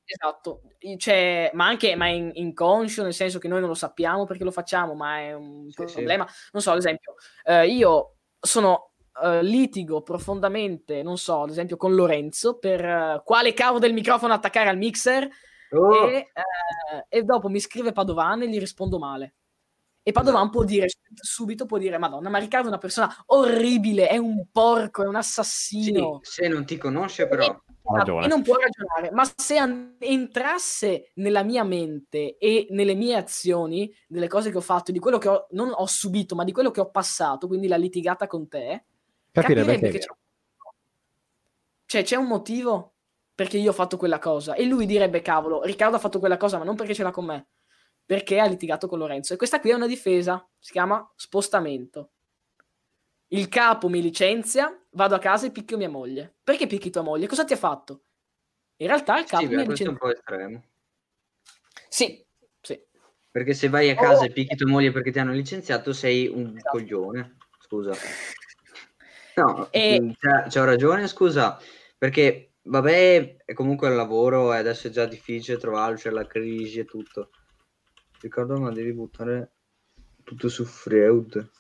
[0.09, 0.61] Esatto,
[0.99, 4.53] cioè, ma anche ma in- inconscio, nel senso che noi non lo sappiamo perché lo
[4.53, 5.83] facciamo, ma è un sì.
[5.95, 6.25] problema.
[6.53, 8.16] Non so, ad esempio, eh, io
[8.47, 8.93] sono
[9.23, 14.33] eh, litigo profondamente, non so, ad esempio con Lorenzo per eh, quale cavo del microfono
[14.33, 15.29] attaccare al mixer
[15.71, 19.35] Oh, e, eh, e dopo mi scrive Padovan e gli rispondo male.
[20.03, 24.19] E Padovan può dire subito, può dire, Madonna, ma Riccardo è una persona orribile, è
[24.19, 26.21] un porco, è un sì, assassino.
[26.23, 27.45] se non ti conosce però.
[27.45, 27.63] Ha
[27.95, 28.25] ragione.
[28.25, 33.95] E non può ragionare, ma se an- entrasse nella mia mente e nelle mie azioni,
[34.09, 36.71] delle cose che ho fatto, di quello che ho, non ho subito, ma di quello
[36.71, 38.85] che ho passato, quindi la litigata con te,
[39.31, 40.15] Capirebbe capirebbe che c'è,
[41.87, 42.95] cioè, c'è un motivo
[43.35, 44.55] perché io ho fatto quella cosa.
[44.55, 47.27] E lui direbbe, cavolo, Riccardo ha fatto quella cosa, ma non perché ce l'ha con
[47.27, 47.47] me,
[48.05, 49.35] perché ha litigato con Lorenzo.
[49.35, 52.11] E questa qui è una difesa, si chiama spostamento.
[53.29, 56.35] Il capo mi licenzia, vado a casa e picchio mia moglie.
[56.43, 57.29] Perché picchi tua moglie?
[57.29, 58.03] Cosa ti ha fatto?
[58.77, 60.65] In realtà il capo Sì, mi beh, ha questo è un po' estremo.
[61.89, 62.25] Sì,
[62.61, 62.83] sì.
[63.31, 64.25] Perché se vai a casa Oh.
[64.25, 66.71] e picchi tua moglie perché ti hanno licenziato, sei un Esatto.
[66.79, 67.37] coglione.
[67.61, 67.93] Scusa.
[69.37, 71.61] No, E- mm, c'ha, c'ho ragione, scusa.
[71.99, 76.79] Perché, vabbè, è comunque il lavoro e adesso è già difficile trovarlo, c'è la crisi
[76.79, 77.29] e tutto.
[78.23, 79.51] Ricordo, ma devi buttare
[80.25, 81.51] tutto su Freud.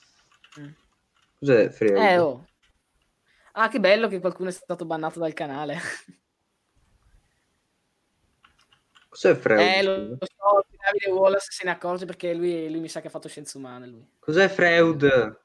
[0.59, 0.71] Mm.
[1.39, 1.97] Cos'è Freud?
[1.99, 2.47] Eh, oh.
[3.59, 5.79] Ah, che bello che qualcuno è stato bannato dal canale.
[9.09, 9.61] Cos'è Freud?
[9.61, 13.07] Eh, lo, lo so, Davide Wallace se ne accorge perché lui, lui mi sa che
[13.07, 13.87] ha fatto scienze umane.
[13.87, 14.07] Lui.
[14.19, 15.41] Cos'è Freud?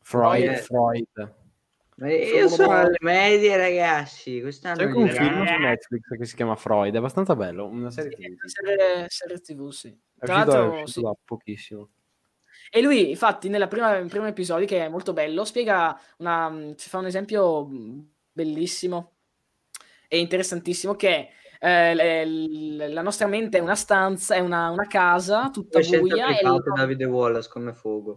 [0.00, 0.56] Freud, Eh.
[0.56, 1.34] Freud.
[1.98, 4.40] Ma io Sono- sono alle medie, ragazzi.
[4.40, 7.90] Quest'anno C'è anche un film su Netflix che si chiama Freud, è abbastanza bello, una
[7.92, 8.44] serie TV.
[8.46, 9.88] Serie, serie TV, sì.
[10.18, 11.00] È Tra uscito, è l'altro, uscito sì.
[11.02, 11.88] da pochissimo.
[12.70, 17.06] E lui, infatti, nel primo episodio, che è molto bello, spiega una, ci fa un
[17.06, 19.14] esempio mh, bellissimo
[20.08, 24.86] e interessantissimo che eh, le- le- la nostra mente è una stanza, è una, una
[24.86, 28.10] casa tutta scelte buia e applicate il- Davide Wallace come fogo.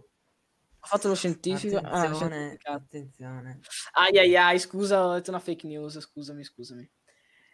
[0.84, 1.76] ho fatto lo scientifico.
[1.76, 2.70] Ah, Attenzione, scientifico.
[2.72, 3.60] attenzione.
[3.92, 6.90] Ai ai ai, scusa, ho detto una fake news, scusami, scusami.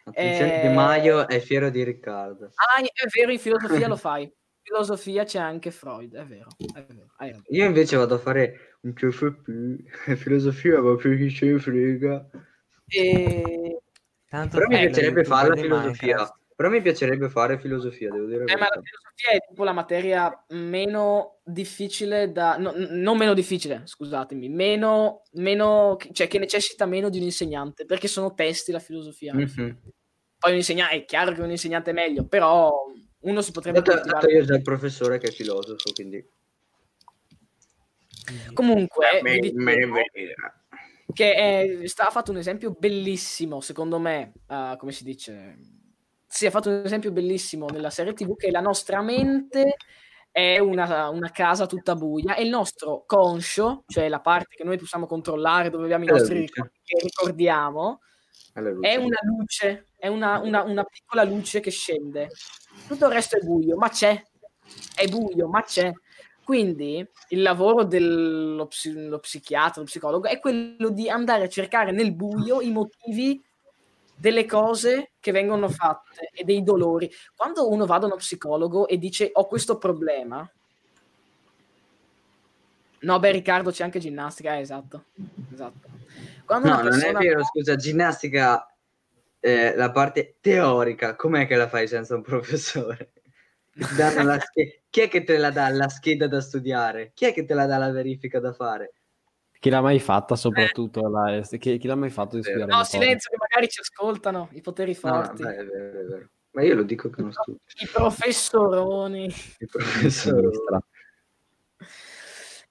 [0.05, 2.45] Attenzione, Eh, Di Maio è fiero di Riccardo.
[2.55, 4.31] Ah, è vero, in filosofia lo fai.
[4.61, 6.47] Filosofia c'è anche Freud, è vero.
[6.57, 7.07] È vero.
[7.17, 7.47] hai ragione.
[7.49, 12.29] Io invece vado a fare un CFP, filosofia, ma più chi ce ne frega.
[12.87, 13.81] E...
[14.27, 16.15] Tanto Però mi piacerebbe fare la filosofia.
[16.15, 16.37] Minecraft.
[16.59, 18.43] Però mi piacerebbe fare filosofia, devo dire.
[18.43, 22.57] Eh, ma la filosofia è tipo la materia meno difficile da...
[22.57, 25.95] no, non meno difficile, scusatemi, meno, meno...
[26.11, 29.33] cioè che necessita meno di un insegnante, perché sono testi la filosofia.
[29.33, 29.79] Mhm.
[30.37, 32.69] Poi un insegnante, è chiaro che un insegnante è meglio, però
[33.21, 34.21] uno si potrebbe Dato, coltivare.
[34.27, 36.25] dato io già il professore che è filosofo, quindi...
[38.53, 40.63] Comunque, Me- vi me dicevo vedrà.
[41.13, 45.57] che è- sta, ha fatto un esempio bellissimo, secondo me, eh, come si dice?
[46.27, 49.75] Sì, ha fatto un esempio bellissimo nella serie TV che la nostra mente
[50.31, 54.77] è una, una casa tutta buia e il nostro conscio, cioè la parte che noi
[54.77, 58.01] possiamo controllare, dove abbiamo i nostri ricordi che ricordiamo,
[58.81, 62.29] è una luce, è una, una- una piccola luce che scende.
[62.89, 64.19] Tutto il resto è buio, ma c'è.
[64.95, 65.93] È buio, ma c'è.
[66.43, 71.91] Quindi il lavoro dello psi- lo psichiatra, lo psicologo, è quello di andare a cercare
[71.91, 73.39] nel buio i motivi
[74.15, 77.07] delle cose che vengono fatte e dei dolori.
[77.35, 80.51] Quando uno va da uno psicologo e dice ho questo problema,
[83.01, 85.03] no, beh, Riccardo c'è anche ginnastica, eh, esatto.
[85.53, 85.87] esatto.
[86.43, 88.67] Quando No, non è vero, scusa, ginnastica,
[89.39, 93.13] eh, la parte teorica, com'è che la fai senza un professore?
[94.89, 97.11] Chi è che te la dà la scheda da studiare?
[97.13, 98.93] Chi è che te la dà la verifica da fare?
[99.59, 101.07] Chi l'ha mai fatta soprattutto?
[101.09, 102.71] la- chi, chi l'ha mai fatto di studiare?
[102.71, 106.29] No, silenzio, che magari ci ascoltano i poteri No, no, forti, beh, è vero.
[106.51, 107.59] Ma io lo dico che non studio.
[107.81, 109.29] i professoroni.
[109.69, 110.09] Professore.
[110.09, 110.81] sinistra.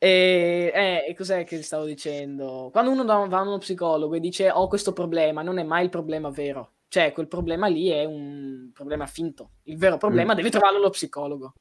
[0.01, 2.69] E, eh, e cos'è che stavo dicendo?
[2.71, 5.91] Quando uno va a uno psicologo e dice ho questo problema, non è mai il
[5.91, 6.75] problema vero.
[6.89, 9.51] Cioè, quel problema lì è un problema finto.
[9.65, 10.37] Il vero problema Mm.
[10.37, 11.53] devi trovarlo lo psicologo.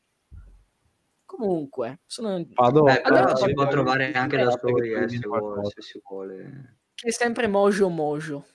[1.26, 5.18] Comunque, sono Vado, Beh, però Allora, si può trovare anche da che soli, eh, se,
[5.28, 5.70] vuole, qualcosa.
[5.76, 6.78] se si vuole.
[7.04, 8.46] è sempre mojo mojo.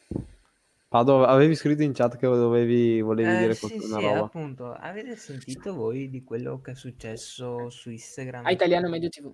[0.88, 4.24] Pado, avevi scritto in chat che dovevi, volevi Eh, dire sì, una sì, roba.
[4.24, 4.72] appunto.
[4.72, 8.44] Avete sentito voi di quello che è successo su Instagram?
[8.46, 9.32] A Italiano Medio TV.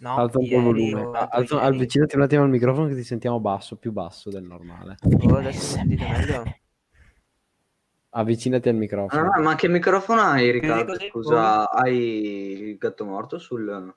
[0.00, 1.02] No, Alza un po' il volume.
[1.02, 1.66] o l'altro alza- ieri.
[1.66, 4.96] avvicinati un attimo al microfono che ti sentiamo basso, più basso del normale.
[5.22, 6.44] Oh, adesso sentite meglio?
[8.10, 9.30] Avvicinati al microfono.
[9.30, 10.94] Ah, ma che microfono hai, Riccardo?
[11.08, 13.94] Scusa, hai il gatto morto sul...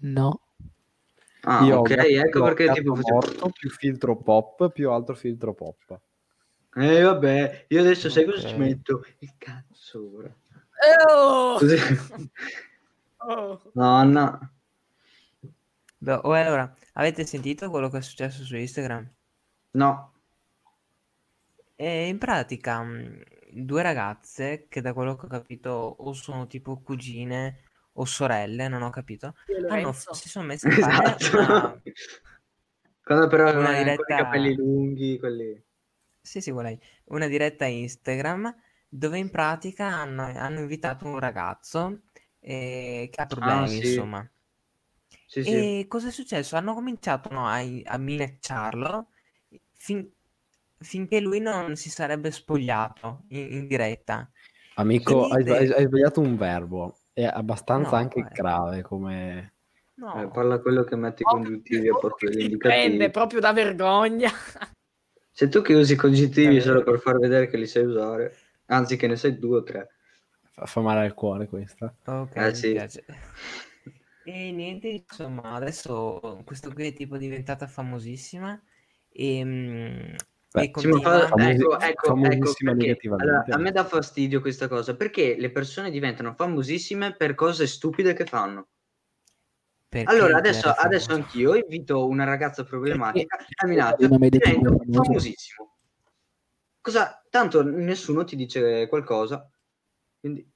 [0.00, 0.40] No.
[1.42, 2.94] Ah, Io ok, ecco perché gatto tipo...
[2.94, 6.00] morto, più filtro pop, più altro filtro pop.
[6.74, 9.02] Eh, vabbè, io adesso sai cosa ci metto?
[9.20, 10.36] Il cazzo ora.
[11.10, 11.56] Oh!
[11.56, 11.76] Così...
[13.20, 13.60] Oh.
[13.72, 14.52] Nonna.
[16.00, 19.10] Beh, oh, allora, avete sentito quello che è successo su Instagram?
[19.72, 20.12] No.
[21.74, 23.22] E in pratica, mh,
[23.52, 27.64] due ragazze che da quello che ho capito o sono tipo cugine
[27.94, 30.14] o sorelle, non ho capito, Io, hanno- Lorenzo.
[30.14, 31.36] si sono messe a fare Esatto.
[31.38, 31.82] una...
[33.02, 35.64] Quando però Una con i diretta- capelli lunghi, quelli...
[36.20, 36.80] Sì, sì, quella lì.
[37.06, 38.54] Una diretta Instagram
[38.88, 42.02] dove in pratica hanno, hanno invitato un ragazzo
[42.40, 43.76] eh, che ha problemi, Ah, sì.
[43.88, 44.30] insomma.
[45.28, 45.50] Sì, sì.
[45.56, 46.56] E cosa è successo?
[46.56, 49.08] Hanno cominciato no, a, a minacciarlo
[49.76, 50.10] fin-
[50.80, 54.30] finché lui non si sarebbe spogliato in, in diretta.
[54.74, 55.52] Amico, hai, niente.
[55.52, 56.96] hai- hai sbagliato un verbo.
[57.12, 58.28] È abbastanza No, anche eh.
[58.32, 59.52] grave come...
[59.96, 63.10] No, Eh, parla quello che mette i congiuntivi a posto degli indicativi.
[63.10, 64.30] proprio da vergogna.
[65.32, 68.36] Se tu che usi i congiuntivi solo per far vedere che li sai usare,
[68.66, 69.88] anzi che ne sai due o tre.
[70.52, 71.92] Fa, fa male al cuore questa.
[72.06, 72.72] ok, Eh, mi sì.
[72.72, 73.04] piace.
[74.30, 78.60] E niente, insomma, adesso questo qui è tipo diventata famosissima
[79.08, 80.14] e, mm,
[80.52, 81.26] Beh, e continua...
[81.28, 85.90] Famosi- ecco, ecco, ecco perché allora, a me dà fastidio questa cosa perché le persone
[85.90, 88.68] diventano famosissime per cose stupide che fanno.
[89.88, 95.76] perché Allora, adesso, adesso anch'io invito una ragazza problematica a TV divento famosissimo.
[96.82, 97.24] Cosa?
[97.30, 99.50] Tanto nessuno ti dice qualcosa,
[100.20, 100.46] quindi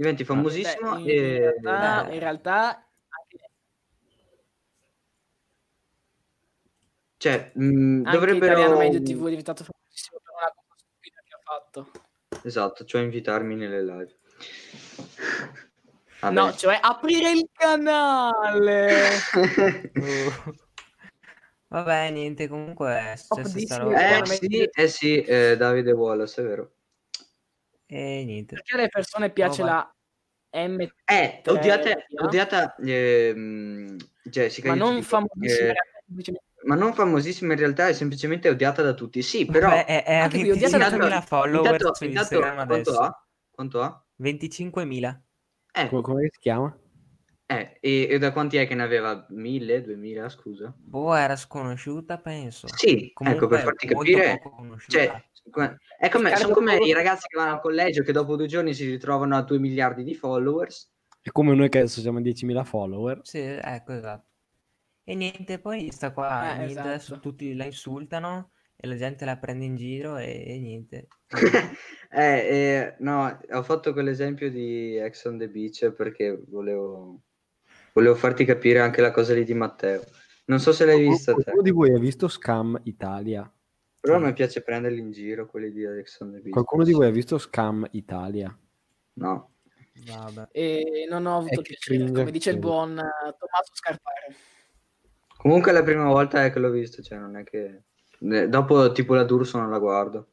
[0.00, 2.14] diventi famosissimo Beh, in, e realtà, Beh.
[2.14, 2.88] in realtà
[7.18, 11.34] cioè mh, anche dovrebbero Italiano Medio TV è diventato famosissimo per una cosa stupida che
[11.34, 11.90] ha fatto.
[12.48, 14.16] esatto, cioè invitarmi nelle live.
[16.20, 16.34] Vabbè.
[16.34, 18.96] No, cioè aprire il canale.
[20.00, 20.54] Uh.
[21.68, 24.18] Vabbè, niente, comunque è successa sta Top roba.
[24.18, 26.72] eh sì, eh sì, eh, Davide Wallace, è vero.
[27.92, 28.54] E niente.
[28.54, 29.94] Perché alle persone piace Oh, la
[30.52, 35.72] M, Eh, odiate, odiata ehm, Jessica, ma io ti non dico, famosissima.
[35.72, 39.22] eh, ma non famosissima in realtà, è semplicemente odiata da tutti.
[39.22, 41.26] Sì, però Vabbè, è, è a anche qui odiata da 25.000 tutti.
[41.26, 43.02] follower intanto, su intanto Instagram quanto adesso.
[43.02, 43.26] ha?
[43.50, 44.04] Quanto ha?
[44.16, 45.22] 25.000.
[45.72, 46.76] Eh, Come, si chiama?
[47.46, 49.26] eh, e, e da quanti è che ne aveva?
[49.30, 50.72] 1000, 2000, scusa?
[50.76, 52.68] Boh, era sconosciuta, penso.
[52.76, 54.40] Sì, Comunque ecco, per farti capire,
[54.88, 55.24] cioè,
[55.98, 58.86] è come, sono come i ragazzi che vanno al collegio che dopo due giorni si
[58.88, 60.90] ritrovano a 2 miliardi di followers.
[61.22, 63.20] È come noi che adesso siamo a 10.000 follower.
[63.22, 64.26] Sì, ecco, esatto.
[65.04, 66.88] E niente, poi sta qua, Eh, niente, esatto.
[66.88, 71.08] adesso tutti la insultano e la gente la prende in giro e, e niente.
[72.12, 77.20] Eh, eh, no, ho fatto quell'esempio di Ex on the Beach perché volevo,
[77.92, 80.02] volevo farti capire anche la cosa lì di Matteo.
[80.46, 83.48] Non so se l'hai vista te, Qualcuno di voi ha visto Scam Italia?
[84.00, 86.40] Però a me piace prenderli in giro quelli di Ex on.
[86.48, 88.56] Qualcuno di voi ha visto Scam Italia?
[89.14, 89.50] No.
[90.06, 90.48] Vabbè.
[90.52, 94.34] E non ho avuto piacere, cringe come dice il buon eh, Tommaso Scarpare.
[95.36, 97.82] Comunque è la prima volta eh, che l'ho visto, cioè non è che...
[98.18, 100.28] Eh, Dopo tipo la D'Urso non la guardo.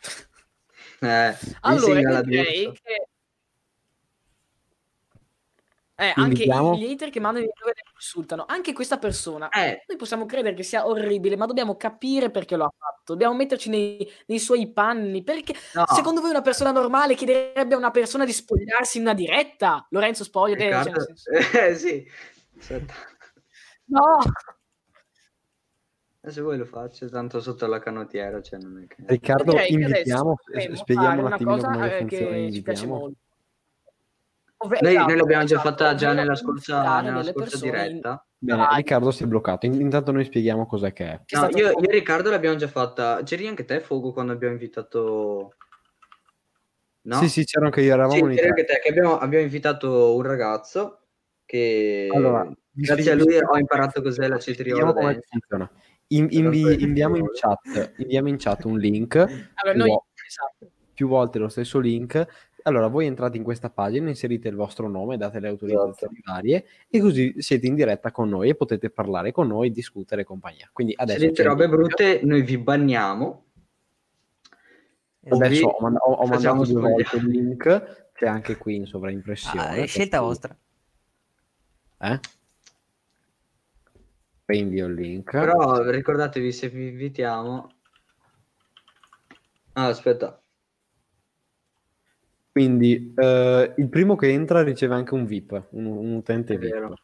[1.02, 3.08] Eh, Allora, direi che...
[6.02, 9.48] Eh, anche Invitiamo- gli hater che mandano i video e insultano, anche questa persona.
[9.50, 13.12] Eh, Noi possiamo credere che sia orribile, ma dobbiamo capire perché lo ha fatto.
[13.12, 15.22] Dobbiamo metterci nei, nei suoi panni.
[15.22, 19.14] Perché no, secondo voi una persona normale chiederebbe a una persona di spogliarsi in una
[19.14, 19.86] diretta?
[19.90, 20.56] Lorenzo spoglia.
[20.56, 21.00] eh, cioè, Riccardo...
[21.04, 22.06] senso- Eh, sì.
[22.58, 22.94] Aspetta.
[23.86, 24.18] No!
[26.24, 29.02] Eh, Se vuoi lo faccio, tanto sotto la canottiera, cioè non è che...
[29.06, 32.86] Riccardo, che invitiamo, adesso spieghiamo un una attimino cosa come eh, funziona che ci piace
[32.86, 33.18] molto.
[34.64, 38.24] Ovve- Noi, noi esatto, l'abbiamo già fatta già nella scorsa, nella scorsa diretta.
[38.38, 38.76] Bene, Dai.
[38.76, 39.66] Riccardo si è bloccato.
[39.66, 41.20] In- Intanto noi spieghiamo cos'è che è.
[41.36, 43.22] No, io, io e Riccardo l'abbiamo già fatta.
[43.24, 45.54] C'eri anche te, Fogo, quando abbiamo invitato...
[47.04, 47.16] No?
[47.16, 51.00] Sì, sì, c'ero anche io, eravamo Sì, anche te, che abbiamo, abbiamo invitato un ragazzo
[51.44, 52.08] che...
[52.12, 55.70] Allora, grazie a lui ho imparato cos'è la cetriola come funziona.
[56.08, 60.70] In- invi- inviamo, in chat, inviamo in chat un link, Allora, noi, esatto.
[60.92, 62.24] più volte lo stesso link.
[62.64, 66.32] Allora, voi entrate in questa pagina, inserite il vostro nome, date le autorizzazioni Esatto.
[66.32, 70.24] varie e così siete in diretta con noi e potete parlare con noi, discutere e
[70.24, 70.68] compagnia.
[70.72, 73.44] Quindi Se adesso, dite c'è il robe brutte, noi vi banniamo.
[75.28, 79.60] Adesso ho, manda- ho- ho mandato due volte il link, c'è anche qui in sovraimpressione.
[79.60, 80.56] Ah, è scelta cui- vostra.
[82.00, 82.20] Eh?
[84.44, 85.30] Reinvio il link.
[85.30, 87.70] Però ricordatevi, se vi invitiamo...
[89.74, 90.41] Ah, aspetta.
[92.52, 96.70] Quindi eh, il primo che entra riceve anche un VIP, un, un utente VIP.
[96.72, 96.94] vero.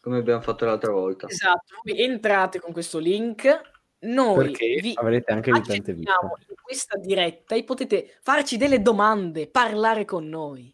[0.00, 1.26] Come abbiamo fatto l'altra volta.
[1.28, 3.60] Esatto, voi entrate con questo link,
[4.02, 6.06] noi Perché vi avrete anche l'utente VIP.
[6.08, 10.72] in questa diretta e potete farci delle domande, parlare con noi.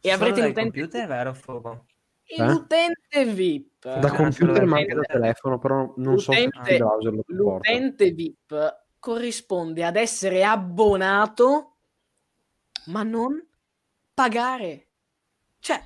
[0.00, 1.84] E Solo avrete l'utente, computer, vero Fogo?
[2.24, 2.42] Eh?
[2.44, 3.84] l'utente VIP.
[3.84, 7.22] Da Ah, computer ma anche da l'utente- telefono, però non so se l'utente- browser lo.
[7.26, 11.75] L'utente VIP corrisponde ad essere abbonato,
[12.86, 13.44] ma non
[14.14, 14.88] pagare.
[15.58, 15.82] Cioè,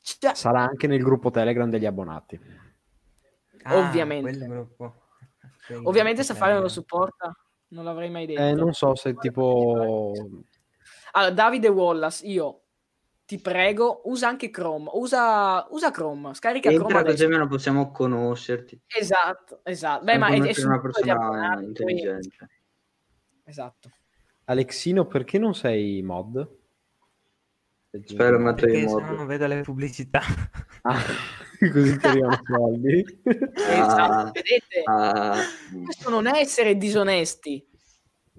[0.00, 2.40] cioè, Sarà anche nel gruppo Telegram degli abbonati.
[3.62, 4.76] Ah, Ovviamente.
[5.84, 7.32] ovviamente Safari non lo supporta,
[7.68, 8.40] non l'avrei mai detto.
[8.40, 10.12] Eh, non so se tipo...
[11.12, 12.62] Allora, Davide Wallace, io
[13.24, 17.24] ti prego, usa anche Chrome, usa, usa Chrome, scarica Chrome Entra così adesso.
[17.24, 18.80] almeno possiamo conoscerti.
[18.86, 20.04] Esatto, esatto.
[20.04, 22.48] Beh, ma è, è una persona intelligente.
[23.44, 23.90] Esatto.
[24.44, 26.60] Alexino, perché non sei mod?
[28.04, 29.14] Spero no modo.
[29.14, 30.20] non vedo le pubblicità.
[30.84, 30.98] Ah,
[31.70, 33.04] così arrivano soldi.
[33.22, 34.32] Esatto, Ah.
[34.32, 34.82] vedete?
[34.84, 35.36] Ah,
[35.84, 37.64] Questo non è essere disonesti.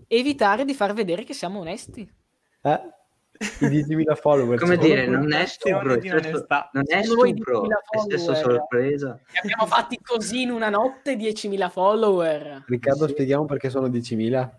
[0.07, 2.01] Evitare di far vedere che siamo onesti.
[2.63, 2.81] Eh?
[3.61, 4.59] I 10.000 follower.
[4.59, 8.57] come dire, non è stupro, di stesso, non è stupro, 10.000 è stesso follower?
[8.57, 9.07] sorpresa.
[9.31, 12.65] Ne abbiamo fatti così in una notte 10.000 follower.
[12.67, 13.13] Riccardo, Sì.
[13.13, 14.51] spieghiamo perché sono 10.000.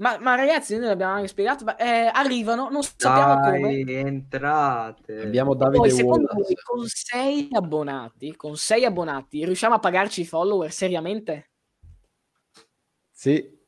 [0.00, 3.84] Ma, ma ragazzi, noi l'abbiamo anche spiegato, ma, eh, arrivano, non sappiamo come.
[3.84, 5.20] Dai, entrate.
[5.20, 6.42] Abbiamo Poi, Davide secondo Wallace.
[6.42, 11.50] voi, con 6 abbonati, con 6 abbonati, riusciamo a pagarci i follower seriamente?
[13.10, 13.58] Sì.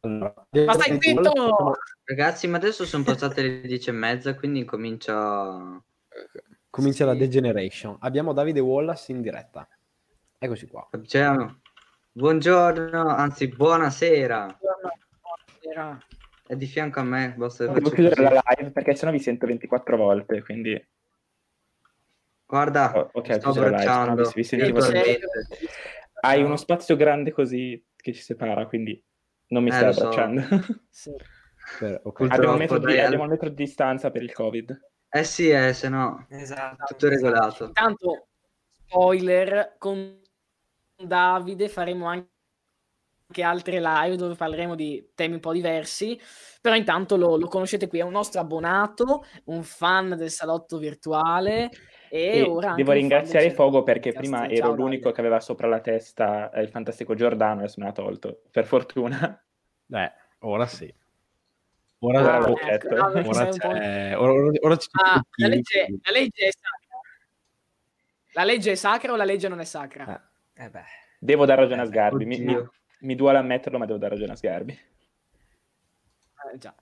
[0.00, 0.34] Allora,
[0.66, 1.76] Ma stai zitto!
[2.02, 5.80] Ragazzi, ma adesso sono passate le 10 e mezza, quindi comincia...
[6.68, 7.18] Comincia la Sì.
[7.18, 7.96] degeneration.
[8.00, 9.68] Abbiamo Davide Wallace in diretta.
[10.36, 10.88] Eccoci qua.
[11.06, 11.28] Cioè,
[12.10, 14.58] buongiorno, anzi buonasera.
[15.70, 15.98] Era-
[16.46, 18.28] È di fianco a me, basta Devo chiudere così.
[18.34, 20.88] la live perché sennò vi sento 24 volte, quindi...
[22.44, 24.22] Guarda, Oh, ok, ho sto live, abbracciando.
[24.24, 24.80] vi- vi sentivo.
[26.22, 29.00] Hai uno spazio grande così che ci separa, quindi
[29.48, 30.08] non mi Eh, stai lo so.
[30.08, 30.42] abbracciando.
[30.90, 31.14] sì.
[32.30, 34.76] Abbiamo, un metro di, abbiamo un metro di distanza per il Covid.
[35.08, 36.84] Eh sì, eh, se no, Esatto.
[36.86, 37.66] tutto regolato.
[37.66, 38.26] Intanto,
[38.86, 40.20] spoiler, con
[40.96, 42.28] Davide faremo anche
[43.42, 46.20] altre live dove parleremo di temi un po' diversi,
[46.60, 51.70] però intanto lo, lo conoscete qui, è un nostro abbonato, un fan del salotto virtuale
[52.10, 54.82] e, E ora anche devo ringraziare Fogo perché prima Ciao, ero Davide.
[54.82, 58.42] l'unico che aveva sopra la testa eh, il fantastico Giordano, adesso me l'ha tolto.
[58.50, 59.44] Per fortuna.
[59.92, 60.92] Eh, ora sì.
[62.02, 66.46] Ora, Ah, ecco, no, ora c'è- ora- ora- ora ci Ah, la legge, la legge
[66.46, 66.98] è sacra.
[68.32, 70.28] La legge è sacra o la legge non è sacra?
[70.54, 70.64] Eh.
[70.64, 70.84] Eh beh.
[71.18, 72.24] Devo dare ragione a Sgarbi.
[72.24, 72.68] Mi, mi.
[73.00, 74.72] Mi duole ammetterlo, ma devo dare ragione a Sgarbi.
[76.52, 76.74] Eh, già.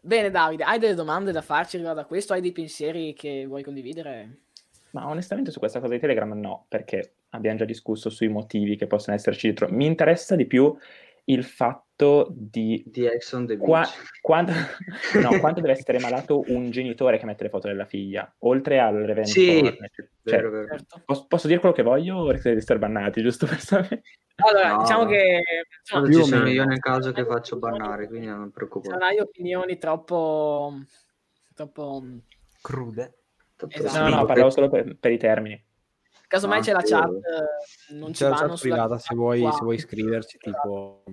[0.00, 2.32] Bene Davide, hai delle domande da farci riguardo a questo?
[2.32, 4.38] Hai dei pensieri che vuoi condividere?
[4.90, 8.86] Ma onestamente su questa cosa di Telegram no, perché abbiamo già discusso sui motivi che
[8.86, 9.68] possono esserci dietro.
[9.68, 10.76] Mi interessa di più
[11.24, 13.64] il fatto di Di Ex on the Beach.
[13.68, 13.86] qua-
[14.20, 14.52] quando,
[15.22, 18.96] no, quanto deve essere malato un genitore che mette le foto della figlia, oltre al
[18.96, 20.66] revenge Sì, porn, cioè, Vero, vero.
[20.68, 21.02] Certo.
[21.04, 24.02] posso, posso dire quello che voglio o rischiate di essere bannati, giusto per sapere?
[24.36, 25.08] Allora, No, diciamo no.
[25.10, 25.40] che
[25.80, 28.94] insomma, ci sono io nel caso che faccio bannare, quindi non preoccupare.
[28.94, 30.72] non hai opinioni troppo
[31.54, 32.02] troppo
[32.60, 33.18] Crude.
[33.68, 34.08] Esatto.
[34.08, 35.64] No, no, parlavo solo per, per i termini.
[36.32, 39.52] Casomai Ah, c'è la chat eh, non ci C'è la chat privata se vuoi, qua.
[39.52, 41.04] se vuoi iscriverci, tipo...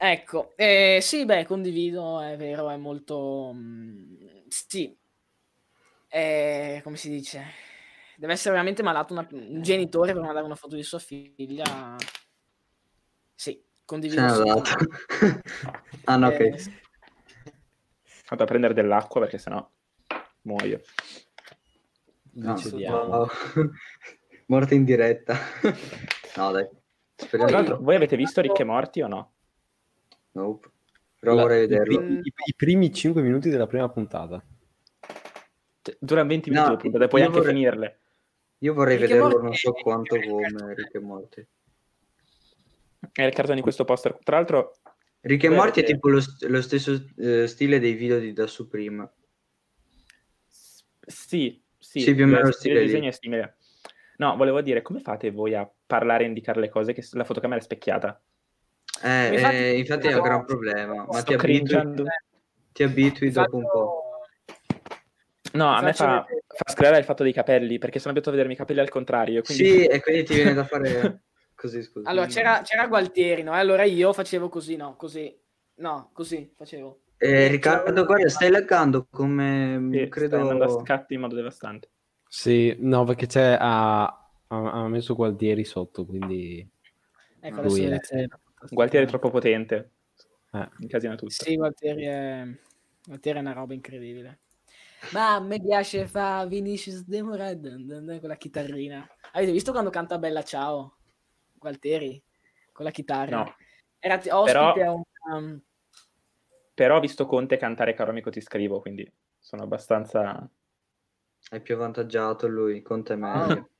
[0.00, 3.50] Ecco, eh, sì, beh, condivido, è vero, è molto...
[3.54, 4.96] mm, sì,
[6.08, 7.44] è, come si dice?
[8.16, 11.96] Deve essere veramente malato una- un genitore per mandare una foto di sua figlia.
[13.34, 14.42] Sì, condivido.
[14.44, 14.62] dato.
[16.06, 16.76] ah no, Eh, ok.
[18.28, 19.66] Vado a prendere dell'acqua perché sennò
[20.42, 20.80] muoio.
[22.40, 22.56] No,
[23.08, 23.28] wow.
[24.46, 25.36] Morte in diretta.
[26.36, 26.68] no, dai.
[27.14, 27.82] Speriamo Tra l'altro, no.
[27.82, 29.32] voi avete visto Ricche Morti o no?
[30.32, 30.70] Nope.
[31.18, 31.98] Però La- vorrei i, vederlo.
[31.98, 34.42] pri- i- i primi 5 minuti della prima puntata.
[35.82, 38.00] Cioè, Durano 20 No, minuti le puntate, puoi io anche vorrei- finirle.
[38.58, 41.46] Io vorrei Rick vederlo Morty- non so quanto come Rick e Morty.
[43.12, 44.18] È il cartone di questo poster.
[44.22, 44.76] Tra l'altro,
[45.20, 48.32] Rick e Voi Morty è tipo lo, st- lo stesso eh, stile dei video di
[48.32, 49.10] Da Supreme.
[50.46, 52.86] s- sì, sì, Sì, più o meno il lo stile stile di lì.
[52.92, 53.56] disegno è simile.
[54.18, 57.58] No, volevo dire, come fate voi a parlare e indicare le cose che la fotocamera
[57.58, 58.20] è specchiata?
[59.02, 62.04] Eh, Infatti- eh, infatti è un gran problema, ma ti abitui,
[62.72, 64.02] ti abitui dopo un po'.
[65.52, 68.52] No, a me fa, fa scrivere il fatto dei capelli, perché sono abituato a vedermi
[68.54, 69.40] i capelli al contrario.
[69.40, 69.64] Quindi...
[69.64, 71.22] Sì, e quindi ti viene da fare
[71.56, 72.10] così, scusa.
[72.10, 73.54] Allora, c'era, c'era Gualtieri, no?
[73.54, 74.94] E allora io facevo così, no?
[74.96, 75.34] Così.
[75.76, 77.00] No, così facevo.
[77.20, 80.36] Eh, Riccardo, guarda, stai laggando come mm, Sì, credo...
[80.36, 81.90] stai andando a scatti in modo devastante.
[82.28, 83.56] Sì, no, perché c'è...
[83.58, 86.66] Ha, ha- ha messo Gualtieri sotto, quindi...
[87.40, 88.28] Ecco, Lui è-.
[88.70, 89.90] Gualtieri è troppo potente.
[90.52, 90.68] Eh.
[90.78, 91.32] Incasina tutto.
[91.32, 92.46] Sì, Gualtieri è...
[93.04, 94.40] Gualtieri è una roba incredibile.
[95.12, 97.36] Ma a me piace fa Vinicius De con
[98.28, 99.08] la chitarrina.
[99.32, 100.96] Avete visto quando canta Bella Ciao?
[101.54, 102.22] Gualtieri?
[102.72, 103.38] Con la chitarra.
[103.38, 103.56] No.
[103.98, 105.02] Era ospite Però- a un...
[105.32, 105.62] um,
[106.78, 109.04] Però ho visto Conte cantare Caro amico ti scrivo, quindi
[109.36, 110.48] sono abbastanza...
[111.50, 113.70] È più avvantaggiato lui, con te meglio.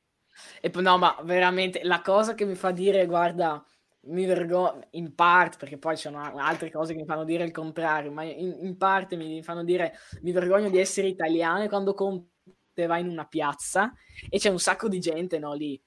[0.61, 3.65] E poi, no, ma veramente la cosa che mi fa dire, guarda,
[4.07, 7.53] mi vergogno in parte, perché poi ci sono altre cose che mi fanno dire il
[7.53, 11.95] contrario, ma in, in parte mi fanno dire mi vergogno di essere italiano e quando
[11.95, 13.93] Conte va in una piazza
[14.29, 15.81] e c'è un sacco di gente, no, lì.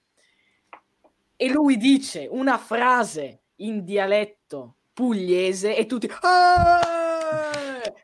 [1.36, 6.08] E lui dice una frase in dialetto pugliese e tutti...
[6.08, 6.91] "Eh!"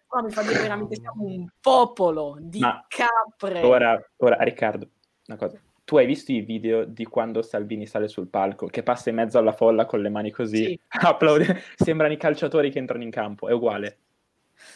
[0.08, 3.62] Qua mi fa dire veramente siamo un popolo di Ma capre.
[3.62, 4.88] Ora, ora, Riccardo,
[5.28, 5.60] una cosa.
[5.84, 9.38] Tu hai visto i video di quando Salvini sale sul palco, che passa in mezzo
[9.38, 10.80] alla folla con le mani così, Sì.
[11.06, 13.98] applaude, sembrano i calciatori che entrano in campo, è uguale.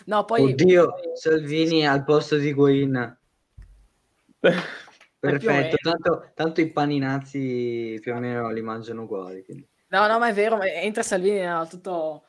[0.06, 0.52] No, poi...
[0.52, 3.18] Oddio, Salvini al posto di Guain.
[5.20, 9.44] Perfetto, tanto, tanto i paninazzi più o meno li mangiano uguali.
[9.44, 9.68] quindi.
[9.90, 12.24] No, no, ma è vero, ma entra Salvini, no, tutto...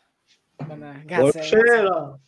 [0.65, 2.21] Porcella!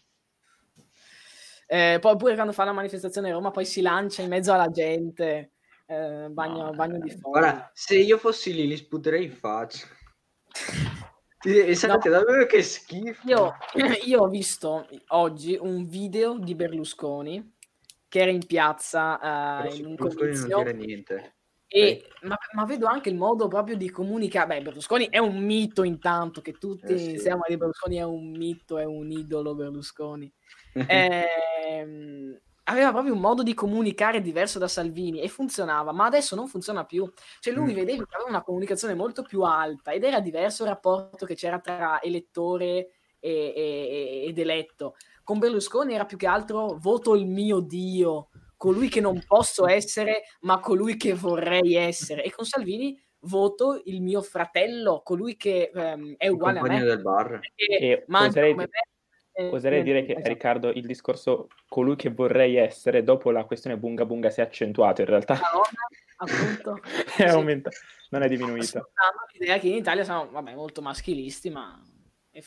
[1.66, 4.70] Eh, poi pure quando fa la manifestazione a Roma, poi si lancia in mezzo alla
[4.70, 5.52] gente,
[5.86, 7.40] eh, bagno, No, bagno di eh, folla.
[7.40, 9.86] Guarda, se io fossi lì li sputerei in faccia.
[11.46, 13.28] E sapete davvero che schifo.
[13.28, 13.54] Io,
[14.06, 17.56] io ho visto oggi un video di Berlusconi
[18.08, 21.33] che era in piazza eh, in un Berlusconi non comizio dire niente.
[21.76, 24.46] E, ma, ma vedo anche il modo proprio di comunicare.
[24.58, 27.28] Beh, Berlusconi è un mito intanto, che tutti Eh sì.
[27.28, 30.32] a dire Berlusconi è un mito, è un idolo Berlusconi.
[30.86, 36.46] Ehm, aveva proprio un modo di comunicare diverso da Salvini e funzionava, ma adesso non
[36.48, 37.10] funziona più.
[37.40, 37.74] Cioè lui Mm.
[37.74, 41.58] vedevi che aveva una comunicazione molto più alta ed era diverso il rapporto che c'era
[41.58, 44.94] tra elettore e- e- ed eletto.
[45.22, 48.28] Con Berlusconi era più che altro voto il mio Dio,
[48.64, 52.24] colui che non posso essere, ma colui che vorrei essere.
[52.24, 57.02] E con Salvini voto il mio fratello, colui che ehm, è uguale a me, del
[57.02, 57.40] bar.
[57.54, 58.78] E oserei, come me.
[59.32, 60.28] e- oserei dire che, esatto.
[60.28, 65.02] Riccardo, il discorso colui che vorrei essere, dopo la questione bunga bunga si è accentuato
[65.02, 65.34] in realtà.
[65.34, 65.86] Madonna,
[66.16, 66.80] appunto.
[67.22, 67.36] è Sì.
[67.36, 67.76] aumentato,
[68.08, 68.92] non è diminuito.
[69.38, 71.78] L'idea che in Italia siamo vabbè, molto maschilisti, ma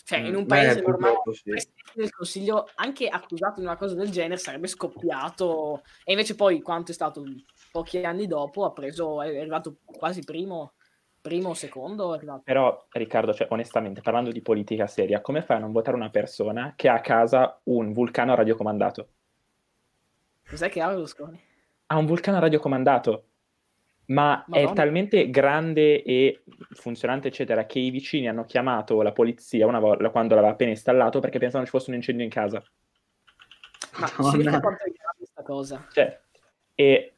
[0.04, 1.42] cioè, in Mm, un beh, paese normale purtroppo sì.
[1.46, 5.84] il Presidente del Consiglio, anche accusato di una cosa del genere, sarebbe scoppiato.
[6.04, 7.24] E invece poi, quanto è stato
[7.72, 10.74] pochi anni dopo, ha preso, è arrivato quasi primo,
[11.22, 12.20] primo o secondo.
[12.44, 16.74] Però, Riccardo, cioè, onestamente, parlando di politica seria, come fai a non votare una persona
[16.76, 19.08] che ha a casa un vulcano radiocomandato?
[20.50, 21.40] Cos'è che ha Berlusconi?
[21.88, 23.24] Ha un vulcano radiocomandato.
[24.08, 24.74] Ma è Madonna.
[24.74, 30.36] talmente grande e funzionante, eccetera, che i vicini hanno chiamato la polizia una volta quando
[30.36, 32.64] l'aveva appena installato perché pensavano ci fosse un incendio in casa.
[34.00, 34.38] Ma si Madonna.
[34.38, 35.88] vede quanto è grave questa cosa.
[35.92, 36.22] Cioè,
[36.76, 37.16] e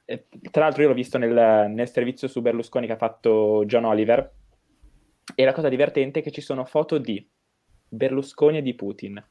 [0.49, 4.33] tra l'altro io l'ho visto nel, nel servizio su Berlusconi che ha fatto John Oliver
[5.35, 7.29] e la cosa divertente è che ci sono foto di
[7.87, 9.23] Berlusconi e di Putin,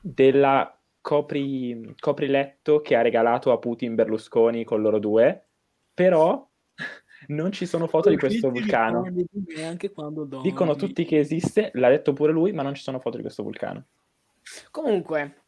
[0.00, 5.46] della copri, copriletto che ha regalato a Putin Berlusconi con loro due,
[5.94, 6.47] però
[7.28, 9.04] non ci sono foto di questo vulcano.
[9.64, 13.16] Anche quando Dicono tutti che esiste, l'ha detto pure lui, ma non ci sono foto
[13.16, 13.86] di questo vulcano.
[14.70, 15.42] Comunque,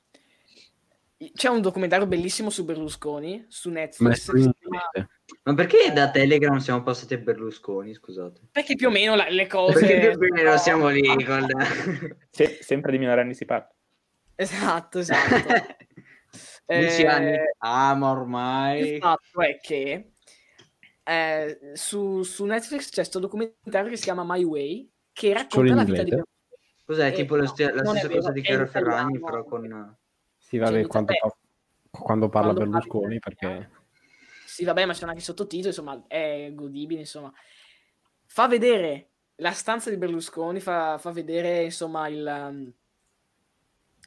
[1.35, 4.31] c'è un documentario bellissimo su Berlusconi su Netflix.
[5.44, 8.40] Ma perché da Telegram siamo passati a Berlusconi, scusate?
[8.51, 9.78] Perché più o meno la- le cose.
[9.86, 11.47] Perché più o meno siamo lì con...
[12.31, 13.73] Se- sempre di minorenni si parla.
[14.35, 15.36] Esatto, esatto.
[16.66, 17.36] Dieci Eh, anni.
[17.59, 18.94] Ah, ma ormai...
[18.94, 20.12] Il fatto è che
[21.11, 25.85] eh, su, su Netflix c'è questo documentario che si chiama My Way che racconta la
[25.85, 26.11] vita di?
[26.11, 26.28] Berlusconi.
[26.85, 27.07] Cos'è?
[27.09, 29.24] Eh, tipo la, no, stia- la stessa vero, cosa di è Chiaro Ferragni, italiano.
[29.24, 29.97] però con...
[30.39, 31.37] Sì, vabbè, Cioè, quando, pa-
[31.91, 33.59] quando parla quando Berlusconi, italiano.
[33.59, 33.78] perché...
[34.47, 37.32] Sì, vabbè, ma sono anche i sottotitoli, insomma, è godibile, insomma.
[38.27, 42.47] Fa vedere la stanza di Berlusconi, fa, fa vedere, insomma, il...
[42.51, 42.73] um,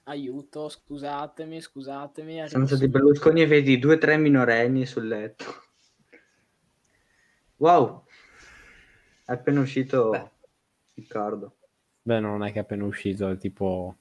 [0.06, 2.42] Aiuto, scusatemi, scusatemi.
[2.42, 2.90] arrivo Stanza di.
[2.90, 5.46] Berlusconi e vedi due o tre minorenni sul letto.
[7.64, 8.04] Wow!
[9.24, 10.30] È appena uscito Beh.
[10.96, 11.56] Riccardo.
[12.02, 13.96] Beh, non è che è appena uscito, è tipo...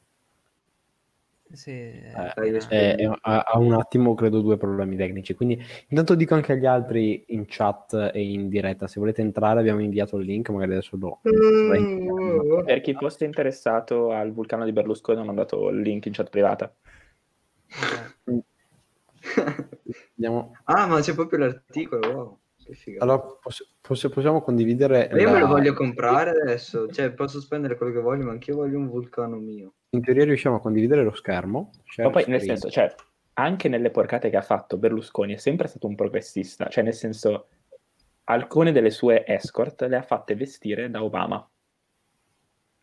[1.52, 2.32] Sì, Eh,
[2.68, 5.34] è- è- ha, ha un attimo, credo, due problemi tecnici.
[5.34, 9.80] Quindi, intanto dico anche agli altri in chat e in diretta, se volete entrare abbiamo
[9.80, 11.20] inviato il link, magari adesso lo...
[12.64, 16.74] Per chi fosse interessato al vulcano di Berlusconi, ho mandato il link in chat privata.
[20.16, 20.56] Andiamo...
[20.64, 22.40] ah, ma c'è proprio l'articolo, wow.
[22.98, 25.08] Allora, poss- poss- possiamo condividere...
[25.10, 28.32] Ma io me lo la- voglio comprare adesso, cioè posso spendere quello che voglio, ma
[28.32, 29.74] anch'io voglio un vulcano mio.
[29.90, 31.70] In teoria riusciamo a condividere lo schermo.
[31.98, 32.56] Ma poi, nel screen.
[32.56, 32.94] senso, cioè,
[33.34, 36.68] anche nelle porcate che ha fatto Berlusconi è sempre stato un progressista.
[36.68, 37.48] Cioè, nel senso,
[38.24, 41.46] alcune delle sue escort le ha fatte vestire da Obama.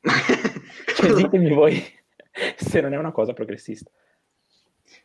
[0.95, 1.81] Cioè, ditemi voi
[2.57, 3.89] se non è una cosa progressista.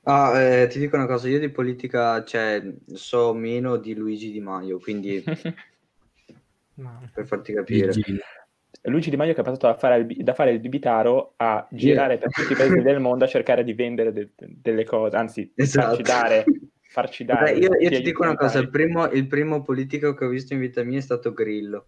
[0.06, 2.62] Ah, eh, ti dico una cosa, io di politica, cioè,
[2.92, 5.24] so meno di Luigi Di Maio, quindi
[7.12, 7.90] per farti capire.
[7.90, 8.18] Gigi.
[8.82, 12.18] Luigi Di Maio che è passato da fare, il, da fare il bibitaro a girare
[12.18, 15.86] per tutti i paesi del mondo a cercare di vendere de- delle cose, anzi, Esatto.
[15.86, 16.44] farci dare,
[16.90, 17.52] farci dare.
[17.52, 20.24] Vabbè, io, io tutti ti gli dico una cosa, il primo, il primo politico che
[20.26, 21.86] ho visto in vita mia è stato Grillo.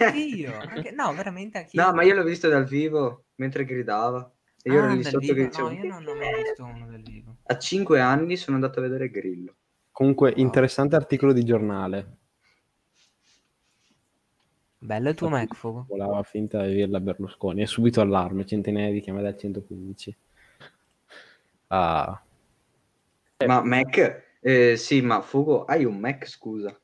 [0.00, 1.82] Anch'io, anche- no, veramente anch'io.
[1.82, 4.30] No, ma io l'ho visto dal vivo, mentre gridava.
[4.62, 5.68] E io ero Ah, lì dal sotto che dicevo...
[5.68, 7.36] No, io non ho mai visto uno dal vivo.
[7.44, 9.54] A 5 anni sono andato a vedere Grillo.
[9.92, 12.16] Comunque, interessante articolo di giornale.
[14.80, 15.86] Bello il tuo Mac, Fugo.
[15.88, 17.62] Volava finta di averla Berlusconi.
[17.62, 20.16] E subito allarme, centinaia di chiamate al 115.
[21.68, 22.22] Ah,
[23.46, 24.22] Ma Mac?
[24.40, 26.78] Eh, sì, ma Fugo, hai un Mac, scusa.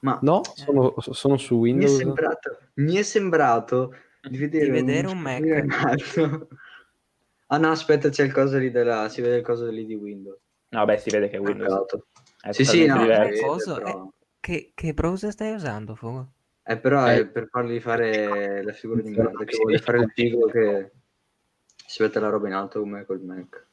[0.00, 1.96] Ma no, sono, sono su mi è Windows.
[1.96, 3.94] sembrato, mi è sembrato
[4.28, 5.36] di vedere, Di vedere un Mac.
[5.42, 6.48] schermino in alto.
[7.46, 9.08] Ah no, aspetta, c'è il coso lì della...
[9.08, 10.38] si vede il coso lì di Windows.
[10.68, 11.68] No, beh, si vede che è Windows.
[11.68, 12.06] Peccato.
[12.40, 14.08] È Sì, sì, no, vede, Coso, però...
[14.38, 16.28] Che, che browser stai usando, Fugo?
[16.62, 17.20] Eh, però Eh.
[17.20, 20.90] è per fargli fare la figura di merda, che vuole fare il figo che
[21.86, 23.66] si mette la roba in alto come col Mac.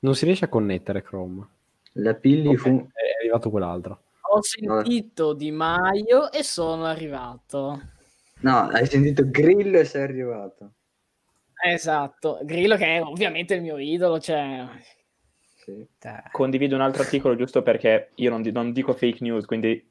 [0.00, 1.46] Non si riesce a connettere Chrome.
[1.94, 2.88] La pilli Ok, fu...
[2.92, 4.02] È arrivato quell'altro.
[4.30, 7.82] Ho sentito Di Maio e sono arrivato.
[8.40, 10.72] No, hai sentito Grillo e sei arrivato.
[11.60, 14.66] Esatto, Grillo che è ovviamente il mio idolo, cioè...
[15.56, 15.86] Sì.
[16.30, 19.86] Condivido un altro articolo giusto perché io non, di- non dico fake news, quindi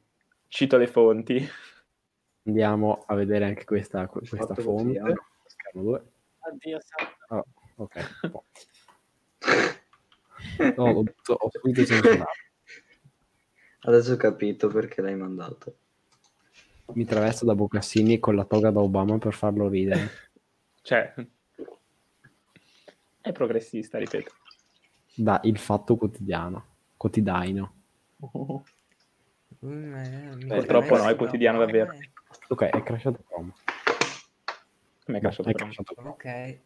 [0.48, 1.48] cito le fonti.
[2.46, 4.64] Andiamo a vedere anche questa, questa fonte.
[4.64, 5.26] quotidiano.
[5.46, 6.04] Schermo 2.
[6.40, 7.16] Addio, santo.
[7.36, 8.30] Oh, ok.
[8.30, 8.46] boh.
[10.76, 12.32] No, ho, ho subito censurato.
[13.82, 15.76] Adesso ho capito perché l'hai mandato.
[16.94, 20.10] Mi travesto da Bocassini con la toga da Obama per farlo ridere.
[20.88, 21.14] Cioè,
[23.20, 24.32] è progressista, ripeto.
[25.14, 26.64] Da Il Fatto Quotidiano.
[26.96, 27.74] Quotidiano.
[29.66, 31.92] Mm, eh, mi Purtroppo no, è quotidiano davvero.
[31.92, 32.10] eh.
[32.48, 33.52] Ok, è crashato Chrome.
[35.04, 35.74] Come è crashato Chrome.
[36.10, 36.26] Ok.
[36.26, 36.62] Eh,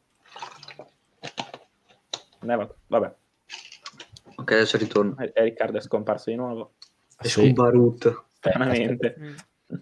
[2.41, 3.15] va- Vabbè,
[4.35, 5.17] Ok, adesso ritorno.
[5.17, 6.73] e e Riccardo è scomparso di nuovo.
[7.17, 7.41] È Sì.
[7.41, 8.23] scomparut.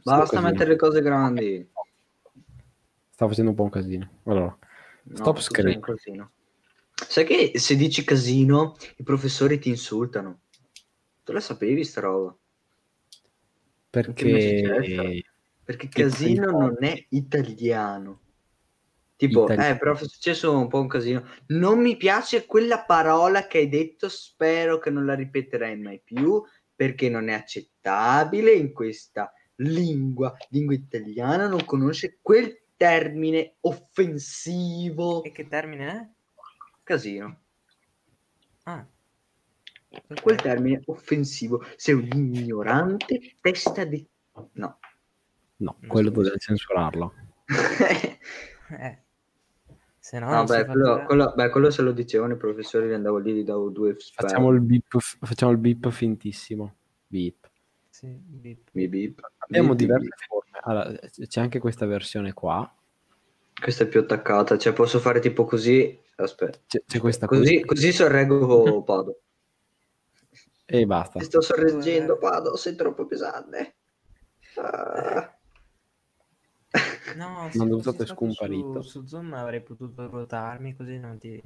[0.04, 1.70] Basta mettere le cose grandi.
[3.12, 4.10] Sta facendo un po' un casino.
[4.24, 4.58] Allora,
[5.10, 5.82] No, Stop screen.
[6.94, 10.42] Sai che se dici casino, i professori ti insultano.
[11.24, 12.36] Tu la sapevi sta roba?
[13.90, 15.24] Perché...
[15.64, 18.22] Perché casino sei non è italiano.
[19.16, 19.76] Tipo, Italiano.
[19.76, 21.26] eh, però è successo un po' un casino.
[21.48, 26.42] Non mi piace quella parola che hai detto, spero che non la ripeterai mai più,
[26.76, 35.24] perché non è accettabile in questa lingua, lingua italiana, non conosce quel termine offensivo.
[35.24, 36.08] E che termine è?
[36.84, 37.38] Casino.
[38.64, 38.86] Ah.
[39.90, 40.22] perché?
[40.22, 41.64] Quel termine offensivo.
[41.76, 44.06] Sei un ignorante, testa di...
[44.54, 44.78] No.
[45.58, 46.16] No, quello so.
[46.16, 47.14] dovrei censurarlo.
[48.72, 49.02] Eh.
[49.98, 53.34] Se no, No, beh quello, quello- beh, quello se lo dicevano i professori, andavo lì,
[53.34, 53.96] gli davo due.
[54.14, 56.76] Facciamo il beep, facciamo il beep fintissimo.
[57.08, 57.39] Beep.
[58.00, 58.70] Sì, bip.
[58.72, 59.32] Bip, bip.
[59.40, 60.58] Abbiamo diverse forme.
[60.62, 60.98] Allora,
[61.28, 62.74] c'è anche questa versione qua.
[63.62, 66.02] Questa è più attaccata, cioè posso fare tipo così.
[66.16, 67.66] Aspetta, C'è, c'è questa così, qui.
[67.66, 69.20] così sorreggo Pado.
[70.66, 71.20] E basta.
[71.20, 73.76] Ti sto sorreggendo, Pado, sei troppo pesante.
[74.56, 75.38] Ah.
[77.18, 78.82] No, Non usato stato scomparito.
[78.82, 81.42] Su, su Zoom avrei potuto ruotarmi così non ti...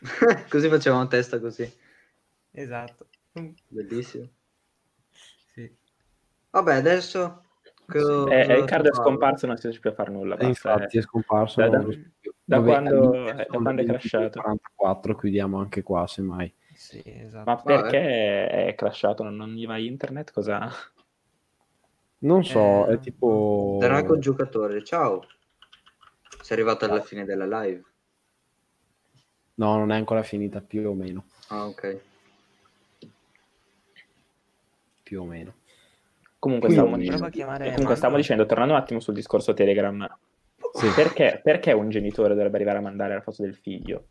[0.50, 1.66] così facevamo testa così.
[2.50, 3.06] Esatto.
[3.68, 4.28] Bellissimo.
[6.52, 7.44] Vabbè, adesso...
[7.86, 10.36] co- Eh, cosa Riccardo è scomparso, non si riesce più a fare nulla.
[10.36, 11.00] E basta, infatti eh.
[11.00, 11.60] è scomparso.
[11.60, 11.78] Da- da-
[12.44, 14.40] da Vabbè, quando- eh, da quando è crashato.
[14.40, 16.52] 44, chiudiamo anche qua, semmai.
[16.74, 17.50] Sì, esatto.
[17.50, 17.80] Ma Vabbè.
[17.80, 19.22] perché è crashato?
[19.22, 20.30] Non, non gli va internet?
[20.32, 20.70] Cosa?
[22.18, 23.78] Non so, Eh, è tipo...
[23.80, 25.26] Drago giocatore, ciao.
[26.42, 27.82] Sei arrivato alla fine della live.
[29.54, 31.24] No, non è ancora finita, più o meno.
[31.48, 32.00] Ah, ok.
[35.02, 35.54] Più o meno.
[36.42, 40.18] Comunque, Quindi- stavamo dicendo, comunque stavamo dicendo, tornando un attimo sul discorso Telegram,
[40.72, 40.88] Sì.
[40.92, 44.06] perché, perché un genitore dovrebbe arrivare a mandare la foto del figlio?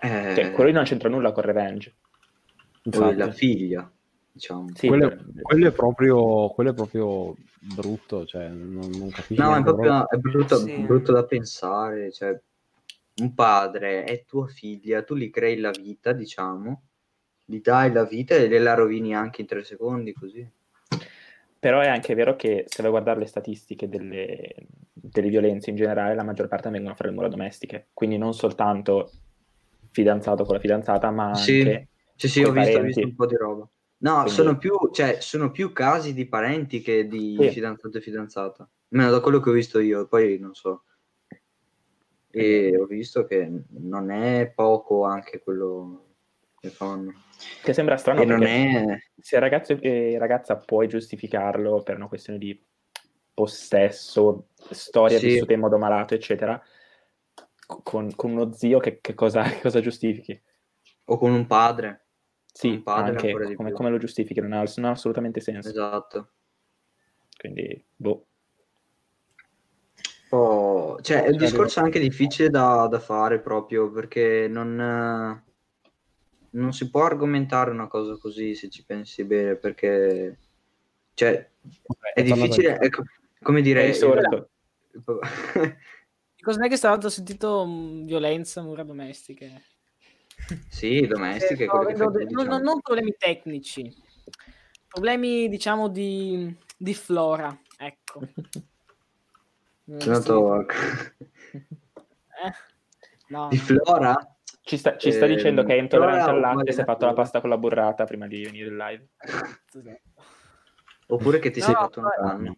[0.00, 1.94] Eh, Cioè, quello lì non c'entra nulla con Revenge.
[2.82, 3.88] poi la Infatti, figlia,
[4.32, 4.70] diciamo.
[4.74, 9.40] Sì, quello, per- quello è proprio, quello è proprio brutto, cioè non, non capisco.
[9.40, 10.76] No, è proprio è brutto, Sì.
[10.78, 12.10] brutto da pensare.
[12.10, 12.36] Cioè,
[13.20, 16.82] un padre è tua figlia, tu gli crei la vita, diciamo,
[17.44, 20.56] gli dai la vita e le la rovini anche in tre secondi, così.
[21.60, 24.54] Però è anche vero che se vai a guardare le statistiche delle,
[24.92, 27.88] delle violenze in generale, la maggior parte vengono fra le mura domestiche.
[27.92, 29.10] Quindi non soltanto
[29.90, 31.60] fidanzato con la fidanzata, ma Sì.
[31.60, 31.88] anche...
[32.14, 33.68] Sì, sì, ho visto, ho visto un po' di roba.
[33.98, 37.48] No, Quindi- sono, più, cioè, sono più casi di parenti che di Sì.
[37.50, 38.68] fidanzato e fidanzata.
[38.90, 40.84] Almeno da quello che ho visto io, poi non so.
[42.30, 46.07] E ho visto che non è poco anche quello
[46.60, 47.12] che fanno.
[47.62, 48.98] Che sembra strano e non è...
[49.20, 52.60] se il ragazzo e ragazza puoi giustificarlo per una questione di
[53.32, 55.26] possesso, storia Sì.
[55.28, 56.60] vissuta in modo malato, eccetera,
[57.66, 60.40] co- con, con uno zio che, che cosa, che cosa giustifichi?
[61.06, 62.06] O con un padre.
[62.52, 65.68] Sì, Un padre anche come, come lo giustifichi, non ha, non ha assolutamente senso.
[65.68, 66.32] Esatto.
[67.38, 68.26] Quindi, boh.
[70.30, 75.47] Oh, cioè, è un discorso anche difficile da, da fare proprio perché non, eh,
[76.50, 80.38] non si può argomentare una cosa così se ci pensi bene perché
[81.14, 81.50] cioè,
[82.14, 83.02] è difficile, è co-
[83.42, 84.50] come dire, risorto.
[86.40, 89.62] Cos'è che è stato sentito mh, violenza, mura domestiche?
[90.68, 92.58] sì, domestiche, Eh, che no, fai non- diciamo.
[92.58, 93.92] non problemi tecnici,
[94.86, 98.20] problemi diciamo di, di flora, ecco.
[99.90, 100.66] A-
[102.40, 102.52] Eh,
[103.30, 103.62] no, di no.
[103.62, 104.37] Flora?
[104.68, 106.84] Ci sta, ci sta Ehm, dicendo che è intollerante però al latte e si è
[106.84, 109.08] fatto la pasta con la burrata prima di venire in live.
[111.08, 112.28] Oppure che ti No, sei no, fatto un no.
[112.28, 112.56] danno?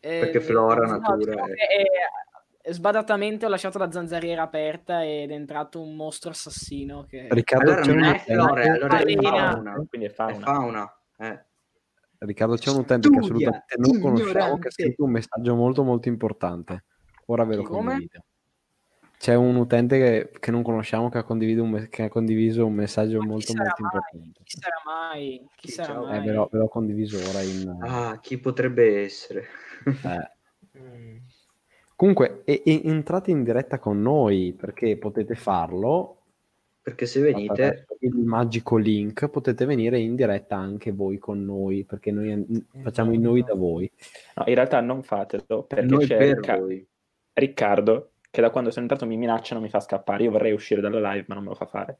[0.00, 1.54] Eh, Perché flora, no, natura, diciamo eh.
[1.54, 7.26] che, eh, sbadatamente ho lasciato la zanzariera aperta ed è entrato un mostro assassino che...
[7.28, 9.74] Riccardo, Allora c'è non un è flora, allora è fauna.
[9.86, 10.46] Quindi è È fauna.
[10.46, 10.98] fauna.
[11.18, 11.44] Eh.
[12.20, 16.08] Riccardo, c'è un utente che assolutamente non conosciamo che ha scritto un messaggio molto molto
[16.08, 16.84] importante.
[17.26, 17.90] Ora ve lo Come?
[17.90, 18.24] condivido.
[19.20, 22.72] C'è un utente che, che non conosciamo che ha, condiviso un, che ha condiviso un
[22.72, 23.90] messaggio molto molto mai?
[23.92, 24.40] importante.
[24.44, 25.46] Chi sarà mai?
[25.56, 26.04] Chi Chi, sarà ciao?
[26.06, 26.16] mai?
[26.16, 27.76] Eh, ve, l'ho, ve l'ho condiviso ora in...
[27.80, 29.44] Ah, chi potrebbe essere?
[29.84, 30.38] eh.
[30.78, 31.16] Mm.
[31.96, 36.22] Comunque, e- e entrate in diretta con noi perché potete farlo
[36.80, 42.12] Perché se venite, il magico link, potete venire in diretta anche voi con noi perché
[42.12, 43.90] noi mm, facciamo i noi da voi.
[44.36, 46.86] No, in realtà non fatelo perché noi c'è per Ricca- voi.
[47.32, 50.22] Riccardo che da quando sono entrato mi minaccia, non mi fa scappare.
[50.22, 51.98] Io vorrei uscire dalla live, ma non me lo fa fare.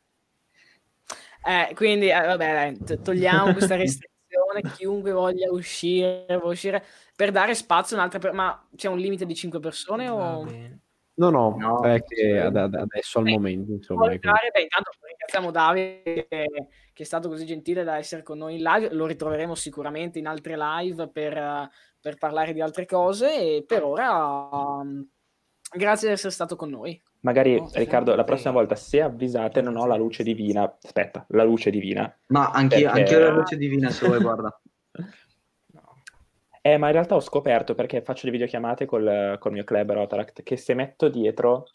[1.44, 4.08] Eh, quindi, eh, vabbè, dai, to- togliamo questa restrizione.
[4.78, 6.84] Chiunque voglia uscire, può uscire
[7.16, 8.18] per dare spazio a un'altra.
[8.20, 10.44] per- Ma c'è un limite di 5 persone o.
[11.14, 14.26] No, no, No, è che ad- ad- adesso al Beh, momento, insomma, Vuole così.
[14.28, 14.50] entrare?
[14.52, 16.24] Beh, intanto ringraziamo Davide che,
[16.92, 18.94] che è stato così gentile da essere con noi in live.
[18.94, 21.68] Lo ritroveremo sicuramente in altre live per, eh,
[22.00, 23.34] per parlare di altre cose.
[23.56, 25.06] E per ora, um,
[25.70, 27.00] grazie di essere stato con noi.
[27.20, 30.76] Magari, No, Riccardo, la prossima volta, se avvisate, non ho la luce divina.
[30.82, 32.12] Aspetta, la luce divina.
[32.28, 34.60] Ma anch'io, Perché- anch'io la luce divina se vuoi, guarda.
[36.62, 40.42] Eh, ma in realtà ho scoperto, perché faccio le videochiamate col, col mio club Rotaract,
[40.42, 41.68] che se metto dietro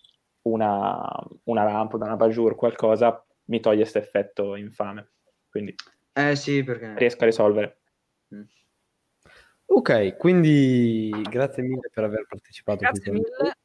[0.44, 1.04] una,
[1.46, 5.14] una lampada, una bajour, qualcosa, mi toglie questo effetto infame.
[5.50, 5.74] Quindi
[6.14, 6.94] Eh sì, perché...
[7.00, 7.80] riesco a risolvere.
[9.66, 12.78] Ok, quindi grazie mille per aver partecipato.
[12.78, 13.58] qui Grazie mille.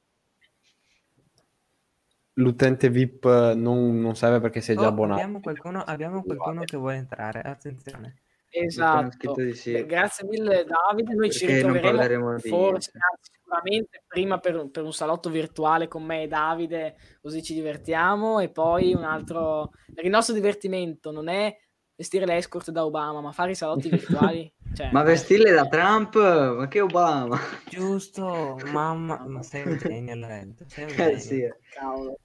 [2.40, 5.20] L'utente VIP non, non serve perché sei già Oh, abbonato.
[5.20, 7.40] abbiamo qualcuno, abbiamo qualcuno che vuole entrare.
[7.40, 8.16] Attenzione.
[8.48, 9.34] Esatto.
[9.54, 9.72] sì.
[9.72, 14.82] Beh, Grazie mille Davide, noi ci Perché non ritroveremo forse, anzi, sicuramente prima per, per
[14.82, 19.70] un salotto virtuale con me e Davide, così ci divertiamo e poi un altro...
[20.02, 21.56] Il nostro divertimento non è
[22.00, 24.50] vestire l'escort da Obama, ma fare i salotti virtuali.
[24.72, 26.14] Cioè, Ma vestirle da Trump?
[26.14, 27.38] Ma che Obama?
[27.68, 30.54] Giusto, mamma, ma sei un genio, un
[30.96, 31.46] Eh sì.
[31.68, 32.16] cavolo.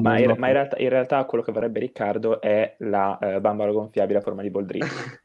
[0.00, 3.72] Ma, in, ma in realtà, in realtà quello che vorrebbe Riccardo è la eh, bambola
[3.72, 4.86] gonfiabile a forma di boldrino.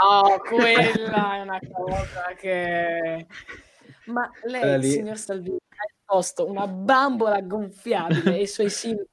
[0.00, 3.26] Oh, quella è una cosa che...
[4.04, 9.08] Ma lei, lì- signor Salvini, ha esposto una bambola gonfiabile e i suoi simboli.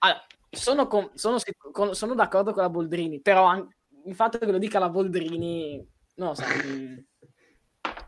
[0.00, 0.22] Allora,
[0.54, 1.38] sono, con- sono
[1.72, 3.68] con- sono d'accordo con la Boldrini, però an-
[4.06, 5.86] il fatto che lo dica la Boldrini,
[6.16, 6.96] non lo so, mm,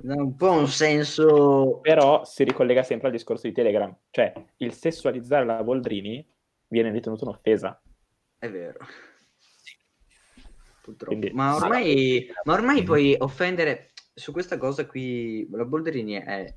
[0.09, 1.81] Ha un po' un senso...
[1.83, 3.95] Però si ricollega sempre al discorso di Telegram.
[4.11, 6.27] Cioè, il sessualizzare la Boldrini
[6.69, 7.81] viene ritenuto un'offesa.
[8.39, 8.79] È vero.
[10.83, 11.07] Purtroppo.
[11.17, 15.47] Quindi- Ma ormai, ma ormai puoi offendere su questa cosa qui.
[15.51, 16.55] La Boldrini è,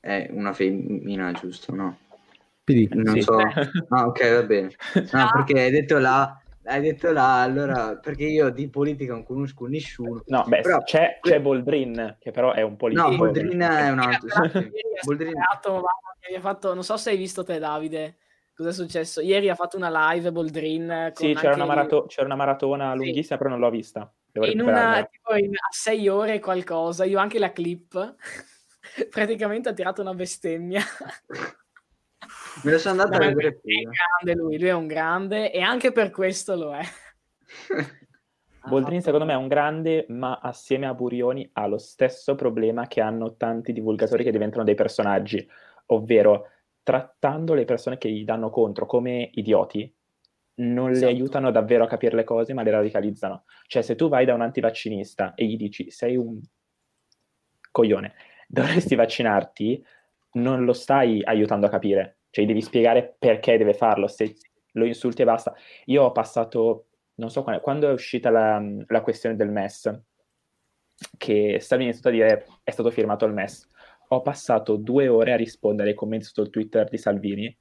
[0.00, 1.74] è una femmina, giusto?
[1.74, 1.98] No?
[2.66, 2.88] PD.
[2.94, 3.22] Non Sì.
[3.22, 3.36] so.
[3.90, 4.70] Ah, ok, va bene.
[5.12, 9.66] No, perché hai detto là, hai detto là, allora, perché io di politica non conosco
[9.66, 10.22] nessuno.
[10.26, 13.08] No, beh, Però- c'è, c'è Boldrin, che però è un politico.
[13.08, 14.28] No, Boldrin è un altro.
[14.50, 14.70] Sì.
[15.04, 18.16] Boldrin- ha fatto- non so se hai visto te, Davide.
[18.52, 19.20] Cosa è successo?
[19.20, 21.12] Ieri ha fatto una live Boldrin.
[21.14, 22.96] Con Sì, c'era anche una, il- marato- c'era una maratona Sì.
[22.98, 24.12] lunghissima, però non l'ho vista.
[24.32, 27.04] Devo in una tipo in, a sei ore e qualcosa.
[27.04, 28.14] Io anche la clip.
[29.10, 30.80] Praticamente ha tirato una bestemmia.
[32.62, 33.90] Me lo sono andato a vedere è prima.
[33.90, 36.82] grande lui, lui è un grande e anche per questo lo è.
[38.66, 43.00] Boldrin secondo me è un grande, ma assieme a Burioni ha lo stesso problema che
[43.00, 45.46] hanno tanti divulgatori che diventano dei personaggi,
[45.86, 46.48] ovvero
[46.82, 49.92] trattando le persone che gli danno contro come idioti,
[50.58, 51.06] non Esatto.
[51.06, 53.44] le aiutano davvero a capire le cose, ma le radicalizzano.
[53.66, 56.40] Cioè, se tu vai da un antivaccinista e gli dici sei un
[57.70, 58.14] coglione,
[58.48, 59.84] dovresti vaccinarti,
[60.36, 64.34] non lo stai aiutando a capire, cioè devi spiegare perché deve farlo, se
[64.72, 65.54] lo insulti e basta.
[65.86, 66.86] Io ho passato,
[67.16, 70.02] non so quando, quando è uscita la, la questione del MES,
[71.18, 73.68] che Salvini è iniziato a dire è stato firmato il MES,
[74.08, 77.58] ho passato due ore a rispondere ai commenti il Twitter di Salvini.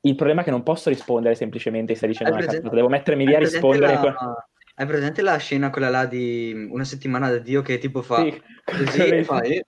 [0.00, 2.88] Il problema è che non posso rispondere semplicemente stai dicendo Hai una presente- cazzata, devo
[2.94, 3.92] mettermi lì a rispondere.
[3.94, 4.14] la- con-
[4.78, 8.40] Hai presente la scena quella là di una settimana da Dio che tipo fa Sì,
[8.62, 9.64] così e fai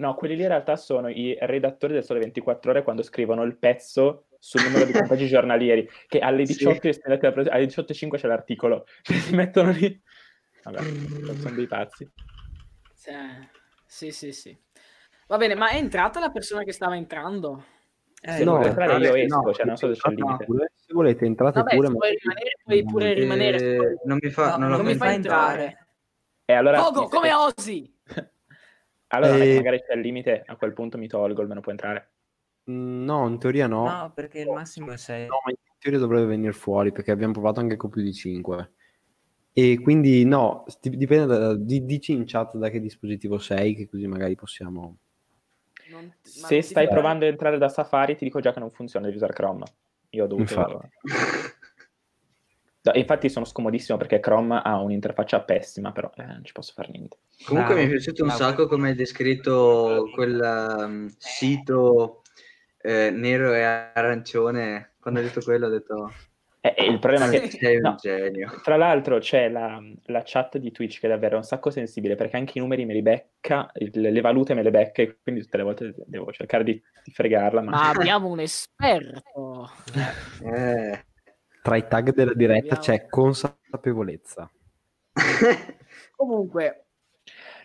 [0.00, 3.58] No, quelli lì in realtà sono i redattori del Sole 24 Ore quando scrivono il
[3.58, 6.54] pezzo sul numero di contagi giornalieri, che alle Sì.
[6.54, 10.02] 18 alle 18.05 c'è l'articolo, cioè si mettono lì.
[10.64, 10.78] Vabbè,
[11.36, 12.10] sono dei pazzi.
[12.94, 13.12] Sì,
[13.86, 14.58] sì, sì, sì.
[15.26, 17.64] Va bene, ma è entrata la persona che stava entrando?
[18.22, 20.24] Eh, Se no, vuoi entrare io no, esco, cioè non so se c'è il no.
[20.24, 20.44] limite.
[20.46, 23.56] Pure- Se volete entrate Vabbè, pure, se ma- vuoi rimanere, puoi pure rimanere.
[23.58, 25.62] Eh, non mi fa No, non, non mi fa entrare.
[25.62, 25.88] entrare.
[26.46, 27.98] E allora, Pogo, come osi?
[29.12, 32.10] Allora Eh, magari c'è il limite, a quel punto mi tolgo, almeno può entrare.
[32.70, 33.84] Mm, No, in teoria no.
[33.84, 35.26] No, perché il massimo è 6.
[35.26, 38.72] No, ma in teoria dovrebbe venire fuori perché abbiamo provato anche con più di 5.
[39.52, 44.06] E quindi no, dipende da, di- dici in chat da che dispositivo sei, che così
[44.06, 44.98] magari possiamo...
[45.90, 49.16] Non- Se stai provando ad entrare da Safari, ti dico già che non funziona, devi
[49.16, 49.64] usare Chrome.
[50.10, 50.52] Io ho dovuto...
[50.52, 50.88] Infatti.
[52.82, 56.88] No, infatti sono scomodissimo perché Chrome ha un'interfaccia pessima, però eh, non ci posso fare
[56.92, 57.18] niente.
[57.44, 62.22] Comunque Bravo, mi è piaciuto un sacco come hai descritto quel um, sito
[62.80, 64.94] eh, nero e arancione.
[64.98, 66.10] Quando hai detto quello ho detto
[66.62, 67.50] Eh, eh, il problema è che...
[67.50, 68.60] sei un no, genio.
[68.62, 72.36] Tra l'altro c'è la, la chat di Twitch che è davvero un sacco sensibile perché
[72.36, 75.56] anche i numeri me li becca, il- le valute me le becca e quindi tutte
[75.56, 77.62] le volte devo cercare di, di fregarla.
[77.62, 77.70] Ma...
[77.70, 79.70] Ma abbiamo un esperto.
[80.44, 81.04] Eh.
[81.62, 84.50] Tra i tag della diretta Abbiamo- c'è consapevolezza.
[86.16, 86.84] Comunque,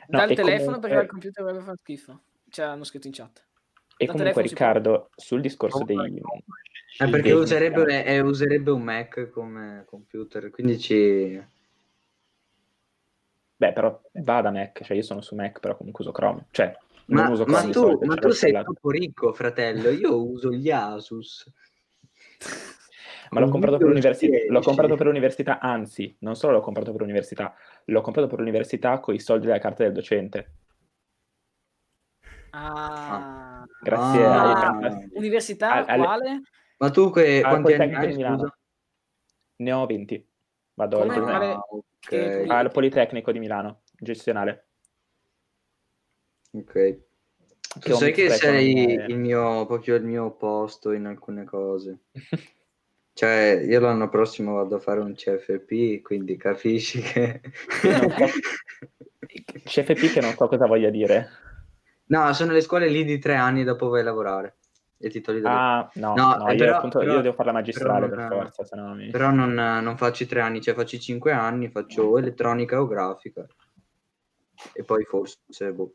[0.08, 2.22] No, dal telefono comunque- perché al computer dovrebbe fare schifo.
[2.50, 3.44] ce l'hanno scritto in chat.
[3.98, 4.42] E Da comunque.
[4.42, 5.98] Riccardo, sul discorso dei...
[5.98, 11.42] Eh, perché dei- userebbe, eh, userebbe un Mac come computer, quindi ci...
[13.58, 16.48] Beh, però va da Mac, cioè io sono su Mac, però comunque uso Chrome.
[16.52, 16.76] Cioè,
[17.08, 19.90] non Ma, uso ma Chrome di tu, solito, ma ce tu sei troppo ricco, fratello.
[19.90, 21.50] Io uso gli Asus.
[23.36, 24.48] Ma l'ho Ho comprato per Windows l'università, 10.
[24.53, 27.53] l'ho comprato per l'università, anzi, non solo l'ho comprato per l'università,
[27.84, 30.52] l'ho comprato per l'università con i soldi della carta del docente.
[32.52, 34.78] Ah, Grazie Ah.
[34.78, 36.41] ai università Al- alle- quale?
[36.78, 38.56] Ma tu que- al quanti anni hai, di Milano.
[39.57, 40.26] Ne ho 20.
[40.76, 41.62] Vado al, Quale- Ah,
[41.99, 44.68] che- ok, al Politecnico di Milano, gestionale.
[46.53, 46.99] ok.
[47.80, 51.99] Che sai che sei economia e- il mio, proprio il mio opposto in alcune cose.
[53.16, 57.40] Cioè, io l'anno prossimo vado a fare un CFP, quindi capisci che...
[57.80, 58.10] So-
[59.64, 61.30] CFP che non so cosa voglia dire.
[62.08, 64.58] No, sono le scuole lì di tre anni dopo vai a lavorare.
[64.98, 65.56] E ti togli da lì.
[65.56, 68.66] Ah, no, No, no, io, però- appunto, però- io devo fare la magistrale per forza,
[68.66, 69.10] se no mi...
[69.10, 72.86] Però non, non faccio i tre anni, cioè faccio i cinque anni, faccio elettronica o
[72.86, 73.46] grafica.
[74.74, 75.94] E poi forse, boh,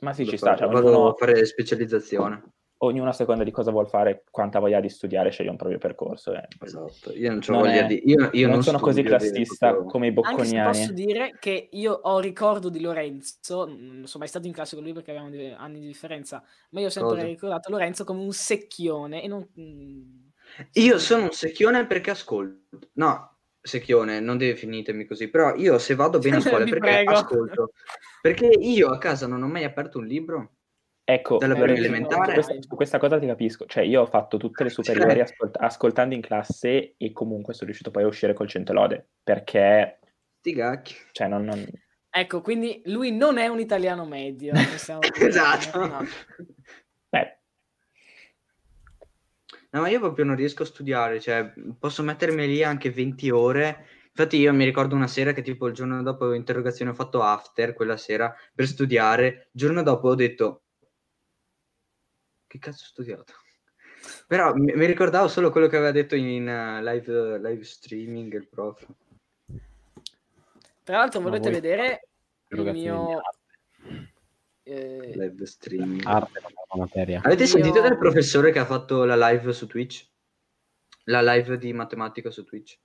[0.00, 2.42] Ma sì, ci sta, cioè, vado ognuno, a fare specializzazione.
[2.78, 6.32] Ognuno a seconda di cosa vuol fare, quanta voglia di studiare, sceglie un proprio percorso.
[6.32, 6.46] eh.
[6.60, 8.02] Esatto, io non Non voglia è- di...
[8.06, 10.70] Io, io non, non, sono così classista proprio- come i Anche bocconiani.
[10.70, 14.84] posso dire che io ho ricordo di Lorenzo, non sono mai stato in classe con
[14.84, 17.26] lui perché avevamo anni di differenza, ma io ho sempre Cosa?
[17.26, 19.46] ricordato Lorenzo come un secchione e non...
[19.58, 20.02] mm,
[20.74, 22.78] Io sono un secchione perché ascolto.
[22.94, 27.10] No, secchione, non deve finitemi così, però io se vado bene a scuola perché prego.
[27.12, 27.72] ascolto.
[28.20, 30.52] Perché io a casa non ho mai aperto un libro.
[31.10, 32.26] Ecco, Dalla per prima esempio, elementare?
[32.26, 33.64] su questa, su questa cosa ti capisco.
[33.64, 37.90] Cioè, io ho fatto tutte le superiori ascolt- ascoltando in classe e comunque sono riuscito
[37.90, 40.00] poi a uscire col centelode, perché,
[40.40, 40.94] Sti gacchi.
[41.12, 41.44] cioè, non...
[41.44, 41.66] non-
[42.10, 44.52] Ecco, quindi lui non è un italiano medio.
[45.18, 45.86] Esatto.
[45.86, 46.04] No.
[47.08, 47.38] Beh,
[49.70, 53.86] No, ma io proprio non riesco a studiare, cioè posso mettermi lì anche 20 ore.
[54.08, 57.22] Infatti io mi ricordo una sera che tipo il giorno dopo avevo interrogazione, ho fatto
[57.22, 59.26] after quella sera per studiare.
[59.26, 60.64] Il giorno dopo ho detto,
[62.48, 63.32] che cazzo ho studiato?
[64.26, 68.48] Però mi, mi ricordavo solo quello che aveva detto in eh, live, live streaming il
[68.48, 68.86] prof.
[70.82, 72.08] Tra l'altro volete voi- vedere
[72.48, 73.20] il mio...
[74.62, 76.04] eh, Live streaming.
[76.06, 77.20] Arte nuova materia.
[77.22, 80.08] Avete Io- sentito del professore che ha fatto la live su Twitch?
[81.04, 82.78] La live di matematica su Twitch?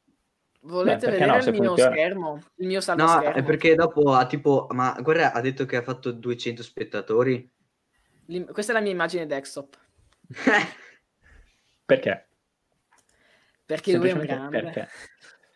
[0.66, 1.92] volete Beh, vedere no, il mio funziona.
[1.92, 2.44] schermo?
[2.56, 3.36] Il mio saldo No, schermo?
[3.36, 7.52] è perché dopo ha tipo, ma guarda, ha detto che ha fatto 200 spettatori.
[8.28, 9.78] L'im- Questa è la mia immagine desktop.
[11.86, 12.28] perché?
[13.66, 14.62] Perché lui è un grande.
[14.62, 14.88] perché.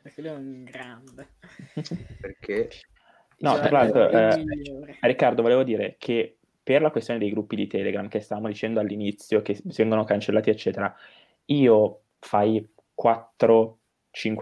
[0.02, 1.27] Perché lui è un grande.
[2.19, 2.69] Perché?
[3.39, 4.44] No, Cioè, tra l'altro, eh.
[5.02, 9.41] Riccardo, volevo dire che per la questione dei gruppi di Telegram che stavamo dicendo all'inizio,
[9.41, 10.94] che vengono cancellati, eccetera,
[11.45, 12.68] io fai
[12.99, 13.76] 4-5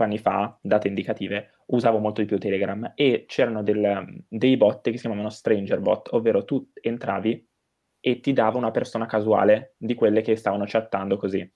[0.03, 4.93] anni fa, date indicative, usavo molto di più Telegram e c'erano del- dei bot che
[4.95, 7.47] si chiamavano Stranger Bot, ovvero tu entravi
[8.07, 11.52] e ti dava una persona casuale di quelle che stavano chattando così.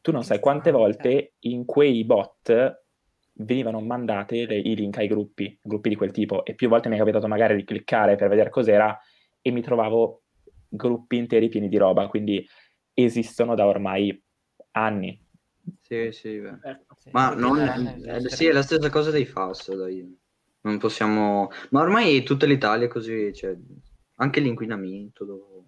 [0.00, 2.82] Tu non sai quante volte in quei bot
[3.38, 6.94] venivano mandate le- i link ai gruppi, gruppi di quel tipo, e più volte mi
[6.94, 8.96] è capitato magari di cliccare per vedere cos'era
[9.40, 10.22] e mi trovavo
[10.68, 12.46] gruppi interi pieni di roba, quindi
[12.92, 14.16] esistono da ormai
[14.76, 15.20] anni.
[15.80, 16.58] Sì, sì, beh.
[16.62, 16.94] Certo.
[17.00, 20.22] Sì, Ma non, a eh, sì, è la stessa cosa dei FAS, dai.
[20.60, 21.50] Non possiamo...
[21.70, 23.56] Ma ormai tutta l'Italia è così, cioè,
[24.16, 25.64] anche l'inquinamento, dopo-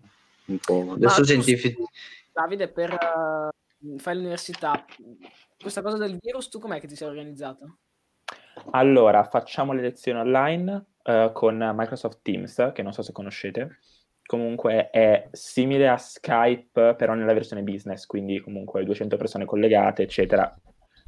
[0.47, 0.93] un po'.
[0.93, 1.77] Adesso tu, scientifici...
[2.33, 4.85] Davide, per eh, fare l'università,
[5.59, 7.79] questa cosa del virus, tu com'è che ti sei organizzato?
[8.71, 13.79] Allora, facciamo le lezioni online eh, con Microsoft Teams, che non so se conoscete.
[14.25, 20.53] Comunque è simile a Skype, però nella versione business, quindi comunque 200 persone collegate, eccetera.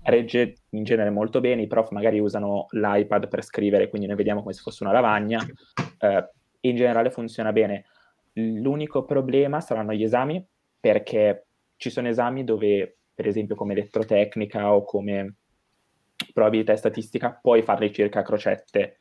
[0.05, 4.40] Regge in genere molto bene, i prof magari usano l'iPad per scrivere, quindi noi vediamo
[4.40, 5.44] come se fosse una lavagna.
[5.98, 7.85] Eh, in generale funziona bene.
[8.35, 10.44] L'unico problema saranno gli esami,
[10.80, 15.35] perché ci sono esami dove, per esempio, come elettrotecnica o come
[16.32, 18.98] probabilità e statistica, puoi fare ricerca a crocette,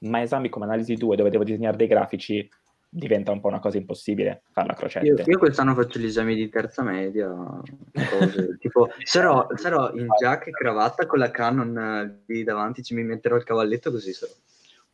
[0.00, 2.48] ma esami come analisi 2, dove devo disegnare dei grafici,
[2.88, 5.06] diventa un po' una cosa impossibile farla a crocette.
[5.06, 10.44] Io, io quest'anno faccio gli esami di terza media, cose, tipo, sarò, sarò in giacca
[10.44, 14.32] e cravatta con la Canon lì davanti, ci mi metterò il cavalletto così sarò.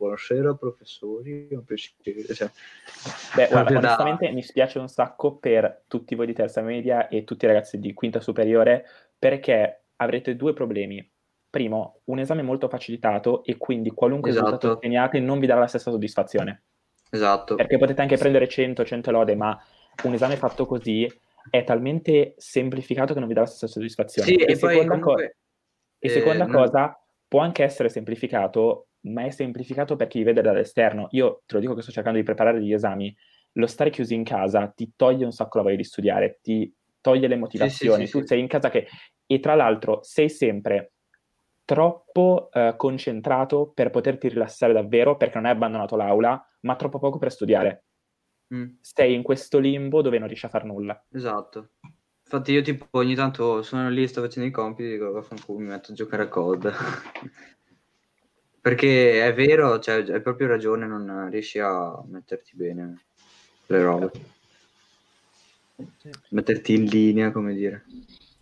[0.00, 2.24] Buonasera professori, è un piacere.
[2.32, 2.50] Cioè,
[3.34, 7.24] Beh, guarda, da- onestamente mi spiace un sacco per tutti voi di terza media e
[7.24, 8.86] tutti i ragazzi di quinta superiore,
[9.18, 11.06] perché avrete due problemi.
[11.50, 14.46] Primo, un esame molto facilitato e quindi qualunque Esatto.
[14.46, 16.62] risultato otteniate non vi darà la stessa soddisfazione.
[17.10, 17.56] Esatto.
[17.56, 19.62] Perché potete anche prendere 100, 100 lode, ma
[20.04, 21.06] un esame fatto così
[21.50, 24.28] è talmente semplificato che non vi dà la stessa soddisfazione.
[24.28, 25.36] Sì, e e poi seconda, co- comunque...
[25.98, 26.98] e eh, seconda non- cosa,
[27.28, 31.08] può anche essere semplificato, ma è semplificato per chi li vede dall'esterno.
[31.10, 33.14] Io te lo dico che sto cercando di preparare degli esami,
[33.52, 37.28] lo stare chiusi in casa ti toglie un sacco la voglia di studiare, ti toglie
[37.28, 38.26] le motivazioni, sì, tu sì.
[38.26, 38.86] sei in casa che...
[39.26, 40.92] E tra l'altro sei sempre
[41.64, 47.18] troppo eh, concentrato per poterti rilassare davvero, perché non hai abbandonato l'aula, ma troppo poco
[47.18, 47.84] per studiare.
[48.52, 51.00] Mm, Sei in questo limbo dove non riesci a fare nulla.
[51.12, 51.70] esatto.
[52.24, 55.92] Infatti io tipo ogni tanto sono lì, sto facendo i compiti, dico vaffanculo, mi metto
[55.92, 56.72] a giocare a COD.
[58.60, 63.00] Perché è vero, cioè, hai proprio ragione, non riesci a metterti bene
[63.66, 64.10] le robe.
[65.96, 66.10] Sì.
[66.30, 67.84] Metterti in linea, come dire.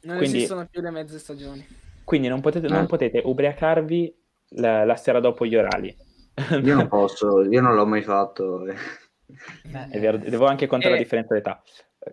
[0.03, 1.65] Non Quindi- esistono più le mezze stagioni.
[2.03, 2.87] Quindi non potete, non Eh.
[2.87, 4.15] potete ubriacarvi
[4.51, 5.95] la, la sera dopo gli orali.
[6.65, 8.65] Io non posso, io non l'ho mai fatto.
[8.65, 11.63] Beh, È vero, devo anche contare la Eh, differenza d'età.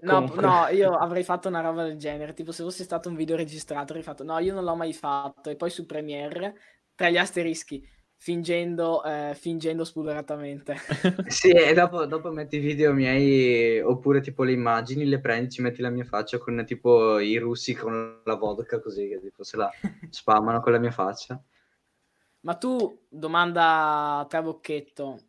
[0.02, 2.34] No, Comunque- no, io avrei fatto una roba del genere.
[2.34, 5.50] Tipo, se fosse stato un video registrato, avrei fatto no, io non l'ho mai fatto.
[5.50, 6.56] E poi su Premiere,
[6.96, 7.88] tra gli asterischi,
[8.18, 10.76] fingendo, eh, fingendo spudoratamente.
[11.28, 15.62] Sì, e dopo, dopo metti i video miei, oppure tipo le immagini, le prendi, ci
[15.62, 19.58] metti la mia faccia con tipo i russi con la vodka così, che tipo se
[19.58, 19.70] la
[20.10, 21.42] spammano con la mia faccia.
[22.42, 25.20] Ma tu, domanda trabocchetto.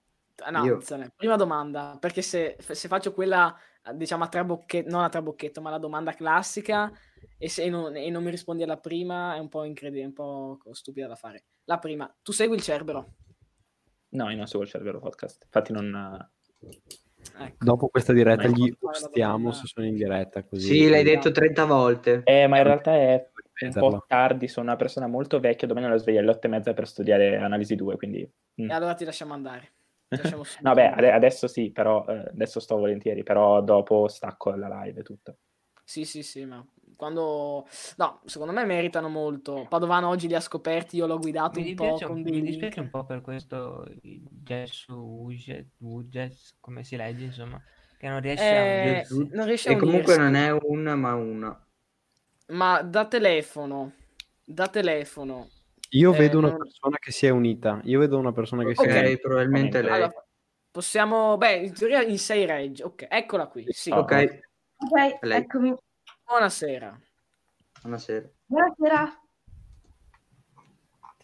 [0.51, 0.83] No, Io?
[1.17, 3.57] prima domanda, perché se, se faccio quella,
[3.95, 6.93] diciamo, a trabocchetto, non a trabocchetto, ma la domanda classica,
[7.39, 10.59] e se non, e non mi rispondi alla prima, è un po' incredibile, un po'
[10.73, 11.45] stupida da fare.
[11.69, 13.15] La prima, tu segui il Cerbero?
[14.11, 15.43] No, io non seguo il Cervero Podcast.
[15.45, 16.31] Infatti non...
[17.39, 17.65] Ecco.
[17.65, 20.69] Dopo questa diretta gli stiamo se sono in diretta così.
[20.69, 22.23] Sì, l'hai detto 30 volte.
[22.25, 23.29] Eh, ma in realtà è
[23.63, 26.73] un po' tardi, sono una persona molto vecchia, domani alla sveglia alle otto e mezza
[26.73, 28.33] per studiare analisi 2, quindi...
[28.63, 28.71] mm.
[28.71, 29.73] E allora ti lasciamo andare.
[30.07, 34.07] Ti lasciamo subito No, beh, ade- adesso sì, però eh, adesso sto volentieri, però dopo
[34.07, 35.39] stacco la live e tutto.
[35.85, 36.65] Sì, sì, sì, ma
[36.97, 37.67] quando...
[37.97, 39.67] No, secondo me meritano molto.
[39.69, 42.91] Padovano oggi li ha scoperti, io l'ho guidato mi un po' con mi dispiace un
[42.91, 47.61] po' per questo Jess Uges, come si legge, insomma,
[47.99, 48.99] che non riesce Eh, a...
[49.03, 49.29] Gesù.
[49.33, 50.19] non riesce a E comunque unirsi.
[50.19, 51.67] non è una, ma una.
[52.49, 53.93] Ma da telefono,
[54.45, 55.49] da telefono.
[55.91, 57.81] Io Eh, vedo una non- persona che si è unita.
[57.85, 59.21] Io vedo una persona che si Ok, è unita.
[59.23, 59.93] probabilmente lei.
[59.93, 60.27] Allora,
[60.71, 61.37] possiamo...
[61.37, 62.85] Beh, in teoria in 6 regge.
[62.85, 63.65] Ok, eccola qui.
[63.71, 63.91] Sì.
[63.91, 64.13] Ok,
[64.79, 65.39] Ok, Lei.
[65.39, 65.75] eccomi.
[66.27, 66.99] Buonasera.
[67.83, 68.29] buonasera.
[68.47, 69.21] Buonasera.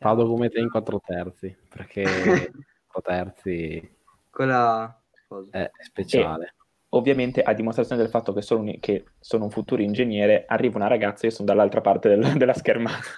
[0.00, 2.02] Vado come te in quattro terzi, perché
[2.86, 3.96] quattro terzi
[4.30, 5.50] Quella cosa.
[5.50, 6.54] è speciale.
[6.90, 10.88] Ovviamente, a dimostrazione del fatto che sono un, che sono un futuro ingegnere, arriva una
[10.88, 13.08] ragazza e io sono dall'altra parte del- della schermata.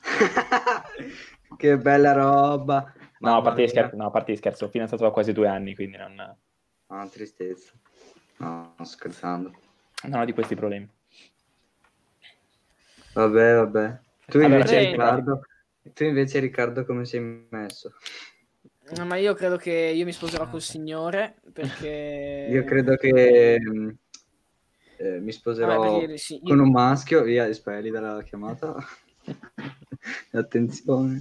[1.56, 2.92] che bella roba.
[3.20, 5.96] No, a scherzi, no, a parte gli scherzi, ho fidanzato da quasi due anni, quindi
[5.96, 6.36] non,
[6.90, 7.72] Ah, tristezza.
[8.38, 9.52] No, sto scherzando.
[10.04, 10.88] non ho di questi problemi.
[13.18, 14.00] Vabbè, vabbè.
[14.28, 14.90] Tu Allora, invece, Jessica.
[14.90, 15.40] Riccardo,
[15.92, 17.92] tu invece, Riccardo, come sei messo?
[18.94, 22.46] No, ma io credo che io mi sposerò col signore perché...
[22.48, 23.88] Io credo che mm,
[25.00, 27.22] eh, mi sposerò Vabbè, perché sì, io- con un maschio.
[27.24, 28.76] Via, spelli dalla chiamata.
[30.32, 31.20] Attenzione.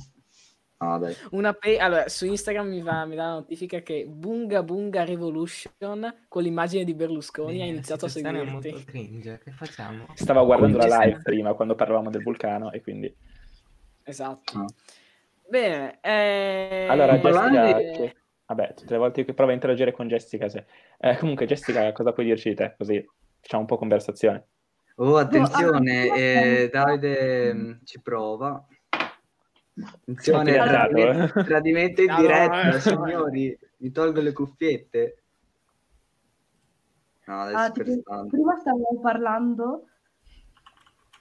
[0.79, 1.15] No, dai.
[1.31, 6.25] Una pe- allora, su Instagram mi, va, mi dà la notifica che Bunga Bunga Revolution
[6.27, 8.51] con l'immagine di Berlusconi ha iniziato a seguirti.
[8.51, 10.05] molto cringe, che facciamo?
[10.13, 13.11] Stavo guardando la live prima quando parlavamo del vulcano e quindi...
[14.03, 14.57] Esatto.
[14.57, 14.65] Ah.
[15.49, 20.07] Bene, eh, Allora, Jessica, eh, che- vabbè, tutte le volte che provo a interagire con
[20.07, 20.65] Jessica, se...
[20.99, 22.75] eh, comunque Jessica, cosa puoi dirci di te?
[22.77, 23.03] Così
[23.39, 24.45] facciamo un po' conversazione.
[24.97, 28.63] Oh, attenzione, ah, eh, Davide mm, ci prova.
[29.79, 31.43] Attenzione, tradimento, eh.
[31.43, 32.79] tradimento in No, no, diretta, eh.
[32.79, 33.59] signori.
[33.77, 35.23] Mi tolgo le cuffiette.
[37.27, 37.73] No, adesso
[38.05, 39.87] Ah, prima stavamo parlando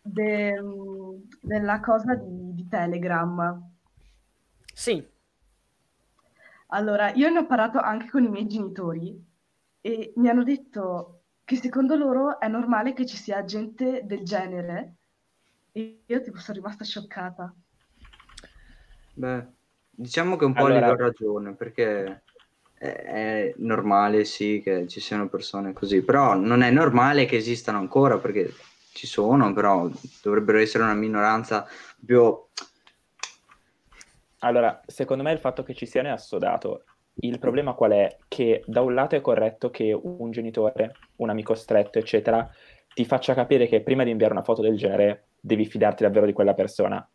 [0.03, 0.61] de-
[1.41, 3.61] della cosa di, di Telegram.
[4.75, 5.05] Sì,
[6.69, 9.25] Allora, io ne ho parlato anche con i miei genitori
[9.81, 14.97] e mi hanno detto che secondo loro è normale che ci sia gente del genere
[15.73, 17.55] e io tipo sono rimasta scioccata.
[19.19, 19.47] Beh,
[19.91, 22.23] diciamo che un po' Allora- gli do ragione, perché
[22.75, 27.79] è, è normale, sì, che ci siano persone così, però non è normale che esistano
[27.79, 28.53] ancora, perché
[28.93, 29.89] ci sono, però
[30.23, 31.67] dovrebbero essere una minoranza
[32.05, 32.45] più...
[34.41, 36.85] Allora, secondo me il fatto che ci siano è assodato.
[37.21, 38.19] Il problema qual è?
[38.29, 42.47] Che da un lato è corretto che un genitore, un amico stretto, eccetera,
[42.93, 46.35] ti faccia capire che prima di inviare una foto del genere devi fidarti davvero di
[46.35, 47.09] quella persona.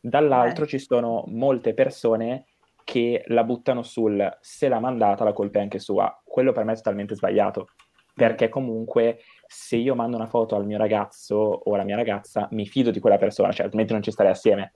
[0.00, 0.68] Dall'altro Eh.
[0.68, 2.46] ci sono molte persone
[2.84, 6.20] che la buttano sul se l'ha mandata la colpa è anche sua.
[6.24, 7.68] Quello per me è totalmente sbagliato,
[8.14, 12.66] perché comunque se io mando una foto al mio ragazzo o alla mia ragazza mi
[12.66, 14.72] fido di quella persona, cioè altrimenti non ci starei assieme.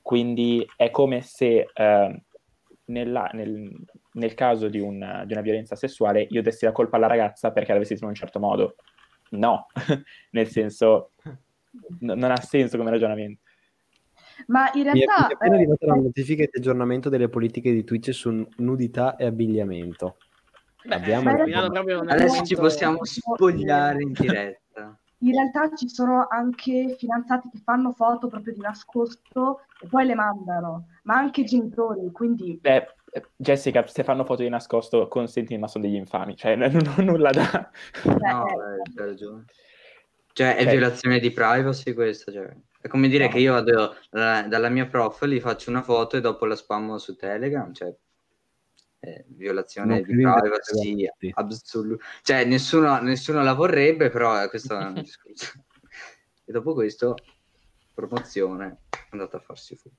[0.00, 2.22] Quindi è come se eh,
[2.86, 3.70] nella- nel,
[4.12, 7.70] nel caso di, un- di una violenza sessuale io dessi la colpa alla ragazza perché
[7.70, 8.76] era vestita in un certo modo.
[9.30, 9.66] No,
[10.32, 11.12] nel senso,
[12.00, 13.40] n- non ha senso come ragionamento.
[14.46, 15.22] Ma in Mi è, realtà...
[15.26, 19.16] mi è appena eh, arrivata la notifica di aggiornamento delle politiche di Twitch su nudità
[19.16, 20.16] e abbigliamento.
[20.84, 24.98] Beh, Abbiamo eh, Adesso ci possiamo spogliare in diretta.
[25.18, 30.14] in realtà ci sono anche fidanzati che fanno foto proprio di nascosto e poi le
[30.14, 35.68] mandano, ma anche genitori, quindi Beh, eh, Jessica, se fanno foto di nascosto, consentimi, ma
[35.68, 37.70] sono degli infami, cioè non ho nulla da...
[38.02, 39.44] cioè, No, eh, eh, hai ragione.
[40.34, 42.54] Cioè, è Cioè- violazione di privacy questa, cioè.
[42.84, 43.30] È come dire No.
[43.30, 46.98] che io vado dalla, dalla mia prof, gli faccio una foto e dopo la spammo
[46.98, 47.96] su Telegram, cioè
[48.98, 52.04] è violazione Non di privacy assoluta.
[52.20, 55.64] Cioè, nessuno, nessuno la vorrebbe, però eh, questo è un discorso.
[56.44, 57.16] E dopo questo,
[57.94, 59.96] promozione, è andata a farsi fuori.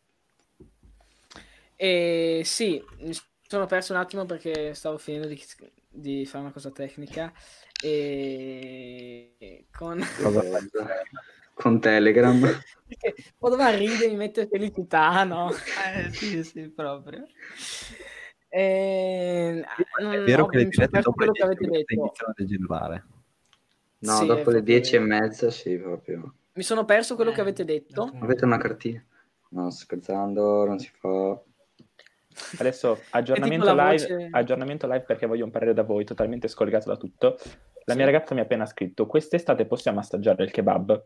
[1.76, 3.18] E sì, mi
[3.48, 5.44] sono perso un attimo perché stavo finendo di,
[5.90, 7.34] di fare una cosa tecnica
[7.82, 10.00] e con...
[11.56, 12.40] Con Telegram.
[12.88, 15.50] Perché quando va a ridere mi mette felicità, no?
[15.52, 17.24] Eh, sì, sì, proprio.
[18.50, 19.64] E...
[19.64, 21.94] È vero ho- che le dirette dopo le quello che 10 avete detto.
[21.94, 23.06] iniziano a degenerare.
[24.00, 26.34] No, Sì, dopo le proprio- dieci e mezza, sì, proprio.
[26.54, 28.12] Mi sono perso quello Eh, che avete detto.
[28.22, 29.04] Avete una cartina?
[29.50, 31.42] No, sto scherzando, non si fa.
[32.60, 36.98] Adesso aggiornamento live, voce- aggiornamento live perché voglio un parere da voi, totalmente scollegato da
[36.98, 37.38] tutto.
[37.86, 37.96] La Sì.
[37.98, 41.06] mia ragazza mi ha appena scritto, quest'estate possiamo assaggiare il kebab?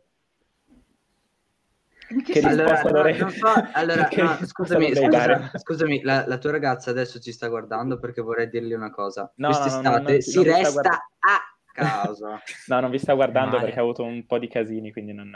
[2.24, 2.40] Che Che?
[2.42, 6.90] Allora, no, dovrei- non so, allora, che no, scusami, scusa- scusami, la, la tua ragazza
[6.90, 9.32] adesso ci sta guardando perché vorrei dirgli una cosa.
[9.36, 11.40] No, no, no, Quest'estate no, non- si resta guarda- a
[11.74, 12.42] casa.
[12.68, 13.64] No, non vi sta guardando Male.
[13.66, 15.32] perché ha avuto un po' di casini, quindi non...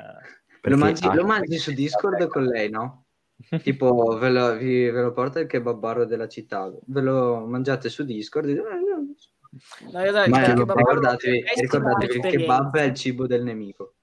[0.65, 3.05] Lo mangi, ah, lo mangi su Discord con lei, no?
[3.63, 8.03] Tipo, ve lo, vi- ve lo porta il kebabaro della città, ve lo mangiate su
[8.03, 8.49] Discord.
[8.49, 8.61] e-
[9.91, 12.37] No, io dai, Ma kebab- ricordatevi, ricordatevi il esperienza.
[12.55, 13.95] kebab è il cibo del nemico.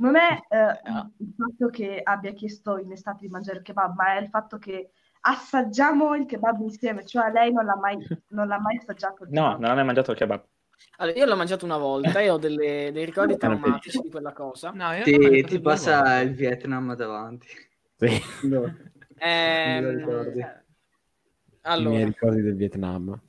[0.00, 1.08] Non è eh, Ah.
[1.18, 4.58] il fatto che abbia chiesto in estate di mangiare il kebab, ma è il fatto
[4.58, 4.90] che
[5.22, 7.96] assaggiamo il kebab insieme, cioè lei non l'ha mai,
[8.30, 10.42] non l'ha mai assaggiato No, non ha mai mangiato il kebab.
[10.96, 14.70] Allora, io l'ho mangiato una volta e ho delle- dei ricordi traumatici di quella cosa.
[14.70, 16.20] No, io l'ho Ti, mangiato ti passa volte.
[16.22, 17.46] il Vietnam davanti.
[17.96, 18.08] Sì,
[18.48, 18.60] No.
[18.60, 20.38] Lo ricordi.
[20.38, 20.54] i miei
[21.62, 23.20] allora, ricordi del Vietnam.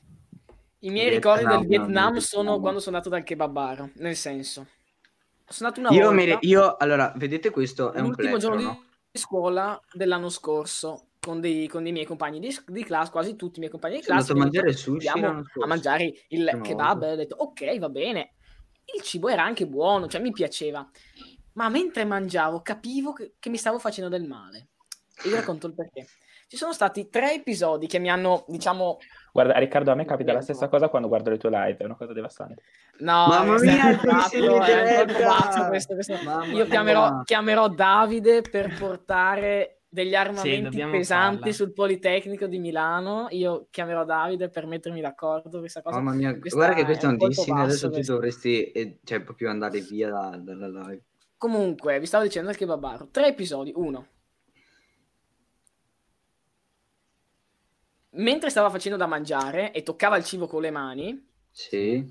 [0.80, 2.62] i miei Vietnam, ricordi del Vietnam del sono Vietnam.
[2.62, 4.68] quando sono andato dal kebabaro, nel senso,
[5.52, 7.92] sono andato una Io, volta, ri- io, allora, vedete questo?
[7.92, 8.84] È un l'ultimo giorno no?
[9.12, 13.58] di scuola dell'anno scorso, con dei, con dei miei compagni di, di classe, quasi tutti
[13.58, 16.46] i miei compagni di Sono classe, andato a mangiare detto, sushi andiamo a mangiare il
[16.46, 18.34] Prima kebab ho detto ok va bene.
[18.96, 20.90] Il cibo era anche buono cioè mi piaceva.
[21.54, 24.70] Ma mentre mangiavo capivo che, che mi stavo facendo del male.
[25.24, 26.08] E vi racconto il perché
[26.52, 28.98] ci sono stati tre episodi che mi hanno diciamo
[29.32, 31.96] Guarda, Riccardo, a me capita la stessa cosa quando guardo le tue live, è una
[31.96, 32.62] cosa devastante.
[32.98, 33.98] no Mamma mia,
[34.30, 36.18] è un questo, questo.
[36.26, 41.54] Mamma io chiamerò, chiamerò Davide per portare degli armamenti dobbiamo pesanti farla.
[41.54, 46.58] sul Politecnico di Milano io chiamerò Davide per mettermi d'accordo questa cosa Mamma mia, Questa
[46.58, 48.12] guarda che questo è un dissing, adesso tu questo.
[48.12, 51.04] dovresti eh, cioè, proprio andare via da- dalla live.
[51.38, 53.08] Comunque, vi stavo dicendo il kebabaro.
[53.10, 53.72] Tre episodi.
[53.74, 54.06] Uno.
[58.14, 62.04] Mentre stava facendo da mangiare e toccava il cibo con le mani, Sì.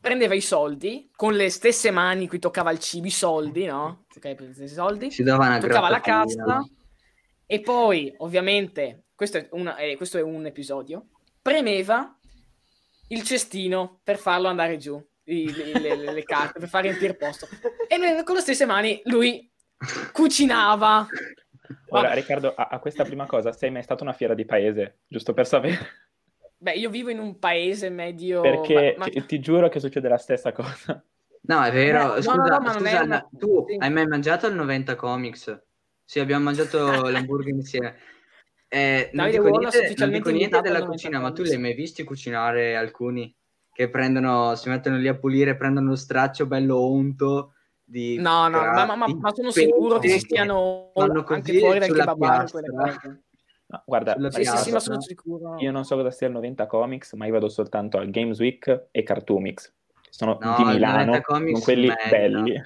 [0.00, 4.04] prendeva i soldi con le stesse mani cui toccava il cibo, i soldi, no?
[4.08, 6.62] Ok, prendeva i stessi soldi, Si dava una toccava la cassa
[7.44, 11.08] e poi, ovviamente, questo è, una- eh, questo è un episodio,
[11.42, 12.16] premeva
[13.08, 17.16] il cestino per farlo andare giù, i- le, le- le- carte, per far riempire il
[17.16, 17.46] posto.
[17.88, 19.50] E con le stesse mani lui
[20.12, 21.06] cucinava.
[21.88, 22.14] Ora, Vabbè.
[22.14, 24.98] Riccardo, a, a questa prima cosa, sei mai stato una fiera di paese?
[25.06, 25.78] Giusto per sapere.
[26.58, 28.40] Beh, io vivo in un paese medio...
[28.40, 31.02] Perché ma- ma- ti, ti giuro che succede la stessa cosa.
[31.42, 32.14] No, è vero.
[32.14, 33.76] Beh, scusa, no, no, scusa, è una- tu sì.
[33.78, 35.62] hai mai mangiato il 90 Comics?
[36.04, 36.76] Sì, abbiamo mangiato
[37.08, 37.96] l'hamburger insieme.
[38.68, 41.58] Eh, non dico niente, non dico niente della al 90 cucina, ma tu li hai
[41.58, 43.32] mai visti cucinare alcuni
[43.72, 47.52] che prendono, si mettono lì a pulire, prendono lo straccio bello onto
[47.88, 52.60] di No, no, ma, ma- ma- sono sicuro che ci stiano anche fuori dal piastra.
[52.68, 53.22] cose.
[53.68, 55.56] No, guarda, Sì, sì, sì, ma sono sicuro.
[55.58, 58.88] io non so cosa sia il 90 Comics, ma io vado soltanto al Games Week
[58.90, 59.72] e Cartoomix.
[60.10, 62.08] Sono No, di il Milano, 90 Comics con quelli merita.
[62.08, 62.62] belli.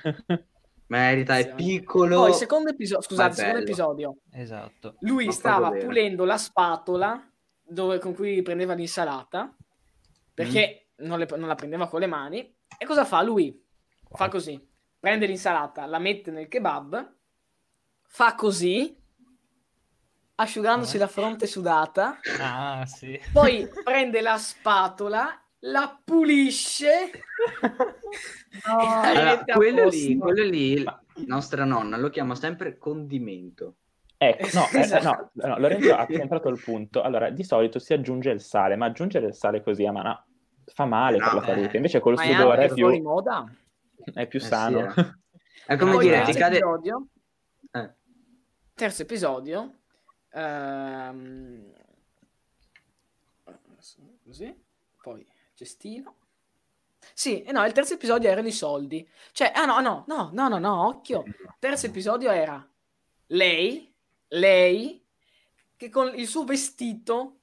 [0.87, 2.17] Merita, è piccolo.
[2.17, 4.97] Poi, secondo episodio, scusate, secondo episodio, Esatto.
[5.01, 7.31] lui Ma stava pulendo la spatola
[7.63, 9.55] dove- con cui prendeva l'insalata
[10.35, 11.07] perché Mm.
[11.07, 12.41] non, le- non la prendeva con le mani.
[12.77, 13.23] E cosa fa?
[13.23, 13.57] Lui
[14.13, 14.61] fa così:
[15.01, 17.12] prende l'insalata, la mette nel kebab,
[18.02, 18.94] fa così,
[20.36, 23.18] asciugandosi la fronte sudata, Ah, sì.
[23.32, 27.10] poi prende la spatola, la pulisce.
[28.66, 28.78] No.
[29.02, 30.85] Allora, quello lì, quello lì,
[31.27, 33.77] nostra nonna lo chiama sempre condimento.
[34.18, 35.31] Ecco, no, eh, Esatto.
[35.35, 37.01] no, no, Lorenzo ha centrato il punto.
[37.01, 40.24] Allora, di solito si aggiunge il sale, ma aggiungere il sale così a mano
[40.66, 41.72] fa male per la No, salute.
[41.72, 41.77] eh.
[41.77, 43.51] Invece col è sudore è anche più, fuori moda.
[44.14, 44.94] È più Eh sì, sano.
[44.94, 45.18] eh.
[45.66, 46.56] È come Poi dire, terzo ti cade...
[46.56, 47.06] episodio,
[47.72, 47.90] eh,
[48.74, 49.74] terzo episodio
[50.31, 51.72] ehm,
[54.24, 54.64] così
[55.02, 56.16] poi cestino
[57.14, 59.09] sì e no il terzo episodio erano i soldi.
[59.32, 61.24] Cioè ah no no no no no no occhio.
[61.59, 62.66] Terzo episodio era
[63.28, 63.93] lei
[64.28, 65.02] lei
[65.77, 67.39] che con il suo vestito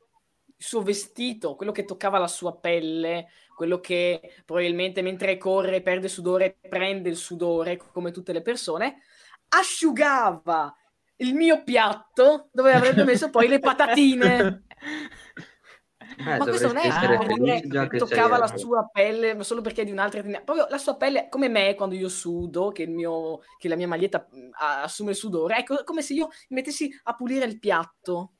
[0.56, 6.08] il suo vestito quello che toccava la sua pelle quello che probabilmente mentre corre perde
[6.08, 9.02] sudore prende il sudore come tutte le persone
[9.50, 10.76] asciugava
[11.16, 14.66] il mio piatto dove avrebbe messo poi le patatine.
[16.20, 18.88] eh, ma questo non è dovresti essere per dire felice già che toccava la sua
[18.92, 20.44] pelle ma solo perché è di un'altra etnia.
[20.44, 23.88] Proprio la sua pelle, come me quando io sudo, che, il mio, che la mia
[23.88, 24.28] maglietta
[24.60, 28.34] a- assume il sudore, ecco, come se io mi mettessi a pulire il piatto.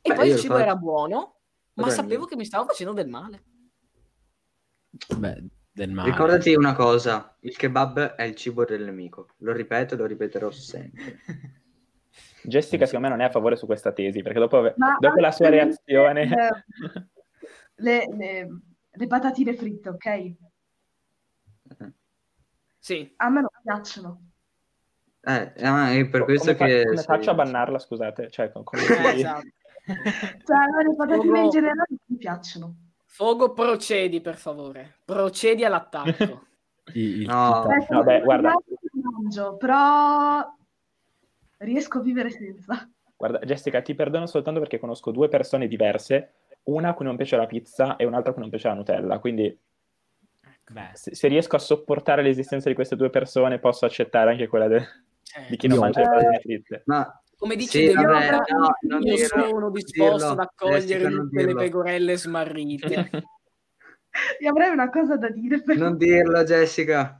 [0.00, 0.64] E Beh, poi il cibo faccio.
[0.64, 1.40] era buono,
[1.74, 2.26] ma Vabbè, sapevo mio.
[2.28, 3.49] che mi stavo facendo del male.
[5.16, 6.10] Beh, del male.
[6.10, 9.28] Ricordati una cosa, il kebab è il cibo del nemico.
[9.38, 11.18] Lo ripeto e lo ripeterò sempre.
[12.42, 15.30] Jessica, secondo me, non è a favore su questa tesi, perché dopo, Ma dopo la
[15.30, 16.26] sua reazione...
[16.26, 16.64] le-
[17.76, 18.48] Le, le-
[18.90, 20.32] le patatine fritte, ok?
[22.78, 24.22] Sì, A me non piacciono.
[25.22, 26.84] Eh, è per questo come, fa- che...
[26.84, 28.30] come sei- faccio a bannarla, scusate?
[28.30, 29.46] Cioè, con- come eh, esatto.
[29.84, 31.44] Cioè, le patatine Fogo.
[31.44, 32.76] in generale non mi piacciono.
[33.12, 34.98] Fogo, procedi per favore.
[35.04, 36.46] Procedi all'attacco.
[36.94, 37.66] Il- il No.
[37.88, 38.52] Vabbè, guarda.
[38.92, 40.44] mangio, però
[41.58, 42.88] riesco a vivere senza.
[43.16, 46.32] Guarda, Jessica, ti perdono soltanto perché conosco due persone diverse,
[46.64, 49.18] una a cui non piace la pizza e un'altra a cui non piace la Nutella,
[49.18, 49.56] quindi
[50.70, 54.68] Beh, se, se riesco a sopportare l'esistenza di queste due persone posso accettare anche quella
[54.68, 54.86] de-
[55.48, 56.82] di chi non Io- mangia le patatine fritte.
[56.86, 61.42] Ma Come dice Sì, vabbè, no, non io dirlo, sono disposto dirlo, ad accogliere tutte
[61.42, 63.10] le pecorelle smarrite.
[64.40, 67.18] Io avrei una cosa da dire, però non dirlo, Jessica,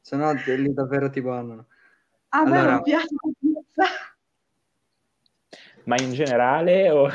[0.00, 1.66] se no lì davvero ti bannano.
[2.28, 2.72] a me Allora.
[2.74, 3.84] non piace la pizza.
[5.86, 7.10] Ma in generale o...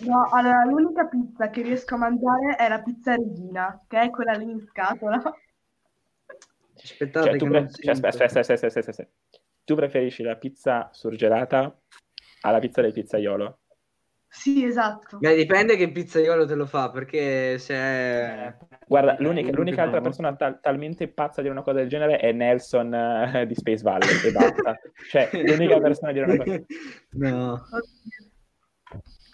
[0.00, 4.32] No, allora l'unica pizza che riesco a mangiare è la pizza regina, che è quella
[4.32, 5.22] lì in scatola.
[6.74, 9.10] Aspettate Cioè, pre- cioè, aspetta, aspetta, aspetta, aspetta, aspetta.
[9.64, 11.76] Tu preferisci la pizza surgelata
[12.42, 13.58] alla pizza del pizzaiolo?
[14.34, 15.18] Sì, esatto.
[15.18, 18.56] Beh, dipende che pizzaiolo te lo fa, perché se è...
[18.86, 22.16] Guarda, l'unica, Eh, l'unica altra persona tal- talmente pazza a dire una cosa del genere
[22.16, 24.78] è Nelson eh, di Space Valley e basta.
[25.10, 26.62] Cioè, l'unica persona a dire una cosa.
[27.10, 27.62] No.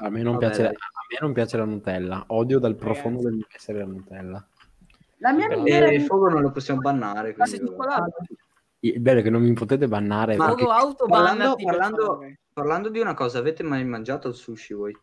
[0.00, 2.24] A me, non Vabbè, piace, a me non piace la Nutella.
[2.28, 4.48] Odio dal profondo del mio essere la Nutella.
[5.18, 7.76] La mia migliore E il fuoco non lo possiamo bannare, Ma sei quindi...
[7.76, 8.16] cioccolato.
[8.80, 12.20] Il bello è che non mi potete bannare Ma- perché Fogo Parlando, parlando,
[12.52, 14.96] parlando di una cosa, avete mai mangiato il sushi voi?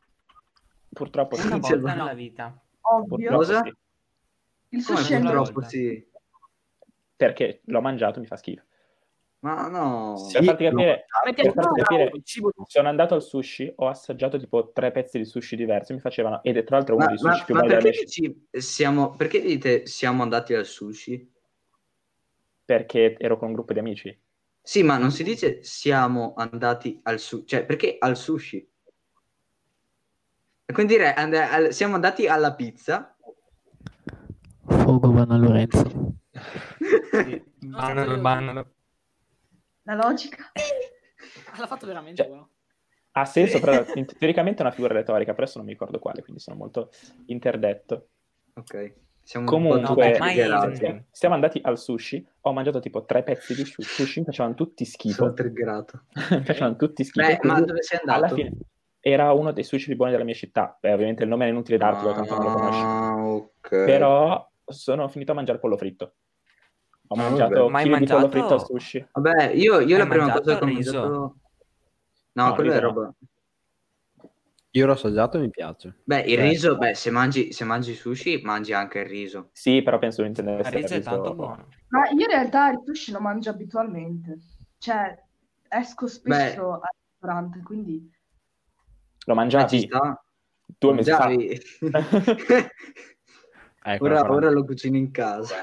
[0.89, 1.47] Purtroppo sì.
[1.47, 2.03] una volta no.
[2.03, 2.57] nella vita.
[2.81, 3.31] ovvio.
[3.31, 3.61] Cosa?
[3.63, 3.73] sì.
[4.69, 6.07] Il sushi è purtroppo sì.
[7.17, 8.63] Perché l'ho mangiato, mi fa schifo.
[9.39, 10.15] Ma no.
[10.17, 10.37] Sì.
[10.37, 12.11] Per farti capire, per farti capire,
[12.65, 16.57] sono andato al sushi, ho assaggiato tipo tre pezzi di sushi diversi, mi facevano, ed
[16.57, 19.11] è tra l'altro uno Ma, dei ma- sushi più ma belli della perché, dici siamo,
[19.11, 21.33] perché dite siamo andati al sushi?
[22.65, 24.21] Perché ero con un gruppo di amici.
[24.61, 28.67] Sì, ma non si dice siamo andati al sushi, cioè perché al sushi?
[30.65, 33.15] E quindi dire and- al- siamo andati alla pizza.
[34.65, 36.15] Fogo vanno a Lorenzo.
[37.23, 38.73] Sì, bannalo, bannalo.
[39.83, 40.51] La logica.
[41.57, 42.43] L'ha fatto veramente, Cioè.
[43.11, 43.85] Ha senso, però
[44.17, 46.89] teoricamente è una figura retorica, però adesso non mi ricordo quale, quindi sono molto
[47.27, 48.09] interdetto.
[48.55, 50.13] Ok, siamo Comunque.
[50.75, 51.03] Sì.
[51.09, 55.09] siamo andati al sushi, ho mangiato tipo tre pezzi di sushi, mi facevano tutti Sono
[55.09, 56.03] schifo, triggerato.
[56.29, 57.25] mi facevano tutti schifo.
[57.25, 58.35] Beh, ma dove sei alla andato?
[58.35, 58.53] fine
[58.99, 61.77] era uno dei sushi più buoni della mia città, Beh, ovviamente il nome è inutile
[61.77, 63.69] dartelo, tanto non lo conosci, Ah, ok.
[63.83, 66.13] però sono finito a mangiare pollo fritto.
[67.07, 67.69] Ho Ah, mangiato vabbè.
[67.71, 69.07] Ma hai chili di pollo mangiato- fritto al sushi.
[69.11, 71.07] Vabbè, io, io la prima mangiato cosa che ho mangiato...
[71.07, 71.35] No,
[72.31, 73.13] No, quella è roba...
[74.75, 76.01] Io l'ho assaggiato e mi piace.
[76.03, 76.49] Beh, il Beh.
[76.49, 79.49] riso, beh, se mangi, se mangi sushi, mangi anche il riso.
[79.53, 81.67] Sì, però penso che Il intendesse il riso è tanto buono.
[81.87, 84.37] Ma io in realtà il sushi lo mangio abitualmente.
[84.77, 85.17] Cioè,
[85.69, 88.11] esco spesso al ristorante, quindi...
[89.27, 89.87] Lo mangiavi
[90.77, 91.25] due mesi fa.
[91.25, 91.61] Mangiavi.
[93.87, 95.57] Ecco, ora, ora lo cucini in casa.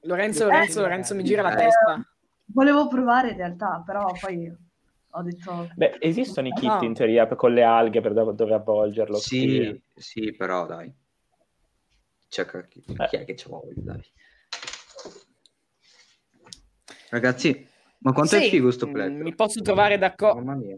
[0.00, 1.56] Lorenzo, Eh, Lorenzo, Lorenzo mi gira la eh.
[1.56, 2.00] testa.
[2.46, 4.50] Volevo provare in realtà, però poi
[5.16, 5.70] ho detto...
[5.74, 6.82] Beh, esistono i kit No.
[6.82, 9.16] in teoria con le alghe per dove, dove avvolgerlo.
[9.16, 10.92] Sì, sì, però dai.
[12.28, 13.06] Cioè, chi, Eh.
[13.06, 14.02] chi è che ci vuole, dai.
[17.08, 17.66] Ragazzi,
[17.98, 19.10] ma quanto è Sì, figo sto mm, play?
[19.10, 20.40] Mi posso trovare d'accordo.
[20.42, 20.76] Mamma mia.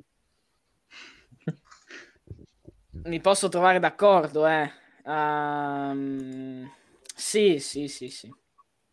[3.02, 4.70] Mi posso trovare d'accordo, eh.
[5.05, 6.70] Ehm,
[7.15, 8.32] sì, sì, sì, sì.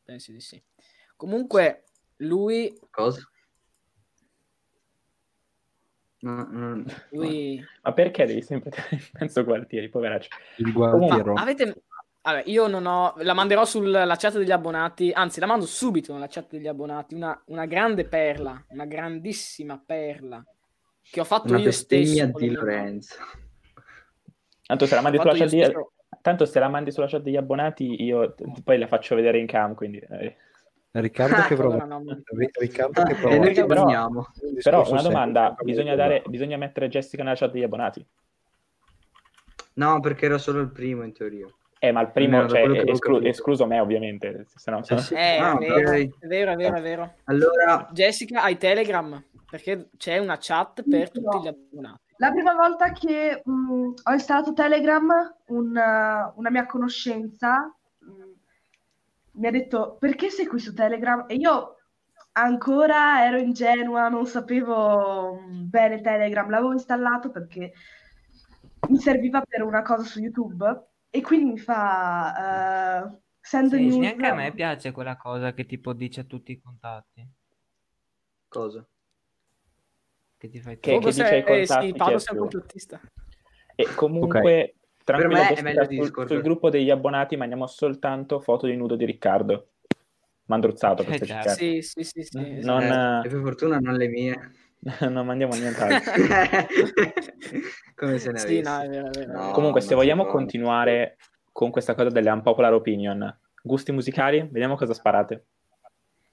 [0.04, 0.62] Penso di sì.
[1.16, 1.84] Comunque,
[2.18, 3.22] lui, Cosa?
[6.20, 7.64] No, no, lui...
[7.84, 10.30] Ma perché devi sempre tenere in mezzo quartieri, poveraccio?
[10.58, 11.34] Il Ma gualtiero.
[11.34, 11.84] avete...
[12.22, 13.14] Allora, io non ho...
[13.18, 17.14] La manderò sulla chat degli abbonati, anzi, la mando subito nella chat degli abbonati.
[17.14, 20.44] Una, una grande perla, una grandissima perla
[21.02, 22.32] che ho fatto Una io stesso.
[22.38, 22.50] di.
[22.50, 23.16] Lorenzo.
[24.66, 25.74] Tanto se la mandi sulla chat di...
[26.22, 28.34] Tanto se la mandi sulla chat degli abbonati, io
[28.64, 30.02] poi la faccio vedere in cam, quindi...
[31.02, 31.84] Riccardo che Ecco, prova.
[31.86, 32.04] no,
[32.60, 33.36] Riccardo che Ah, prova.
[33.36, 33.86] e noi che Però-
[34.64, 38.06] Però una domanda, bisogna, dare, bisogna mettere Jessica nella chat degli abbonati.
[39.74, 41.48] No, perché era solo il primo in teoria.
[41.80, 44.82] Eh, ma il primo, da cioè, che esclu- escluso me ovviamente, se no...
[44.84, 45.14] Sì.
[45.14, 47.14] Eh, Ah, è vero, è vero, è vero, è vero.
[47.26, 49.22] Allora, Jessica, hai Telegram?
[49.50, 52.00] Perché c'è una chat per tutti gli abbonati.
[52.18, 57.76] La prima volta che mh, ho installato Telegram, un, eh, una mia conoscenza
[59.36, 61.26] mi ha detto perché sei qui su Telegram?
[61.28, 61.76] E io
[62.34, 67.74] ancora ero ingenua, non sapevo mh, bene Telegram, l'avevo installato perché
[68.90, 73.96] mi serviva per una cosa su YouTube e quindi mi fa eh, send Sì, news.
[73.98, 77.28] neanche a me piace quella cosa che tipo dice tutti i contatti.
[78.48, 78.86] cosa?
[80.38, 83.02] Che ti fai Che- che dice sei- ai contatti sì, Paolo è sei un complottista.
[83.76, 84.76] E comunque,
[85.06, 86.28] tranquillo, Per me è meglio sul, Discord.
[86.28, 89.68] sul gruppo degli abbonati mandiamo soltanto foto di nudo di Riccardo.
[90.48, 91.50] Mandruzzato per Eh.
[91.50, 92.60] Sì, sì, sì, sì.
[92.62, 93.28] Non- esatto.
[93.28, 94.52] Eh, e per fortuna non le mie.
[95.10, 96.12] non mandiamo nient'altro.
[97.96, 99.32] Come se ne Sì, no, è vero, è vero.
[99.32, 100.32] No, Comunque, se vogliamo può.
[100.34, 101.18] continuare
[101.52, 105.46] con questa cosa delle unpopular opinion, gusti musicali, vediamo cosa sparate.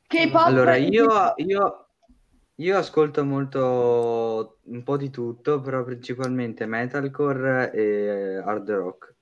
[0.09, 1.87] K-pop Allora, io, io,
[2.57, 9.15] io ascolto molto un po' di tutto, però principalmente metalcore e hard rock.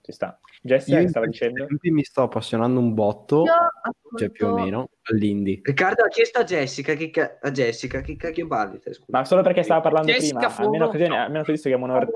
[0.00, 0.38] Ci sta.
[0.60, 1.66] Jessica, Io che stava dicendo?
[1.82, 5.60] mi sto appassionando un botto, ascolto- cioè più o meno, all'indie.
[5.62, 8.92] Riccardo ha chiesto a Jessica, chi ca- a Jessica, chi cacchio parli te?
[9.08, 10.64] Ma solo perché stava parlando Jessica prima, Fogo.
[10.64, 12.06] almeno così, almeno così seguiamo un'ora.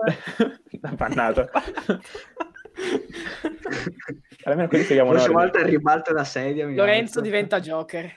[0.83, 1.49] Appannato.
[4.45, 5.51] almeno così Prossima un'ora.
[5.51, 6.67] volta ribalto la sedia.
[6.67, 8.11] Lorenzo diventa Joker.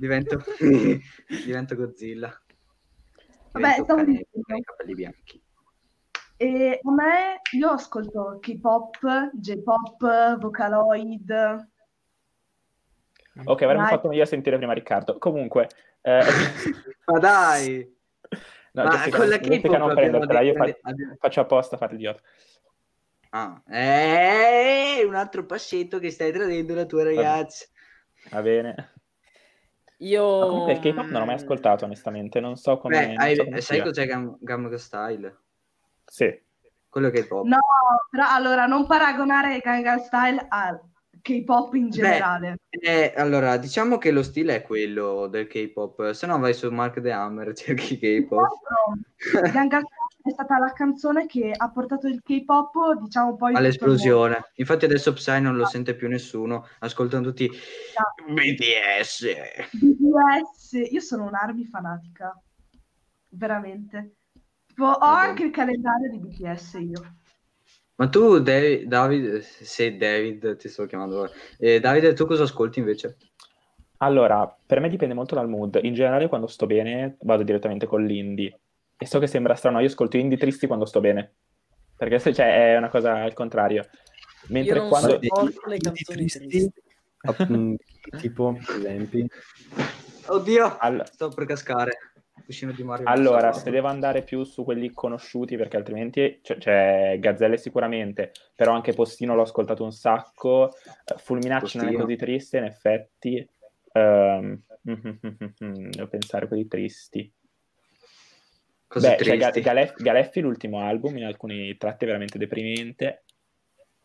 [0.00, 0.42] Divento,
[1.44, 2.28] divento Godzilla.
[3.52, 5.42] Vabbè, Divento stavo cane con i capelli bianchi.
[6.38, 11.30] E a me, io ascolto K-pop, J-pop, Vocaloid.
[13.44, 13.90] Ok, avremmo Dai.
[13.90, 15.18] fatto meglio a sentire prima Riccardo.
[15.18, 15.68] Comunque,
[16.00, 16.20] eh,
[17.04, 17.96] Ma dai!
[18.72, 21.74] no, Ma Jessica, con la Jessica K-pop non prendertela, io detto- fa- abbiamo- faccio apposta
[21.74, 22.22] a fare l'idiota.
[23.32, 27.66] Ah, eh, un altro passetto che stai tradendo la tua ragazza.
[28.30, 28.92] Va bene.
[30.00, 30.38] Io...
[30.40, 32.40] Ma comunque il K-pop non l'ho mai ascoltato, onestamente.
[32.40, 32.98] Non so come.
[32.98, 33.84] Beh, non hai- so come sai sia.
[33.84, 35.36] cos'è Gam- Gamma Style?
[36.04, 36.40] Sì.
[36.88, 37.44] Quello che è pop.
[37.46, 37.58] No,
[38.10, 40.80] però allora non paragonare Gangnam Style al
[41.22, 42.56] K-pop in generale.
[42.70, 47.00] Eh, allora, diciamo che lo stile è quello del K-pop, se no vai su Mark
[47.00, 48.48] the Hammer, cerchi K-pop.
[49.52, 54.50] Gangnam Style è stata la canzone che ha portato il K-pop, diciamo poi All'esplosione.
[54.54, 57.48] Infatti adesso Psy non lo sente più nessuno, ascoltano tutti
[58.28, 59.26] BTS.
[59.72, 62.38] BTS, io sono un'Army fanatica,
[63.30, 64.16] veramente.
[64.78, 67.14] Ho anche il calendario di BTS io.
[67.96, 71.30] Ma tu, David, David, se David ti sto chiamando, ora.
[71.58, 73.18] eh, Davide, tu cosa ascolti invece?
[73.98, 75.78] Allora, per me dipende molto dal mood.
[75.82, 78.58] In generale, quando sto bene, vado direttamente con l'indie.
[79.02, 81.36] E so che sembra strano, io ascolto indie tristi quando sto bene.
[81.96, 83.88] Perché se cioè, è una cosa al contrario.
[84.48, 85.12] Mentre Io non quando...
[85.12, 86.48] sopporto le canzoni tristi?
[86.48, 86.82] tristi.
[87.22, 87.74] App- mm,
[88.18, 89.26] tipo, esempi.
[90.26, 91.92] Oddio, All- sto per cascare.
[92.44, 93.06] Cuscino di Mario.
[93.06, 98.74] Allora, se devo andare più su quelli conosciuti, perché altrimenti c'è, c'è Gazzelle sicuramente, però
[98.74, 103.48] anche Postino l'ho ascoltato un sacco, eh, Fulminacci non è così triste, in effetti.
[103.92, 107.32] Ehm, devo pensare a quelli tristi.
[108.90, 109.60] Cose Beh, tristi.
[109.60, 113.22] Galef- Galeffi, l'ultimo album, in alcuni tratti è veramente deprimente.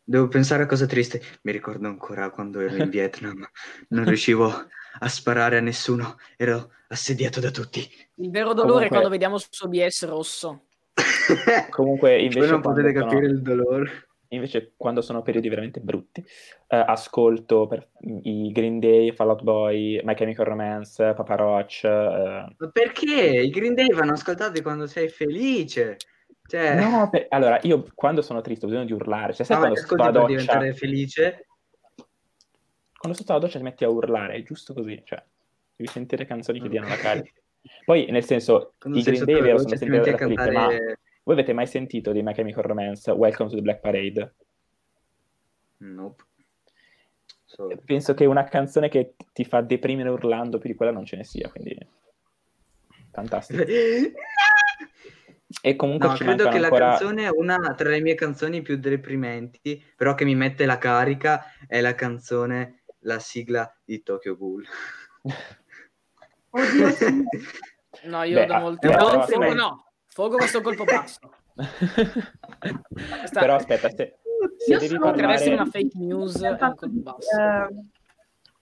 [0.04, 1.20] Devo pensare a cose tristi.
[1.42, 3.50] Mi ricordo ancora quando ero in Vietnam,
[3.90, 4.46] non riuscivo
[5.00, 7.80] a sparare a nessuno, ero assediato da tutti.
[8.18, 10.66] Il vero dolore Comunque- è quando vediamo su OBS rosso.
[11.72, 14.10] Comunque, invece, Voi non potete capire il dolore.
[14.36, 16.24] Invece, quando sono periodi veramente brutti,
[16.68, 17.90] eh, ascolto per-
[18.24, 21.84] i Green Day, Fall Out Boy, My Chemical Romance, Papa Roach.
[21.84, 22.56] eh.
[22.58, 23.42] Ma perché?
[23.42, 25.98] I Green Day vanno ascoltati quando sei felice.
[26.48, 29.34] Cioè, No, per- allora, io quando sono triste ho bisogno di urlare.
[29.34, 31.48] Cioè, sai Ah, ma quando sto a per doccia, diventare felice?
[32.98, 35.02] quando sto a doccia ti metti a urlare, è giusto così.
[35.04, 35.24] Cioè,
[35.76, 37.32] devi sentire canzoni che diano la carica.
[37.84, 40.52] Poi, nel senso, Quando i Green Day, vero, la sono sempre metti a da triste,
[40.52, 41.00] ma cantare...
[41.26, 44.36] voi avete mai sentito di My Chemical Romance, Welcome to the Black Parade?
[45.78, 46.24] Nope.
[47.44, 51.18] So- Penso che una canzone che ti fa deprimere urlando più di quella non ce
[51.18, 51.76] ne sia, quindi
[53.12, 53.64] fantastico.
[55.62, 56.90] E comunque No, ci credo che mancano la ancora...
[56.98, 61.82] canzone, una tra le mie canzoni più deprimenti, però che mi mette la carica, è
[61.82, 64.66] la canzone, la sigla di Tokyo Ghoul.
[66.50, 67.24] Oddio, sì.
[68.04, 68.90] No, io Beh, da ah, molto...
[68.90, 69.85] no, no.
[70.16, 71.20] Fogo questo colpo basso.
[73.26, 74.16] Sta- Però aspetta, se,
[74.58, 75.62] se Io devi sono- Potrebbe essere parlare...
[75.62, 77.38] una fake news il è un fatto colpo basso.
[77.38, 77.68] eh,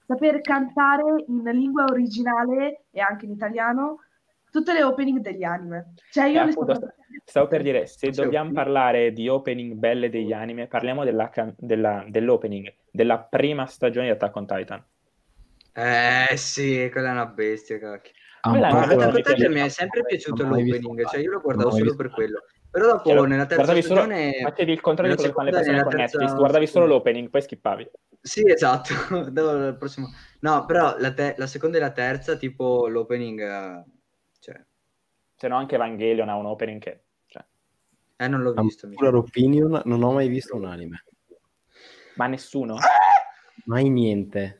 [0.08, 4.00] saper cantare in lingua originale e anche in italiano
[4.50, 5.94] tutte le opening degli anime.
[6.10, 6.94] Cioè io Eh, le sto appunto,
[7.24, 12.74] stavo per dire, se dobbiamo parlare di opening belle degli anime, parliamo della della- dell'opening
[12.90, 14.84] della prima stagione di Attack on Titan.
[15.76, 18.12] Eh sì, quella è una bestia, cacchio.
[18.46, 22.12] Attack on Titan mi è sempre piaciuto l'opening, cioè io lo guardavo solo visto per
[22.12, 22.44] quello.
[22.70, 24.34] Però dopo Cioè, nella terza guardavi solo- stagione...
[24.42, 27.42] facevi il contrario di quello che fanno le persone con Netflix, guardavi solo l'opening, poi
[27.42, 27.92] skippavi.
[28.20, 28.94] Sì, esatto.
[30.42, 33.40] No, però la, te- la seconda e la terza, tipo l'opening...
[33.40, 33.84] eh,
[34.40, 34.62] Cioè...
[35.36, 37.04] Se no anche Evangelion ha un opening che...
[37.28, 37.46] Cioè,
[38.18, 38.88] Eh, non l'ho visto.
[38.88, 39.00] mi sa.
[39.00, 41.04] Popular opinion, non ho mai visto un anime.
[42.16, 42.78] ma nessuno?
[43.66, 44.60] Mai niente.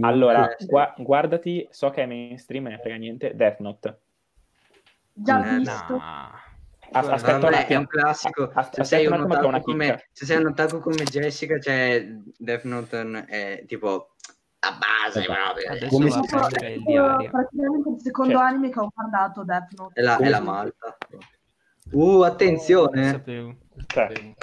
[0.00, 3.98] Allora, gua- guardati, so che è mainstream, me ne frega niente, Death Note.
[5.12, 6.00] già Eh, visto.
[6.92, 8.44] As- aspetta un Vabbè, è un classico.
[8.44, 10.02] As- se, aspetta sei un un attimo come, chicca.
[10.12, 12.06] se sei un otaku come Jessica, cioè
[12.38, 14.14] Death Note è tipo
[14.60, 15.40] la base Esatto.
[15.42, 15.70] proprio.
[15.70, 16.20] Adesso Come si-
[16.84, 17.30] diario.
[17.30, 20.00] praticamente il secondo Cioè- anime che ho guardato, Death Note.
[20.00, 20.96] È la, Come è la malta.
[21.92, 23.10] Uh, attenzione.
[23.10, 23.56] Sapevo.
[23.86, 24.34] Cioè,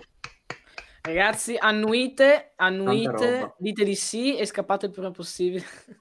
[1.04, 5.64] Ragazzi, annuite, annuite, dite di sì e scappate il prima possibile.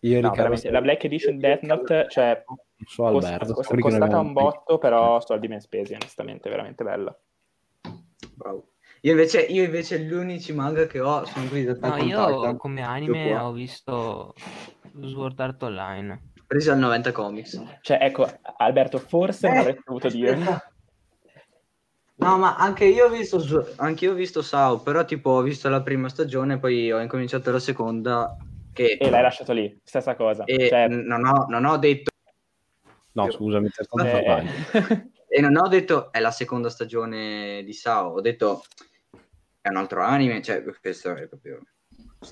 [0.00, 2.56] Io no, veramente, la Black Edition Death Note, cioè, non
[2.86, 7.14] so costa- Alberto, costa- non costata un botto, però soldi ben spesi, onestamente, veramente bella.
[8.34, 8.68] Bravo.
[9.02, 12.08] Io invece, io invece gli unici manga che ho sono quelli da No, Attack on
[12.08, 14.34] io Titan, come anime ho visto
[14.98, 16.28] Sword Art Online.
[16.46, 17.62] presi al 90 Comics.
[17.82, 18.26] Cioè, ecco,
[18.56, 20.44] Alberto, forse non Eh, avresti dovuto dirmi.
[22.20, 23.42] No, ma anche io ho visto,
[23.76, 27.50] anche io ho visto Sao, però tipo ho visto la prima stagione, poi ho incominciato
[27.50, 28.36] la seconda
[28.72, 30.44] che E l'hai lasciato lì, stessa cosa.
[30.44, 32.10] e Cioè, non, ho, non ho detto
[33.12, 34.44] No, scusami, stato Eh,
[35.28, 38.64] e non ho detto è la seconda stagione di Sao, ho detto
[39.62, 41.62] è un altro anime, cioè questo è proprio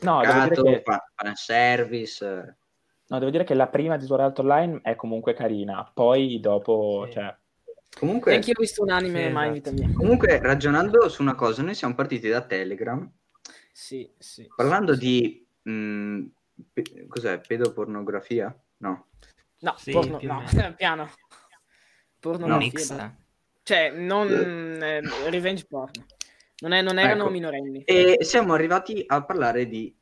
[0.02, 2.58] no, devo dire che, fa- fanservice.
[3.06, 7.04] no, devo dire che la prima di Sword Art Online è comunque carina, poi dopo,
[7.06, 7.12] Sì.
[7.12, 7.36] cioè,
[7.96, 9.70] Comunque, Anche io ho visto un anime Sì, mai in esatto.
[9.76, 9.96] vita mia.
[9.96, 13.10] comunque, ragionando su una cosa, noi siamo partiti da Telegram
[13.72, 14.46] Sì, sì.
[14.54, 16.24] parlando sì, di mh,
[16.72, 17.40] pe- cos'è?
[17.40, 18.56] Pedopornografia?
[18.78, 19.06] No.
[19.60, 20.44] No, Sì, porno, no,
[20.76, 21.10] piano.
[22.20, 22.58] Porno No.
[23.62, 26.06] Cioè, non eh, revenge porno.
[26.60, 27.30] Non, è- non erano Ecco.
[27.30, 27.82] minorenni.
[27.84, 29.94] E siamo arrivati a parlare di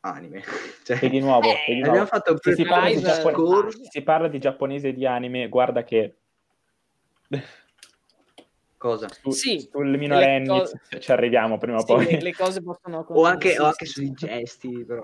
[0.00, 0.42] anime.
[0.88, 3.72] Cioè, e di nuovo, Eh, e di abbiamo nuovo, fatto se si, parla di giappone-
[3.90, 6.17] si parla di giapponese e di anime, guarda che
[8.76, 9.08] cosa?
[9.08, 12.04] su, Sì, sul minorenni cose- ci arriviamo prima o Sì, poi.
[12.06, 13.04] le, le cose possono...
[13.10, 15.02] O anche, sì, o anche sui gesti, però.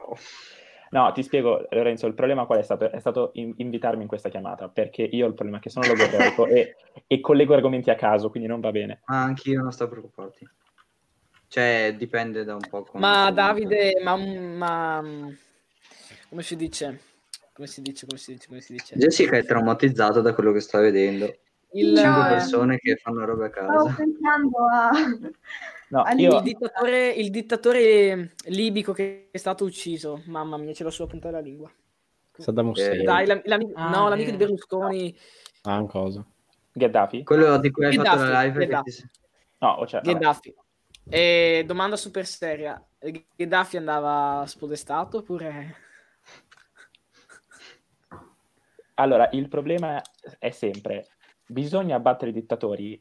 [0.90, 2.90] No, ti spiego, Lorenzo, il problema qual è stato?
[2.90, 5.86] È stato in- invitarmi in questa chiamata, perché io ho il problema è che sono
[5.86, 6.76] logopedico e,
[7.06, 9.02] e collego argomenti a caso, quindi non va bene.
[9.06, 10.48] Ma anch'io non sto a preoccuparti.
[11.48, 13.04] Cioè, dipende da un po' come...
[13.06, 15.02] Ma Davide, ma, ma...
[16.28, 17.00] Come si dice?
[17.52, 18.06] Come si dice?
[18.06, 18.48] Come si dice?
[18.48, 18.96] Come si dice?
[18.96, 21.38] Jessica è traumatizzata da quello che sta vedendo.
[21.74, 23.94] Il, Cinque No, persone che fanno robe a Stavo casa.
[23.96, 24.90] pensando a...
[25.88, 30.22] No, io, il dittatore, il dittatore libico che è stato ucciso.
[30.26, 31.70] Mamma mia, ce l'ho sulla punta della lingua.
[32.36, 33.00] Saddam Hussein.
[33.00, 34.36] Eh, Dai, l'am- l'ami- Ah, no, l'amico di.
[34.36, 35.18] Berlusconi,
[35.62, 36.26] Ah, un coso.
[36.72, 37.22] Gheddafi?
[37.24, 38.90] Quello di cui hai fatto la live Gheddafi.
[38.90, 39.10] ti-
[39.58, 40.00] No, cioè.
[40.00, 40.54] Gheddafi.
[41.08, 42.80] E domanda super seria.
[43.36, 45.76] Gheddafi andava spodestato oppure...
[48.94, 50.00] Allora, il problema
[50.38, 51.06] è sempre,
[51.46, 53.00] bisogna abbattere i dittatori?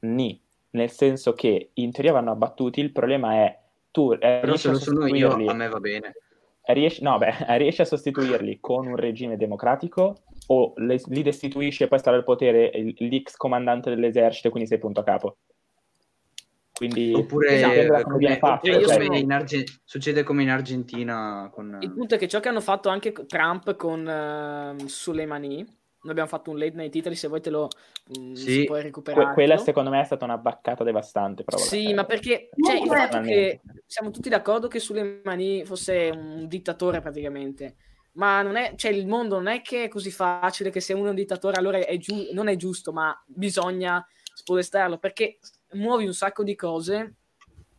[0.00, 0.40] Ni,
[0.70, 3.58] nel senso che in teoria vanno abbattuti, il problema è
[3.90, 6.14] tu eh, Però riesci se lo sono io, a me va bene.
[6.66, 11.88] riesci, no, beh, riesci a sostituirli con un regime democratico o le- li destituisci e
[11.88, 15.36] poi starà al potere l'ex comandante dell'esercito e quindi sei punto a capo?
[16.76, 18.66] Quindi Oppure, come fatto.
[18.66, 21.78] io oppure cioè, sono- in Arge- succede come in Argentina con...
[21.80, 25.66] Il punto è che ciò che hanno fatto anche Trump con ehm, Soleimani,
[26.06, 27.68] noi abbiamo fatto un late night Italy, se vuoi te lo
[28.18, 28.64] mm, Sì.
[28.64, 29.34] puoi que- recuperare.
[29.34, 31.42] quella secondo me è stata una baccata devastante.
[31.44, 31.58] Però.
[31.58, 37.00] Sì, ma perché cioè, il fatto che siamo tutti d'accordo che Soleimani fosse un dittatore
[37.00, 37.76] praticamente,
[38.12, 41.06] ma non è, cioè, il mondo non è che è così facile che se uno
[41.06, 45.38] è un dittatore allora è giu- non è giusto, ma bisogna spodestarlo perché
[45.72, 47.16] muovi un sacco di cose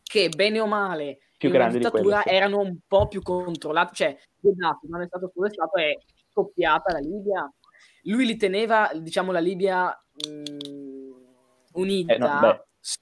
[0.02, 2.34] che bene o male Più in una grandi di dittatura quello, sì.
[2.34, 5.96] erano un po' più controllate, cioè Gheddafi non è stato spodestato è
[6.30, 7.52] scoppiata la Libia.
[8.08, 10.56] Lui li teneva, diciamo, la Libia mh,
[11.72, 13.00] unita, Eh, no, sì,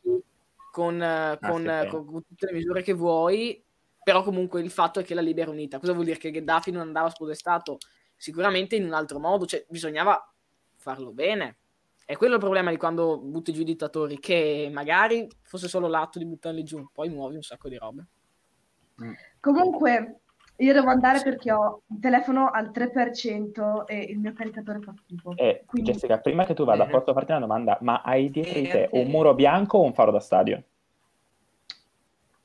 [0.73, 1.89] con, sì.
[1.89, 3.62] con- con tutte le misure che vuoi,
[4.03, 5.78] però comunque il fatto è che la Libia era unita.
[5.78, 6.19] Cosa vuol dire?
[6.19, 7.78] Che Gheddafi non andava spodestato?
[8.16, 10.33] Sicuramente in un altro modo, cioè bisognava
[10.77, 11.59] farlo bene.
[12.05, 16.19] È quello il problema di quando butti giù i dittatori, che magari fosse solo l'atto
[16.19, 18.07] di buttarli giù, poi muovi un sacco di robe.
[19.41, 20.20] Comunque,
[20.59, 25.35] io devo andare perché ho il telefono al 3% e il mio caricatore fa schifo.
[25.37, 26.99] Eh, Quindi- Jessica, prima che tu vada, Bene.
[26.99, 27.78] posso farti una domanda?
[27.83, 29.05] Ma hai dietro di Eh, te ok.
[29.05, 30.62] un muro bianco o un faro da stadio?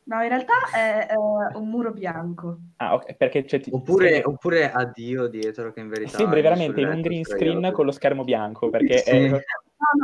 [0.04, 2.58] No, in realtà è eh, un muro bianco.
[2.78, 3.60] Ah, ok, perché c'è...
[3.62, 6.18] ti- Oppure, oppure addio dietro che in verità...
[6.18, 9.10] sembri veramente in un green screen con lo schermo bianco, perché Sì.
[9.10, 9.30] è...
[9.30, 9.40] No,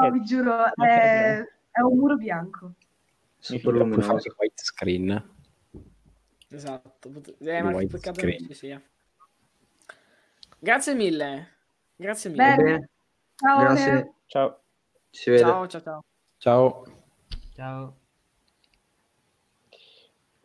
[0.01, 2.71] no, Eh, vi giuro, è, è un muro bianco.
[3.37, 4.13] Super luminoso.
[4.27, 5.35] il white screen.
[6.49, 8.81] Esatto, eh, ma white peccato che ci sia.
[10.59, 11.55] Grazie mille.
[11.95, 12.55] Grazie mille.
[12.55, 12.89] Bene.
[13.35, 14.13] Ciao, grazie.
[14.27, 14.59] Ciao.
[15.09, 15.41] Si vede.
[15.41, 16.03] Ciao, ciao, ciao.
[16.37, 16.85] Ciao.
[17.53, 17.97] Ciao.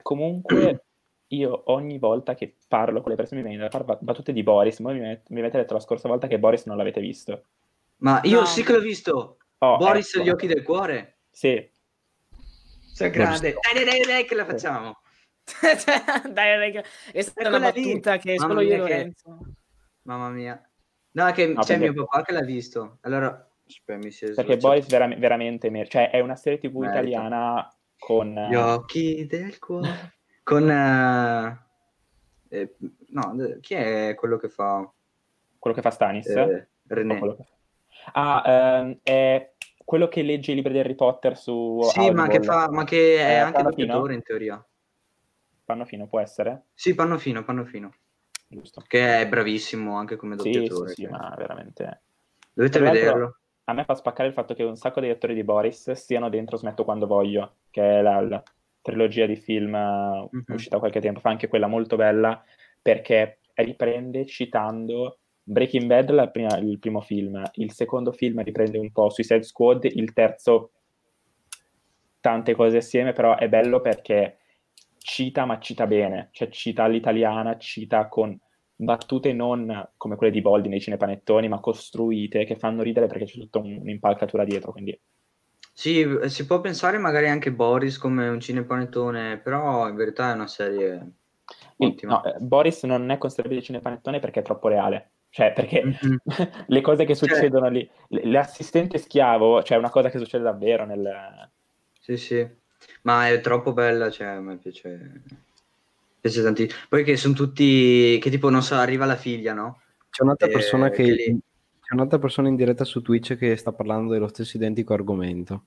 [0.03, 0.85] Comunque,
[1.29, 4.43] io ogni volta che parlo con le persone mi vengono a fare bat- battute di
[4.43, 7.45] Boris, voi mi, met- mi avete detto la scorsa volta che Boris non l'avete visto.
[7.99, 8.47] Ma io No.
[8.47, 9.37] sì che l'ho visto.
[9.59, 10.25] Oh, Boris ecco.
[10.25, 11.19] gli occhi del cuore.
[11.31, 11.71] Sì,
[12.93, 13.55] Sei grande.
[13.61, 15.01] Dai, dai, dai, dai, che la facciamo.
[16.33, 16.83] Dai, raga,
[17.13, 17.83] è stata una lì.
[17.85, 19.39] battuta che Mamma solo io mia, che- Lorenzo.
[20.03, 20.71] Mamma mia.
[21.13, 22.99] No, è che No, c'è perché- mio papà che l'ha visto.
[23.03, 24.57] Allora, aspetta, mi si perché.
[24.57, 25.69] Boris vera- veramente...
[25.71, 26.99] mer- cioè, è una serie tv Merita.
[27.01, 28.33] italiana con...
[28.51, 29.89] Gli occhi del cuore.
[30.45, 30.69] Con...
[30.69, 31.59] eh,
[32.49, 32.75] eh,
[33.11, 34.91] no, chi è quello che fa...
[35.59, 36.27] quello che fa Stanis.
[36.31, 37.19] eh, René.
[37.19, 37.47] quello che-
[38.15, 39.53] Ah, ehm, è
[39.85, 43.19] quello che legge i libri di Harry Potter su Sì, ma che, fa, ma che
[43.19, 44.67] è Eh, anche doppiatore in teoria.
[45.73, 46.67] Pannofino può essere?
[46.75, 47.95] Sì, Pannofino, Pannofino.
[48.47, 48.85] Giusto.
[48.87, 50.89] Che è bravissimo anche come Sì, doppiatore.
[50.91, 52.03] sì, sì, ma veramente...
[52.53, 53.39] Dovete Tra vederlo.
[53.65, 56.59] A me fa spaccare il fatto che un sacco degli attori di Boris siano dentro
[56.59, 58.43] Smetto quando voglio, che è la, la
[58.83, 60.45] trilogia di film Mhm.
[60.49, 62.45] uscita qualche tempo fa, anche quella molto bella,
[62.83, 69.09] perché riprende citando Breaking Bad, prima- il primo film, il secondo film riprende un po'
[69.09, 70.73] Suicide Squad, il terzo
[72.21, 74.39] tante cose assieme, però è bello perché
[75.03, 78.39] cita, ma cita bene, cioè cita all'italiana, cita con
[78.75, 83.39] battute non come quelle di Boldi nei cinepanettoni, ma costruite, che fanno ridere perché c'è
[83.39, 84.99] tutta un- un'impalcatura dietro, quindi
[85.75, 90.47] Sì, si può pensare magari anche Boris come un cinepanettone, però in verità è una
[90.47, 91.13] serie
[91.79, 92.21] ottima.
[92.23, 96.19] no, eh, Boris non è considerabile cinepanettone perché è troppo reale, cioè perché Mhm.
[96.69, 100.45] le cose che Cioè- succedono lì, l- l'assistente schiavo, cioè è una cosa che succede
[100.45, 101.51] davvero nel...
[102.01, 102.47] Sì, sì,
[103.03, 105.23] ma è troppo bella, cioè, a me piace,
[106.21, 106.81] piace tantissimo.
[106.89, 109.81] Poi che sono tutti, che tipo, non so, arriva la figlia, no?
[110.11, 111.41] C'è un'altra Eh, persona che, che lì-
[111.81, 115.65] c'è un'altra persona in diretta su Twitch che sta parlando dello stesso identico argomento.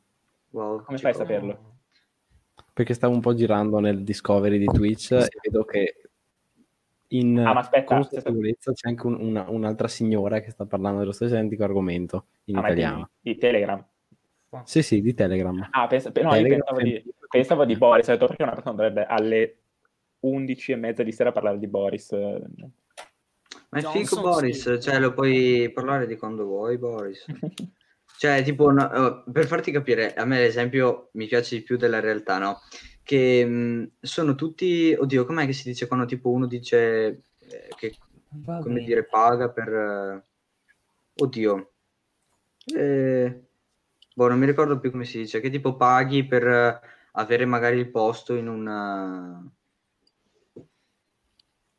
[0.51, 1.73] Wow, Come fai a saperlo?
[2.73, 5.95] Perché stavo un po' girando nel discovery di Twitch e vedo che
[7.09, 11.11] in Ah, ma aspetta, consapevolezza c'è anche un- una- un'altra signora che sta parlando dello
[11.11, 13.09] stesso identico argomento in Ah, ma di, italiano.
[13.21, 13.85] di Telegram.
[14.63, 15.67] Sì, sì, di Telegram.
[15.71, 17.03] Ah, pensa- no, io Telegram pensavo di,
[17.35, 19.57] pensavo di Boris, ho detto perché una persona dovrebbe alle
[20.19, 22.11] 11 e mezza di sera parlare di Boris.
[22.11, 24.81] Ma è Johnson, figo Boris, sì.
[24.81, 27.25] cioè lo puoi parlare di quando vuoi, Boris.
[28.17, 31.99] Cioè, tipo, no, eh, per farti capire, a me l'esempio mi piace di più della
[31.99, 32.61] realtà, no?
[33.03, 37.93] Che mh, sono tutti, oddio, com'è che si dice quando tipo uno dice eh, che,
[38.29, 38.85] Va come bene.
[38.85, 39.67] dire, paga per...
[39.67, 40.23] eh,
[41.15, 41.71] oddio.
[42.73, 43.43] Eh,
[44.15, 46.79] boh, non mi ricordo più come si dice, che tipo paghi per eh,
[47.15, 49.51] avere magari il posto in un...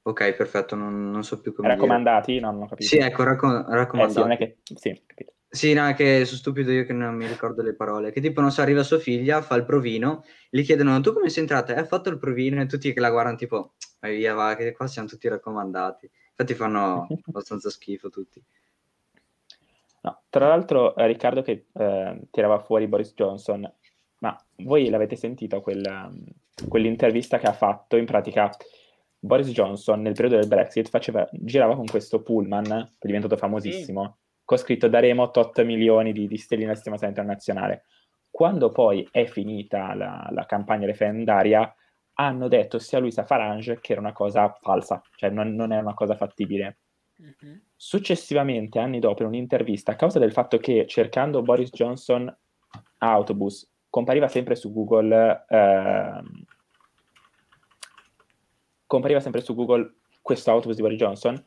[0.02, 1.80] Ok, perfetto, non, non so più come dire.
[1.80, 2.38] Raccomandati?
[2.38, 2.88] No, non ho capito.
[2.88, 4.20] Sì, ecco, racco- Eh, sì, raccomandati.
[4.20, 4.58] non è che...
[4.74, 5.32] Sì, capito.
[5.48, 8.12] Sì, no, che sono stupido io che non mi ricordo le parole.
[8.12, 11.42] Che tipo, non so, arriva sua figlia, fa il provino, gli chiedono, tu come sei
[11.42, 11.74] entrata?
[11.74, 14.72] E ha fatto il provino e tutti che la guardano tipo, vai via, va, che
[14.72, 16.10] qua siamo tutti raccomandati.
[16.30, 18.42] Infatti fanno abbastanza schifo tutti.
[20.02, 23.72] No, tra l'altro eh, Riccardo che eh, tirava fuori Boris Johnson,
[24.18, 26.10] ma voi l'avete sentito quella-
[26.68, 27.96] quell'intervista che ha fatto?
[27.96, 28.50] In pratica
[29.18, 34.18] Boris Johnson nel periodo del Brexit faceva- girava con questo pullman, che è diventato famosissimo,
[34.44, 37.84] con scritto daremo tot milioni di, di stelline al sistema sanitario nazionale.
[38.30, 41.74] Quando poi è finita la, la campagna referendaria,
[42.18, 45.78] hanno detto sia lui sia Farage che era una cosa falsa, cioè non, non è
[45.78, 46.78] una cosa fattibile.
[47.18, 47.62] Mhm.
[47.74, 52.34] Successivamente, anni dopo, in un'intervista, a causa del fatto che cercando Boris Johnson
[52.98, 56.44] autobus compariva sempre su Google, ehm,
[58.86, 61.44] compariva sempre su Google questo autobus di Boris Johnson,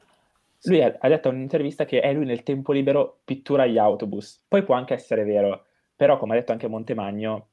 [0.63, 4.43] lui ha, ha detto in un'intervista che è lui nel tempo libero pittura gli autobus.
[4.47, 5.65] Poi può anche essere vero,
[5.95, 7.49] però come ha detto anche Montemagno,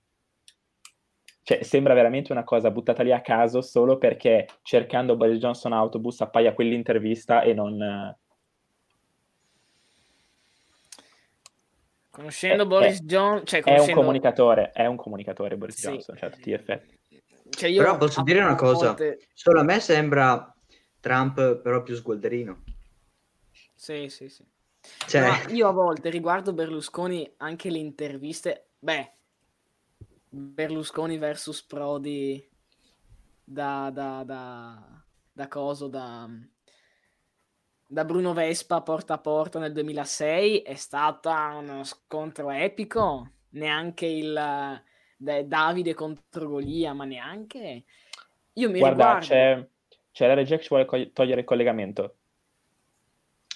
[1.42, 6.22] cioè, sembra veramente una cosa buttata lì a caso solo perché cercando Boris Johnson autobus
[6.22, 8.16] appaia quell'intervista e non...
[12.16, 14.00] Conoscendo Eh, Boris eh, Johnson, cioè È un conoscendo...
[14.00, 15.86] comunicatore, è un comunicatore Boris Sì.
[15.88, 16.98] Johnson, cioè a tutti gli effetti.
[17.50, 20.54] Cioè io Però posso dire una cosa, volte- solo a me sembra
[20.98, 22.62] Trump però più sgualderino.
[23.74, 24.44] Sì, sì, sì.
[25.06, 29.12] Cioè, No, io a volte riguardo Berlusconi anche le interviste, beh,
[30.30, 32.48] Berlusconi versus Prodi
[33.44, 36.28] da, da, da, da coso, da,
[37.86, 44.32] da Bruno Vespa porta a porta nel 2006 è stata uno scontro epico, neanche il
[45.16, 47.84] da- Davide contro Golia, ma neanche...
[48.54, 49.24] Io mi Guarda, riguardo...
[49.24, 49.68] c'è,
[50.12, 52.16] c'è la regia che ci vuole co- togliere il collegamento.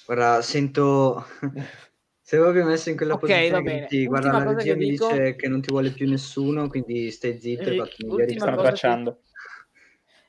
[0.07, 1.25] guarda, sento...
[2.23, 5.49] Se proprio messo in quella Ok, posizione dici, guarda, la regia mi dico- dice che
[5.49, 8.25] non ti vuole più nessuno, quindi stai zitto e Ri- vattene via.
[8.25, 9.13] ultima Ci stanno cosa che-.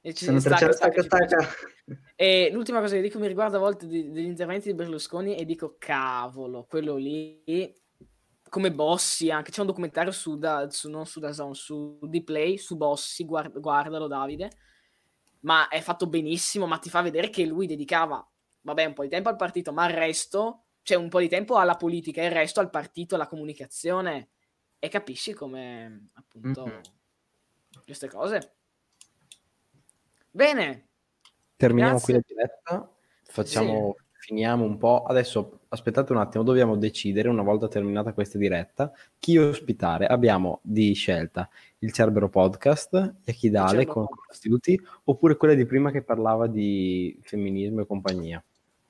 [0.02, 2.06] E ci- Stanno stacca, tracciando, stacca, stacca, ci stacca.
[2.16, 5.46] E l'ultima cosa che dico mi riguarda a volte di- degli interventi di Berlusconi e
[5.46, 7.74] dico cavolo, quello lì
[8.50, 12.76] come Bossi anche c'è un documentario su, da, su non su DAZN, su Dplay su
[12.76, 14.50] Bossi, guard- guardalo Davide.
[15.42, 18.24] Ma è fatto benissimo, ma ti fa vedere che lui dedicava
[18.64, 21.56] vabbè, un po' di tempo al partito, ma il resto, cioè un po' di tempo
[21.58, 24.30] alla politica il resto al partito, alla comunicazione
[24.78, 26.82] e capisci come appunto Mhm.
[27.86, 28.56] queste cose.
[30.32, 30.86] Bene,
[31.62, 32.14] Terminiamo Grazie.
[32.14, 32.92] qui la diretta,
[33.24, 35.04] facciamo, finiamo un po'.
[35.04, 40.08] Adesso aspettate un attimo, dobbiamo decidere una volta terminata questa diretta chi ospitare.
[40.08, 41.48] Abbiamo di scelta
[41.80, 44.08] il Cerbero Podcast, Yakidale con.
[44.08, 48.44] Costituti, oppure quella di prima che parlava di femminismo e compagnia.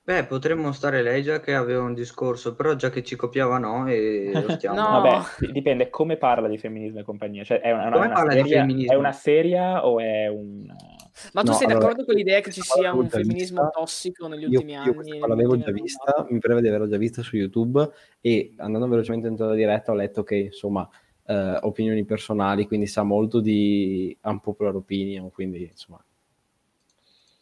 [0.03, 3.85] Beh, potremmo stare lei già che aveva un discorso, però già che ci copiava no
[3.87, 4.75] e lo stiamo.
[4.79, 5.01] No.
[5.01, 7.43] Vabbè, di- dipende come parla di femminismo e compagnia.
[7.43, 8.93] Cioè, è una, Come una parla di seria, femminismo?
[8.93, 10.73] è una seria o è un...
[11.33, 13.79] Ma tu No, sei allora, d'accordo con l'idea che ci sia un femminismo vista.
[13.79, 15.17] tossico negli Io, ultimi io anni?
[15.19, 15.81] qua l'avevo già anni?
[15.81, 17.89] vista, mi pareva di averla già vista su YouTube
[18.21, 20.87] e andando velocemente dentro la diretta ho letto che insomma
[21.25, 26.03] eh, opinioni personali, quindi sa molto di unpopular opinion, quindi insomma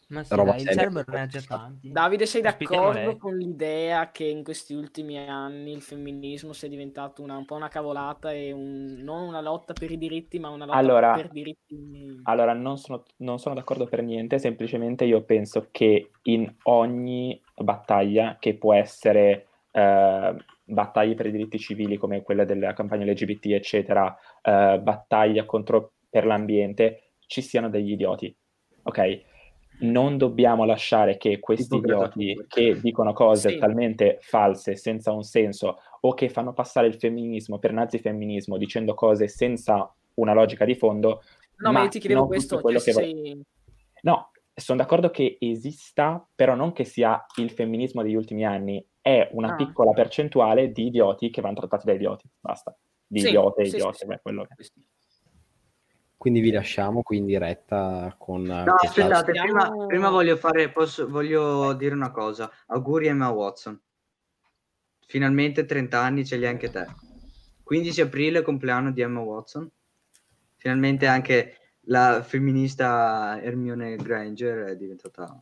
[0.10, 1.92] Ma sì, roba dai, il ha già tanti.
[1.92, 7.38] Davide, sei d'accordo con l'idea che in questi ultimi anni il femminismo sia diventato una,
[7.38, 10.78] un po' una cavolata e un- non una lotta per i diritti, ma una lotta
[10.78, 12.22] Allora- per diritti...
[12.24, 18.38] Allora, non sono, non sono d'accordo per niente, semplicemente io penso che in ogni battaglia,
[18.40, 24.18] che può essere eh, battaglie per i diritti civili come quella della campagna LGBT, eccetera,
[24.42, 28.36] eh, battaglia contro per l'ambiente, ci siano degli idioti,
[28.84, 29.22] ok?
[29.82, 33.58] Non dobbiamo lasciare che questi idioti che dicono cose Sì.
[33.60, 39.30] talmente false, senza un senso, o che fanno passare il femminismo per nazifemminismo dicendo cose
[39.30, 41.22] senza una logica di fondo,
[41.62, 43.42] No, ma io ti chiedevo non questo, tutto quello cioè, che sei...
[44.02, 49.30] No, sono d'accordo che esista, però non che sia il femminismo degli ultimi anni, è
[49.32, 49.56] una Ah.
[49.56, 52.78] piccola percentuale di idioti che vanno trattati da idioti, basta.
[53.08, 54.56] Di Sì, idiote sì, idiote, sì, beh, quello che...
[56.20, 60.70] quindi vi lasciamo qui in diretta con eh, No, aspettate, Siamo- prima, prima voglio fare,
[60.70, 62.52] posso- voglio dire una cosa.
[62.68, 63.80] Auguri a Emma Watson.
[65.08, 66.86] Finalmente 30 anni ce li hai anche te.
[67.64, 69.70] 15 aprile, compleanno di Emma Watson.
[70.58, 75.42] Finalmente anche la femminista Hermione Granger è diventata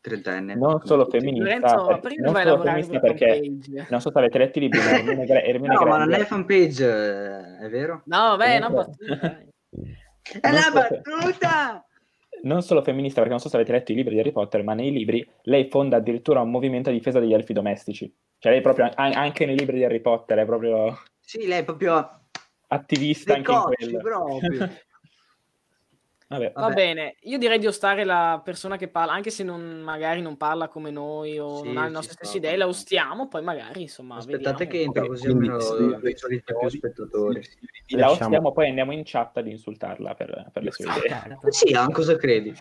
[0.00, 0.56] trentenne.
[0.56, 3.86] Non solo femminista, Lorenzo, per- perché non non solo lavorare femminista perché fanpage?
[3.90, 6.24] non so se avete letto i libri, ma Hermione, Hermione No, ma non Granger- è
[6.24, 8.02] fanpage, eh, è vero?
[8.06, 9.28] No, vabbè, una Comunque- battuta.
[9.28, 9.54] dai.
[10.40, 10.70] È la Non se-
[11.02, 11.86] battuta!
[12.42, 14.74] non solo femminista, perché non so se avete letto i libri di Harry Potter, ma
[14.74, 18.12] nei libri lei fonda addirittura un movimento a difesa degli elfi domestici.
[18.38, 22.20] Cioè lei proprio, anche nei libri di Harry Potter, è proprio Sì, lei è proprio
[22.68, 23.98] attivista anche in cocci, quello.
[24.00, 24.70] proprio.
[26.28, 26.52] Vabbè.
[26.54, 26.74] Va Vabbè.
[26.74, 30.66] bene, io direi di ostare la persona che parla, anche se non, magari non parla
[30.66, 33.82] come noi o Sì, non ha le nostre sta, stesse idee, la ostiamo, poi magari
[33.82, 34.70] insomma Aspettate vediamo.
[34.70, 35.56] che entra così almeno
[36.00, 37.38] visualizza più spettatori.
[37.86, 41.38] vi La lasciamo- ostiamo, poi andiamo in chat ad insultarla per, per le sue idee.
[41.50, 42.52] Sì, ah, cosa credi?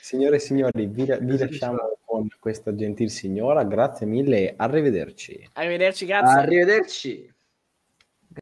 [0.00, 3.62] Signore e signori, vi, vi lasciamo con questa gentil signora.
[3.64, 5.50] Grazie mille e arrivederci.
[5.52, 6.40] Arrivederci, grazie.
[6.40, 7.34] Arrivederci.